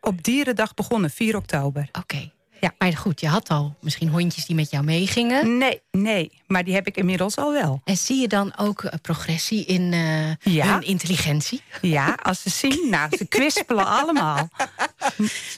op 0.00 0.22
Dierendag 0.22 0.74
begonnen, 0.74 1.10
4 1.10 1.36
oktober. 1.36 1.88
Oké. 1.92 2.30
Ja. 2.60 2.72
Maar 2.78 2.96
goed, 2.96 3.20
je 3.20 3.28
had 3.28 3.48
al 3.48 3.74
misschien 3.80 4.08
hondjes 4.08 4.46
die 4.46 4.56
met 4.56 4.70
jou 4.70 4.84
meegingen. 4.84 5.58
Nee, 5.58 5.80
nee. 5.90 6.41
Maar 6.52 6.64
die 6.64 6.74
heb 6.74 6.86
ik 6.86 6.96
inmiddels 6.96 7.36
al 7.36 7.52
wel. 7.52 7.80
En 7.84 7.96
zie 7.96 8.20
je 8.20 8.28
dan 8.28 8.52
ook 8.56 8.82
eh, 8.84 8.92
progressie 9.02 9.64
in 9.64 9.92
eh, 9.92 10.52
Ja. 10.54 10.72
hun 10.72 10.82
intelligentie? 10.82 11.62
Ja, 11.80 12.18
als 12.22 12.42
ze 12.42 12.50
zien, 12.50 12.86
nou, 12.90 13.16
ze 13.16 13.26
kwispelen 13.26 13.86
allemaal. 14.00 14.48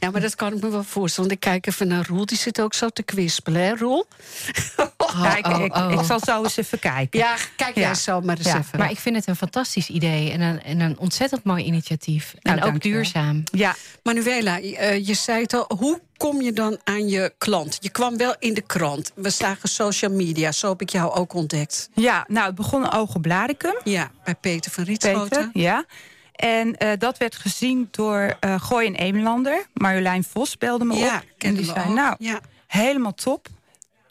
Ja, 0.00 0.10
maar 0.10 0.20
dat 0.20 0.34
kan 0.34 0.52
ik 0.52 0.62
me 0.62 0.70
wel 0.70 0.84
voorstellen. 0.84 1.28
Want 1.30 1.42
ik 1.42 1.50
kijk 1.50 1.66
even 1.66 1.88
naar 1.88 2.06
Roel, 2.06 2.26
die 2.26 2.38
zit 2.38 2.60
ook 2.60 2.74
zo 2.74 2.88
te 2.88 3.02
kwispelen, 3.02 3.60
hè 3.62 3.74
Roel? 3.74 4.04
Ja, 5.22 5.36
ik, 5.36 5.46
oh, 5.46 5.64
ik, 5.64 5.76
oh. 5.76 5.90
ik 5.92 6.00
zal 6.06 6.20
zo 6.20 6.42
eens 6.42 6.56
even 6.56 6.78
kijken. 6.78 7.18
Ja, 7.18 7.36
kijk 7.56 7.74
jij 7.74 7.84
Ja. 7.84 7.94
zo 7.94 8.20
maar 8.20 8.36
eens 8.38 8.46
Ja, 8.46 8.58
even. 8.58 8.78
Maar 8.78 8.90
ik 8.90 8.98
vind 8.98 9.16
het 9.16 9.26
een 9.26 9.36
fantastisch 9.36 9.88
idee 9.88 10.30
en 10.30 10.40
een, 10.40 10.62
en 10.62 10.80
een 10.80 10.98
ontzettend 10.98 11.44
mooi 11.44 11.64
initiatief. 11.64 12.34
Nou, 12.40 12.58
en 12.58 12.64
ook 12.64 12.80
duurzaam. 12.80 13.42
Ja, 13.52 13.74
Manuela, 14.02 14.60
eh, 14.60 15.06
je 15.06 15.14
zei 15.14 15.42
het 15.42 15.52
al, 15.54 15.70
hoe 15.78 16.00
kom 16.16 16.42
je 16.42 16.52
dan 16.52 16.78
aan 16.84 17.08
je 17.08 17.34
klant? 17.38 17.78
Je 17.80 17.88
kwam 17.90 18.16
wel 18.16 18.34
in 18.38 18.54
de 18.54 18.60
krant. 18.60 19.12
We 19.14 19.30
zagen 19.30 19.68
social 19.68 20.10
media, 20.12 20.52
zo 20.52 20.68
heb 20.68 20.80
ik 20.84 20.90
jou 20.90 21.12
ook 21.12 21.32
ontdekt. 21.32 21.88
ja, 21.94 22.24
nou, 22.28 22.46
het 22.46 22.54
begon 22.54 22.92
Ogen 22.92 23.20
Blaricum. 23.20 23.74
Ja, 23.84 24.10
bij 24.24 24.34
Peter 24.34 24.70
van 24.70 24.84
Rietschoten. 24.84 25.28
Peter, 25.28 25.50
ja. 25.52 25.84
En 26.32 26.76
eh, 26.76 26.98
dat 26.98 27.18
werd 27.18 27.36
gezien 27.36 27.88
door 27.90 28.36
eh 28.40 28.60
Gooi 28.60 28.86
en 28.86 28.94
Eemlander. 28.94 29.66
Marjolein 29.74 30.24
Vos 30.24 30.58
belde 30.58 30.84
me 30.84 30.94
Ja, 30.94 31.16
op. 31.16 31.22
En 31.38 31.54
die 31.54 31.64
zei, 31.64 31.88
ook. 31.88 31.94
nou, 31.94 32.14
Ja. 32.18 32.40
helemaal 32.66 33.14
top. 33.14 33.46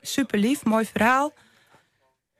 Super 0.02 0.40
lief, 0.40 0.64
mooi 0.66 0.86
verhaal. 0.86 1.34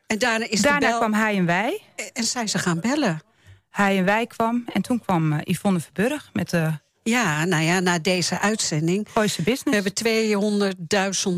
En 0.08 0.18
daarna 0.20 0.46
is 0.50 0.62
Daarna 0.62 0.88
bel... 0.90 0.98
kwam 0.98 1.14
hij 1.14 1.38
en 1.38 1.46
wij. 1.46 1.82
En 2.14 2.24
zijn 2.24 2.50
ze 2.50 2.58
gaan 2.58 2.80
bellen. 2.80 3.22
Hij 3.70 3.98
en 3.98 4.06
wij 4.06 4.28
kwam. 4.28 4.64
En 4.74 4.82
toen 4.82 5.00
kwam 5.00 5.34
eh, 5.34 5.40
Yvonne 5.44 5.80
Verburg 5.80 6.30
met 6.34 6.50
de 6.50 6.72
Ja, 7.04 7.46
nou 7.46 7.64
ja, 7.64 7.80
na 7.80 8.00
deze 8.00 8.40
uitzending. 8.40 9.08
Gooise 9.14 9.42
Business. 9.42 9.94
We 9.94 10.04
hebben 10.04 10.76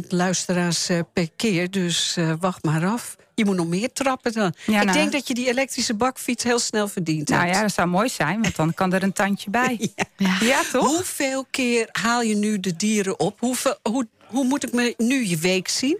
200.000 0.03 0.07
luisteraars 0.07 0.89
eh, 0.89 0.99
per 1.13 1.29
keer, 1.35 1.71
dus 1.71 2.17
eh, 2.17 2.33
wacht 2.39 2.63
maar 2.63 2.85
af. 2.85 3.15
Je 3.35 3.45
moet 3.45 3.55
nog 3.55 3.67
meer 3.67 3.91
trappen 3.93 4.33
dan. 4.33 4.53
Ja, 4.65 4.79
ik 4.79 4.85
nou. 4.85 4.97
denk 4.97 5.11
dat 5.11 5.27
je 5.27 5.33
die 5.33 5.47
elektrische 5.47 5.93
bakfiets 5.93 6.43
heel 6.43 6.59
snel 6.59 6.87
verdient 6.87 7.29
Nou 7.29 7.41
hebt. 7.43 7.55
ja, 7.55 7.61
dat 7.61 7.73
zou 7.73 7.87
mooi 7.87 8.09
zijn, 8.09 8.41
want 8.41 8.55
dan 8.55 8.73
kan 8.73 8.93
er 8.93 9.03
een 9.03 9.13
tandje 9.13 9.49
bij. 9.49 9.93
ja. 10.39 10.61
toch? 10.71 10.87
Hoeveel 10.87 11.45
keer 11.49 11.89
haal 11.91 12.21
je 12.21 12.35
nu 12.35 12.59
de 12.59 12.75
dieren 12.75 13.19
op? 13.19 13.39
Hoeveel, 13.39 13.77
hoe, 13.83 14.07
hoe 14.25 14.45
moet 14.45 14.63
ik 14.63 14.73
me 14.73 14.93
nu 14.97 15.27
je 15.27 15.37
week 15.37 15.67
zien? 15.67 15.99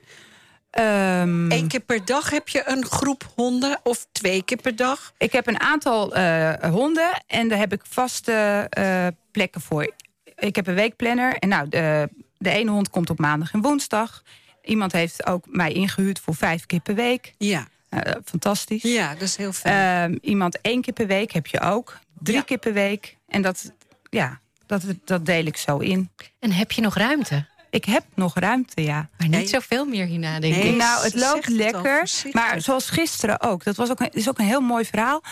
Ehm, 0.75 1.51
Eén 1.51 1.67
keer 1.67 1.79
per 1.79 2.05
dag 2.05 2.29
heb 2.29 2.47
je 2.49 2.63
een 2.65 2.85
groep 2.85 3.27
honden 3.35 3.79
of 3.83 4.07
twee 4.11 4.43
keer 4.43 4.57
per 4.61 4.75
dag? 4.75 5.13
Ik 5.17 5.31
heb 5.31 5.47
een 5.47 5.59
aantal 5.59 6.15
eh, 6.15 6.53
honden 6.71 7.23
en 7.27 7.47
daar 7.47 7.57
heb 7.57 7.73
ik 7.73 7.81
vaste 7.89 8.67
eh, 8.69 9.07
plekken 9.31 9.61
voor. 9.61 9.93
Ik 10.35 10.55
heb 10.55 10.67
een 10.67 10.75
weekplanner 10.75 11.35
en 11.37 11.49
nou, 11.49 11.69
de, 11.69 12.09
de 12.37 12.49
ene 12.49 12.71
hond 12.71 12.89
komt 12.89 13.09
op 13.09 13.19
maandag 13.19 13.53
en 13.53 13.61
woensdag. 13.61 14.23
Iemand 14.63 14.91
heeft 14.91 15.25
ook 15.25 15.45
mij 15.49 15.71
ingehuurd 15.71 16.19
voor 16.19 16.35
vijf 16.35 16.65
keer 16.65 16.79
per 16.81 16.95
week. 16.95 17.33
Ja, 17.37 17.67
Eh, 17.89 18.13
fantastisch. 18.25 18.81
ja 18.81 19.13
dat 19.13 19.21
is 19.21 19.35
heel 19.35 19.53
fijn. 19.53 20.11
Ehm, 20.11 20.17
iemand 20.21 20.61
één 20.61 20.81
keer 20.81 20.93
per 20.93 21.07
week 21.07 21.31
heb 21.31 21.47
je 21.47 21.59
ook. 21.59 21.97
Drie 22.19 22.37
Ja. 22.37 22.43
keer 22.43 22.57
per 22.57 22.73
week. 22.73 23.17
En 23.27 23.41
dat, 23.41 23.71
ja, 24.09 24.39
dat, 24.65 24.81
dat 25.05 25.25
deel 25.25 25.45
ik 25.45 25.57
zo 25.57 25.77
in. 25.77 26.09
En 26.39 26.51
heb 26.51 26.71
je 26.71 26.81
nog 26.81 26.95
ruimte? 26.95 27.45
Ik 27.75 27.85
heb 27.85 28.03
nog 28.13 28.33
ruimte, 28.35 28.81
ja. 28.81 29.09
Maar 29.17 29.27
niet 29.27 29.37
Nee. 29.37 29.47
zoveel 29.47 29.85
meer 29.85 30.05
hierna, 30.05 30.39
denk 30.39 30.55
Nee. 30.55 30.71
ik. 30.71 30.75
Nou, 30.75 31.03
het 31.03 31.13
loopt 31.15 31.35
het 31.35 31.47
al 31.47 31.53
lekker. 31.53 32.09
Maar 32.31 32.61
zoals 32.61 32.89
gisteren 32.89 33.41
ook. 33.41 33.63
Dat 33.63 33.75
was 33.75 33.89
ook 33.89 33.99
een, 33.99 34.09
is 34.11 34.29
ook 34.29 34.39
een 34.39 34.45
heel 34.45 34.61
mooi 34.61 34.85
verhaal. 34.85 35.23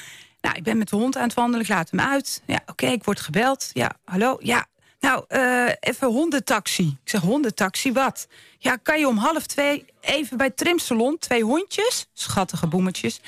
Nou, 0.41 0.55
ik 0.55 0.63
ben 0.63 0.77
met 0.77 0.89
de 0.89 0.95
hond 0.95 1.17
aan 1.17 1.23
het 1.23 1.33
wandelen. 1.33 1.61
Ik 1.61 1.67
laat 1.71 1.91
hem 1.91 1.99
uit. 1.99 2.41
Ja, 2.45 2.59
oké, 2.65 2.85
ik 2.87 3.03
word 3.03 3.19
gebeld. 3.19 3.69
Ja, 3.73 3.91
hallo. 4.05 4.37
Ja, 4.39 4.65
nou, 4.99 5.23
eh, 5.27 5.65
even 5.79 6.07
hondentaxi. 6.07 6.97
Ik 7.03 7.09
zeg, 7.09 7.21
hondentaxi, 7.21 7.91
wat? 7.91 8.27
Ja, 8.57 8.75
kan 8.75 8.99
je 8.99 9.07
om 9.07 9.17
half 9.17 9.45
twee 9.45 9.85
even 10.01 10.37
bij 10.37 10.49
trimsalon... 10.49 11.17
twee 11.19 11.43
hondjes, 11.43 12.07
schattige 12.13 12.67
boemetjes... 12.67 13.19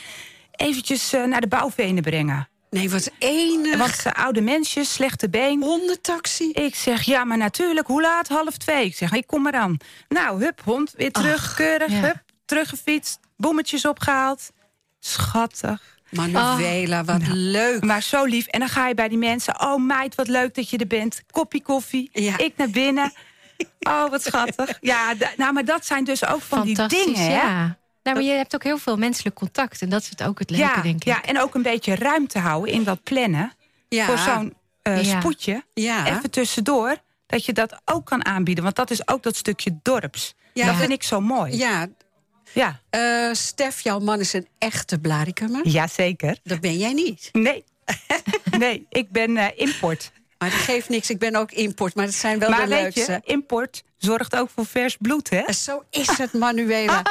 eventjes 0.51 1.13
eh, 1.13 1.23
naar 1.23 1.41
de 1.41 1.47
bouwvenen 1.47 2.03
brengen? 2.03 2.47
Nee, 2.75 2.89
wat 2.89 3.11
enig. 3.19 3.77
Want 3.77 3.95
ze 3.95 4.13
oude 4.13 4.41
mensjes, 4.41 4.93
slechte 4.93 5.29
been. 5.29 5.63
Hondentaxi? 5.63 6.51
Ik 6.51 6.75
zeg, 6.75 7.01
ja, 7.01 7.23
maar 7.23 7.37
natuurlijk, 7.37 7.87
hoe 7.87 8.01
laat? 8.01 8.27
Half 8.27 8.57
twee. 8.57 8.85
Ik 8.85 8.95
zeg, 8.95 9.11
ik 9.11 9.27
kom 9.27 9.41
maar 9.41 9.53
aan. 9.53 9.77
Nou, 10.07 10.43
hup, 10.43 10.61
hond, 10.63 10.93
weer 10.97 11.11
terug, 11.11 11.43
Ach, 11.43 11.55
keurig, 11.55 11.91
ja. 11.91 11.99
hup, 11.99 12.23
teruggefietst. 12.45 13.19
Boemetjes 13.37 13.85
opgehaald. 13.85 14.51
Schattig. 14.99 15.81
Manuela, 16.09 17.03
wat 17.03 17.21
Nou, 17.21 17.33
leuk. 17.33 17.83
Maar 17.83 18.01
zo 18.03 18.23
lief. 18.23 18.47
En 18.47 18.59
dan 18.59 18.69
ga 18.69 18.87
je 18.87 18.93
bij 18.93 19.07
die 19.07 19.17
mensen. 19.17 19.61
Oh 19.61 19.85
meid, 19.85 20.15
wat 20.15 20.27
leuk 20.27 20.55
dat 20.55 20.69
je 20.69 20.77
er 20.77 20.87
bent. 20.87 21.21
Koppie 21.31 21.61
koffie. 21.61 22.09
Ja. 22.13 22.37
Ik 22.37 22.57
naar 22.57 22.69
binnen. 22.69 23.13
Oh, 23.79 24.09
wat 24.09 24.23
schattig. 24.23 24.77
Ja, 24.81 25.13
nou, 25.37 25.53
maar 25.53 25.65
dat 25.65 25.85
zijn 25.85 26.03
dus 26.03 26.25
ook 26.25 26.41
van 26.41 26.61
die 26.61 26.87
dingen, 26.87 27.31
hè? 27.31 27.67
Nou, 28.05 28.17
maar 28.17 28.25
je 28.25 28.31
hebt 28.33 28.55
ook 28.55 28.63
heel 28.63 28.77
veel 28.77 28.97
menselijk 28.97 29.35
contact. 29.35 29.81
En 29.81 29.89
dat 29.89 30.01
is 30.01 30.09
het 30.09 30.23
ook 30.23 30.39
het 30.39 30.49
leuke, 30.49 30.63
ja, 30.65 30.81
denk 30.81 30.95
ik. 30.95 31.03
ja, 31.03 31.23
en 31.23 31.39
ook 31.41 31.55
een 31.55 31.61
beetje 31.61 31.95
ruimte 31.95 32.39
houden 32.39 32.73
in 32.73 32.83
dat 32.83 33.03
plannen. 33.03 33.53
Ja. 33.89 34.05
Voor 34.05 34.17
zo'n 34.17 34.53
eh, 34.81 35.03
Ja. 35.03 35.19
spoedje. 35.19 35.63
Ja. 35.73 36.07
Even 36.17 36.31
tussendoor. 36.31 36.97
Dat 37.25 37.45
je 37.45 37.53
dat 37.53 37.81
ook 37.85 38.05
kan 38.05 38.25
aanbieden. 38.25 38.63
Want 38.63 38.75
dat 38.75 38.91
is 38.91 39.07
ook 39.07 39.23
dat 39.23 39.35
stukje 39.35 39.77
dorps. 39.81 40.33
Ja. 40.53 40.65
Dat 40.65 40.75
vind 40.75 40.91
ik 40.91 41.03
zo 41.03 41.21
mooi. 41.21 41.57
Ja, 41.57 41.87
Ja, 42.53 42.79
eh, 42.89 43.29
Stef, 43.33 43.81
jouw 43.81 43.99
man 43.99 44.19
is 44.19 44.33
een 44.33 44.47
echte 44.57 44.99
blaricummer. 44.99 45.67
Jazeker. 45.67 46.37
Dat 46.43 46.59
ben 46.59 46.77
jij 46.77 46.93
niet. 46.93 47.29
Nee. 47.31 47.63
nee, 48.59 48.85
ik 48.89 49.11
ben 49.11 49.37
eh, 49.37 49.47
import. 49.55 50.11
Maar 50.37 50.49
dat 50.49 50.59
geeft 50.59 50.89
niks, 50.89 51.09
ik 51.09 51.19
ben 51.19 51.35
ook 51.35 51.51
import. 51.51 51.95
Maar 51.95 52.05
dat 52.05 52.13
zijn 52.13 52.39
wel 52.39 52.49
maar 52.49 52.61
de 52.61 52.67
weet 52.67 52.81
leukste. 52.95 53.11
je, 53.11 53.31
import 53.31 53.83
zorgt 54.05 54.35
ook 54.35 54.49
voor 54.55 54.65
vers 54.65 54.97
bloed, 54.99 55.29
hè? 55.29 55.53
Zo 55.53 55.83
is 55.89 56.17
het, 56.17 56.33
Manuela. 56.33 57.01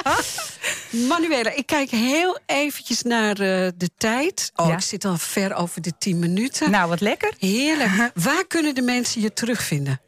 Manuela, 1.08 1.50
ik 1.50 1.66
kijk 1.66 1.90
heel 1.90 2.38
eventjes 2.46 3.02
naar 3.02 3.30
eh, 3.30 3.68
de 3.76 3.90
tijd. 3.96 4.52
Oh, 4.56 4.66
Ja. 4.66 4.72
ik 4.74 4.80
zit 4.80 5.04
al 5.04 5.16
ver 5.16 5.54
over 5.54 5.82
de 5.82 5.92
10 5.98 6.18
minuten. 6.18 6.70
Nou, 6.70 6.88
wat 6.88 7.00
lekker. 7.00 7.32
Heerlijk. 7.38 8.10
Waar 8.14 8.46
kunnen 8.46 8.74
de 8.74 8.82
mensen 8.82 9.20
je 9.20 9.32
terugvinden? 9.32 10.00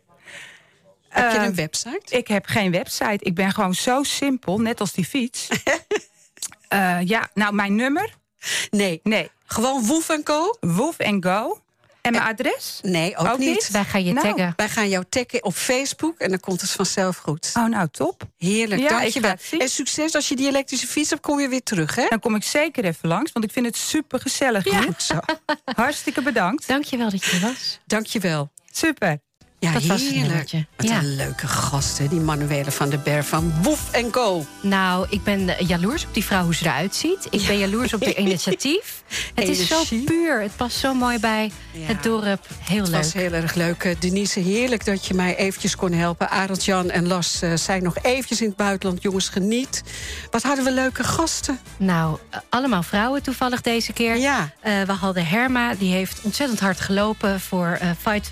Heb 1.09 1.31
je 1.33 1.39
Eh, 1.39 1.45
een 1.45 1.55
website? 1.55 2.17
Ik 2.17 2.29
heb 2.29 2.47
geen 2.47 2.71
website. 2.73 3.19
Ik 3.25 3.35
ben 3.35 3.53
gewoon 3.53 3.75
zo 3.75 4.03
simpel, 4.03 4.61
net 4.61 4.81
als 4.81 4.93
die 4.93 5.05
fiets. 5.05 5.49
Eh, 6.69 6.99
ja, 7.05 7.29
nou, 7.35 7.55
mijn 7.55 7.75
nummer? 7.75 8.15
Nee. 8.71 9.01
Nee. 9.03 9.31
Gewoon 9.45 9.85
Woef 9.85 10.09
en? 10.09 10.23
Woef 10.61 10.99
en 10.99 11.23
Go. 11.25 11.61
En 12.07 12.13
mijn 12.13 12.25
adres? 12.25 12.79
Nee, 12.83 13.17
ook, 13.17 13.27
Ook 13.29 13.39
niet. 13.39 13.49
niet? 13.49 13.69
Wij 13.71 13.85
gaan 13.85 14.05
je 14.05 14.13
Nou. 14.13 14.27
taggen. 14.27 14.53
Wij 14.57 14.69
gaan 14.69 14.89
jou 14.89 15.05
taggen 15.09 15.45
op 15.45 15.55
Facebook 15.55 16.19
en 16.19 16.29
dan 16.31 16.41
komt 16.41 16.61
het 16.61 16.71
vanzelf 16.71 17.17
goed. 17.17 17.51
Oh, 17.57 17.67
nou, 17.67 17.89
top. 17.91 18.23
Heerlijk, 18.39 18.81
Ja, 18.81 18.89
dankjewel. 18.89 19.35
En 19.59 19.69
succes 19.69 20.15
als 20.15 20.29
je 20.29 20.37
die 20.37 20.49
elektrische 20.49 20.87
fiets 20.87 21.11
hebt, 21.11 21.23
kom 21.23 21.41
je 21.41 21.49
weer 21.49 21.63
terug, 21.63 21.95
hè? 21.95 22.07
Dan 22.09 22.21
kom 22.21 22.35
ik 22.35 22.43
zeker 22.45 22.85
even 22.85 23.09
langs, 23.09 23.33
want 23.33 23.45
ik 23.45 23.53
vind 23.53 23.67
het 23.67 23.77
super 23.77 24.21
gezellig 24.21 24.65
Ja. 24.65 24.81
hier. 24.81 24.95
Zo. 24.99 25.19
Hartstikke 25.65 26.23
bedankt. 26.23 26.69
Dankjewel 26.69 27.11
dat 27.11 27.25
je 27.25 27.31
er 27.31 27.41
was. 27.41 27.79
Dankjewel. 27.87 28.51
Super. 28.73 29.19
Ja, 29.59 29.73
Dat 29.73 29.83
was 29.85 30.01
het 30.01 30.09
heerlijk. 30.11 30.27
nummertje. 30.29 30.67
Wat 30.77 30.89
Ja. 30.89 30.99
een 30.99 31.17
leuke 31.17 31.47
gasten, 31.49 32.09
die 32.09 32.21
Manuele 32.21 32.71
van 32.71 32.89
der 32.91 33.01
Berg 33.01 33.27
van 33.27 33.53
Woef 33.63 33.93
en 33.93 34.11
Co. 34.11 34.45
Nou, 34.61 35.07
ik 35.11 35.23
ben 35.25 35.49
eh, 35.59 35.69
jaloers 35.69 36.05
op 36.05 36.15
die 36.15 36.25
vrouw 36.25 36.45
hoe 36.45 36.55
ze 36.55 36.65
eruit 36.65 36.95
ziet. 36.95 37.27
Ik 37.31 37.47
ben 37.47 37.59
jaloers 37.59 37.95
op 37.95 38.05
haar 38.05 38.17
initiatief. 38.27 39.03
Het 39.35 39.49
is 39.49 39.67
zo 39.67 39.83
puur. 40.05 40.41
Het 40.43 40.57
past 40.57 40.77
zo 40.77 40.95
mooi 40.95 41.19
bij 41.19 41.51
Ja. 41.73 41.87
het 41.87 42.03
dorp. 42.03 42.47
Heel 42.61 42.79
Het 42.81 42.89
leuk. 42.89 43.03
was 43.03 43.13
heel 43.13 43.33
erg 43.33 43.55
leuk. 43.55 43.85
Eh, 43.85 43.95
Denise, 43.99 44.41
heerlijk 44.41 44.85
dat 44.85 45.07
je 45.07 45.15
mij 45.15 45.37
eventjes 45.37 45.77
kon 45.77 45.93
helpen. 45.93 46.31
Arend, 46.31 46.65
Jan 46.65 46.91
en 46.91 47.07
Las 47.07 47.43
eh, 47.43 47.55
zijn 47.55 47.83
nog 47.83 47.97
eventjes 48.03 48.41
in 48.41 48.47
het 48.49 48.57
buitenland. 48.57 49.03
Jongens, 49.03 49.29
geniet. 49.29 49.83
Wat 50.31 50.43
hadden 50.43 50.65
we 50.65 50.73
leuke 50.73 51.05
gasten. 51.05 51.59
Nou, 51.77 52.19
allemaal 52.49 52.83
vrouwen 52.83 53.23
toevallig 53.23 53.61
deze 53.61 53.93
keer. 53.93 54.17
Ja. 54.17 54.53
We 54.63 54.93
hadden 55.01 55.27
Herma, 55.27 55.75
die 55.75 55.93
heeft 55.93 56.21
ontzettend 56.23 56.61
hard 56.61 56.81
gelopen 56.81 57.41
voor 57.41 57.79
fight, 58.01 58.31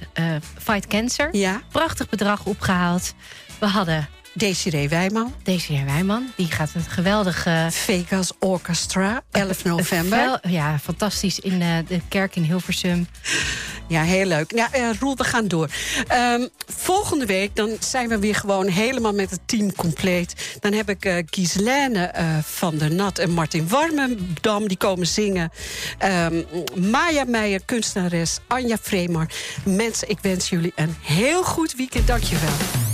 fight 0.62 0.86
Cancer. 0.86 1.12
Ja. 1.32 1.60
Prachtig 1.72 2.08
bedrag 2.08 2.46
opgehaald. 2.46 3.14
We 3.60 3.66
hadden 3.66 4.08
Desiree 4.34 4.88
Wijman. 4.88 5.34
Desiree 5.42 5.84
Wijman. 5.84 6.32
Die 6.36 6.50
gaat 6.50 6.70
een 6.74 6.84
geweldige... 6.88 7.66
Vegas 7.70 8.32
Orchestra, 8.38 9.22
11 9.30 9.64
november. 9.64 10.40
Ja, 10.48 10.78
fantastisch 10.78 11.38
in 11.38 11.62
eh, 11.62 11.68
de 11.88 12.00
kerk 12.08 12.36
in 12.36 12.42
Hilversum. 12.42 13.06
Ja, 13.88 14.02
heel 14.02 14.26
leuk. 14.26 14.54
Ja, 14.54 14.72
eh, 14.72 14.88
Roel, 15.00 15.16
we 15.16 15.24
gaan 15.24 15.48
door. 15.48 15.68
Ehm, 16.08 16.46
volgende 16.66 17.26
week 17.26 17.56
dan 17.56 17.76
zijn 17.78 18.08
we 18.08 18.18
weer 18.18 18.34
gewoon 18.34 18.66
helemaal 18.66 19.12
met 19.12 19.30
het 19.30 19.40
team 19.46 19.74
compleet. 19.74 20.58
Dan 20.60 20.72
heb 20.72 20.88
ik 20.88 21.04
eh 21.04 21.16
Gislaine 21.30 22.04
eh, 22.04 22.38
van 22.42 22.78
der 22.78 22.94
Nat 22.94 23.18
en 23.18 23.30
Martin 23.30 23.68
Warmendam... 23.68 24.68
die 24.68 24.76
komen 24.76 25.06
zingen. 25.06 25.50
Ehm, 25.98 26.42
Maya 26.74 27.24
Meijer, 27.24 27.60
kunstenares. 27.64 28.38
Anja 28.46 28.76
Vreemar. 28.80 29.26
Mensen, 29.64 30.08
ik 30.08 30.18
wens 30.20 30.48
jullie 30.48 30.72
een 30.74 30.96
heel 31.00 31.44
goed 31.44 31.74
weekend. 31.76 32.06
Dank 32.06 32.22
je 32.22 32.38
wel. 32.38 32.93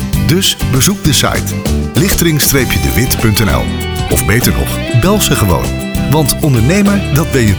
Dus 0.31 0.57
bezoek 0.71 1.03
de 1.03 1.13
site 1.13 1.55
lichtering-dewit.nl 1.93 3.63
Of 4.09 4.25
beter 4.25 4.53
nog, 4.53 4.99
bel 5.01 5.21
ze 5.21 5.35
gewoon. 5.35 5.65
Want 6.11 6.35
ondernemer, 6.41 7.13
dat 7.13 7.31
ben 7.31 7.41
je 7.41 7.55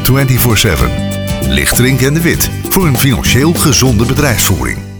24-7. 1.44 1.48
Lichtering 1.48 2.00
en 2.00 2.14
de 2.14 2.20
Wit, 2.20 2.50
voor 2.68 2.86
een 2.86 2.98
financieel 2.98 3.52
gezonde 3.54 4.06
bedrijfsvoering. 4.06 4.91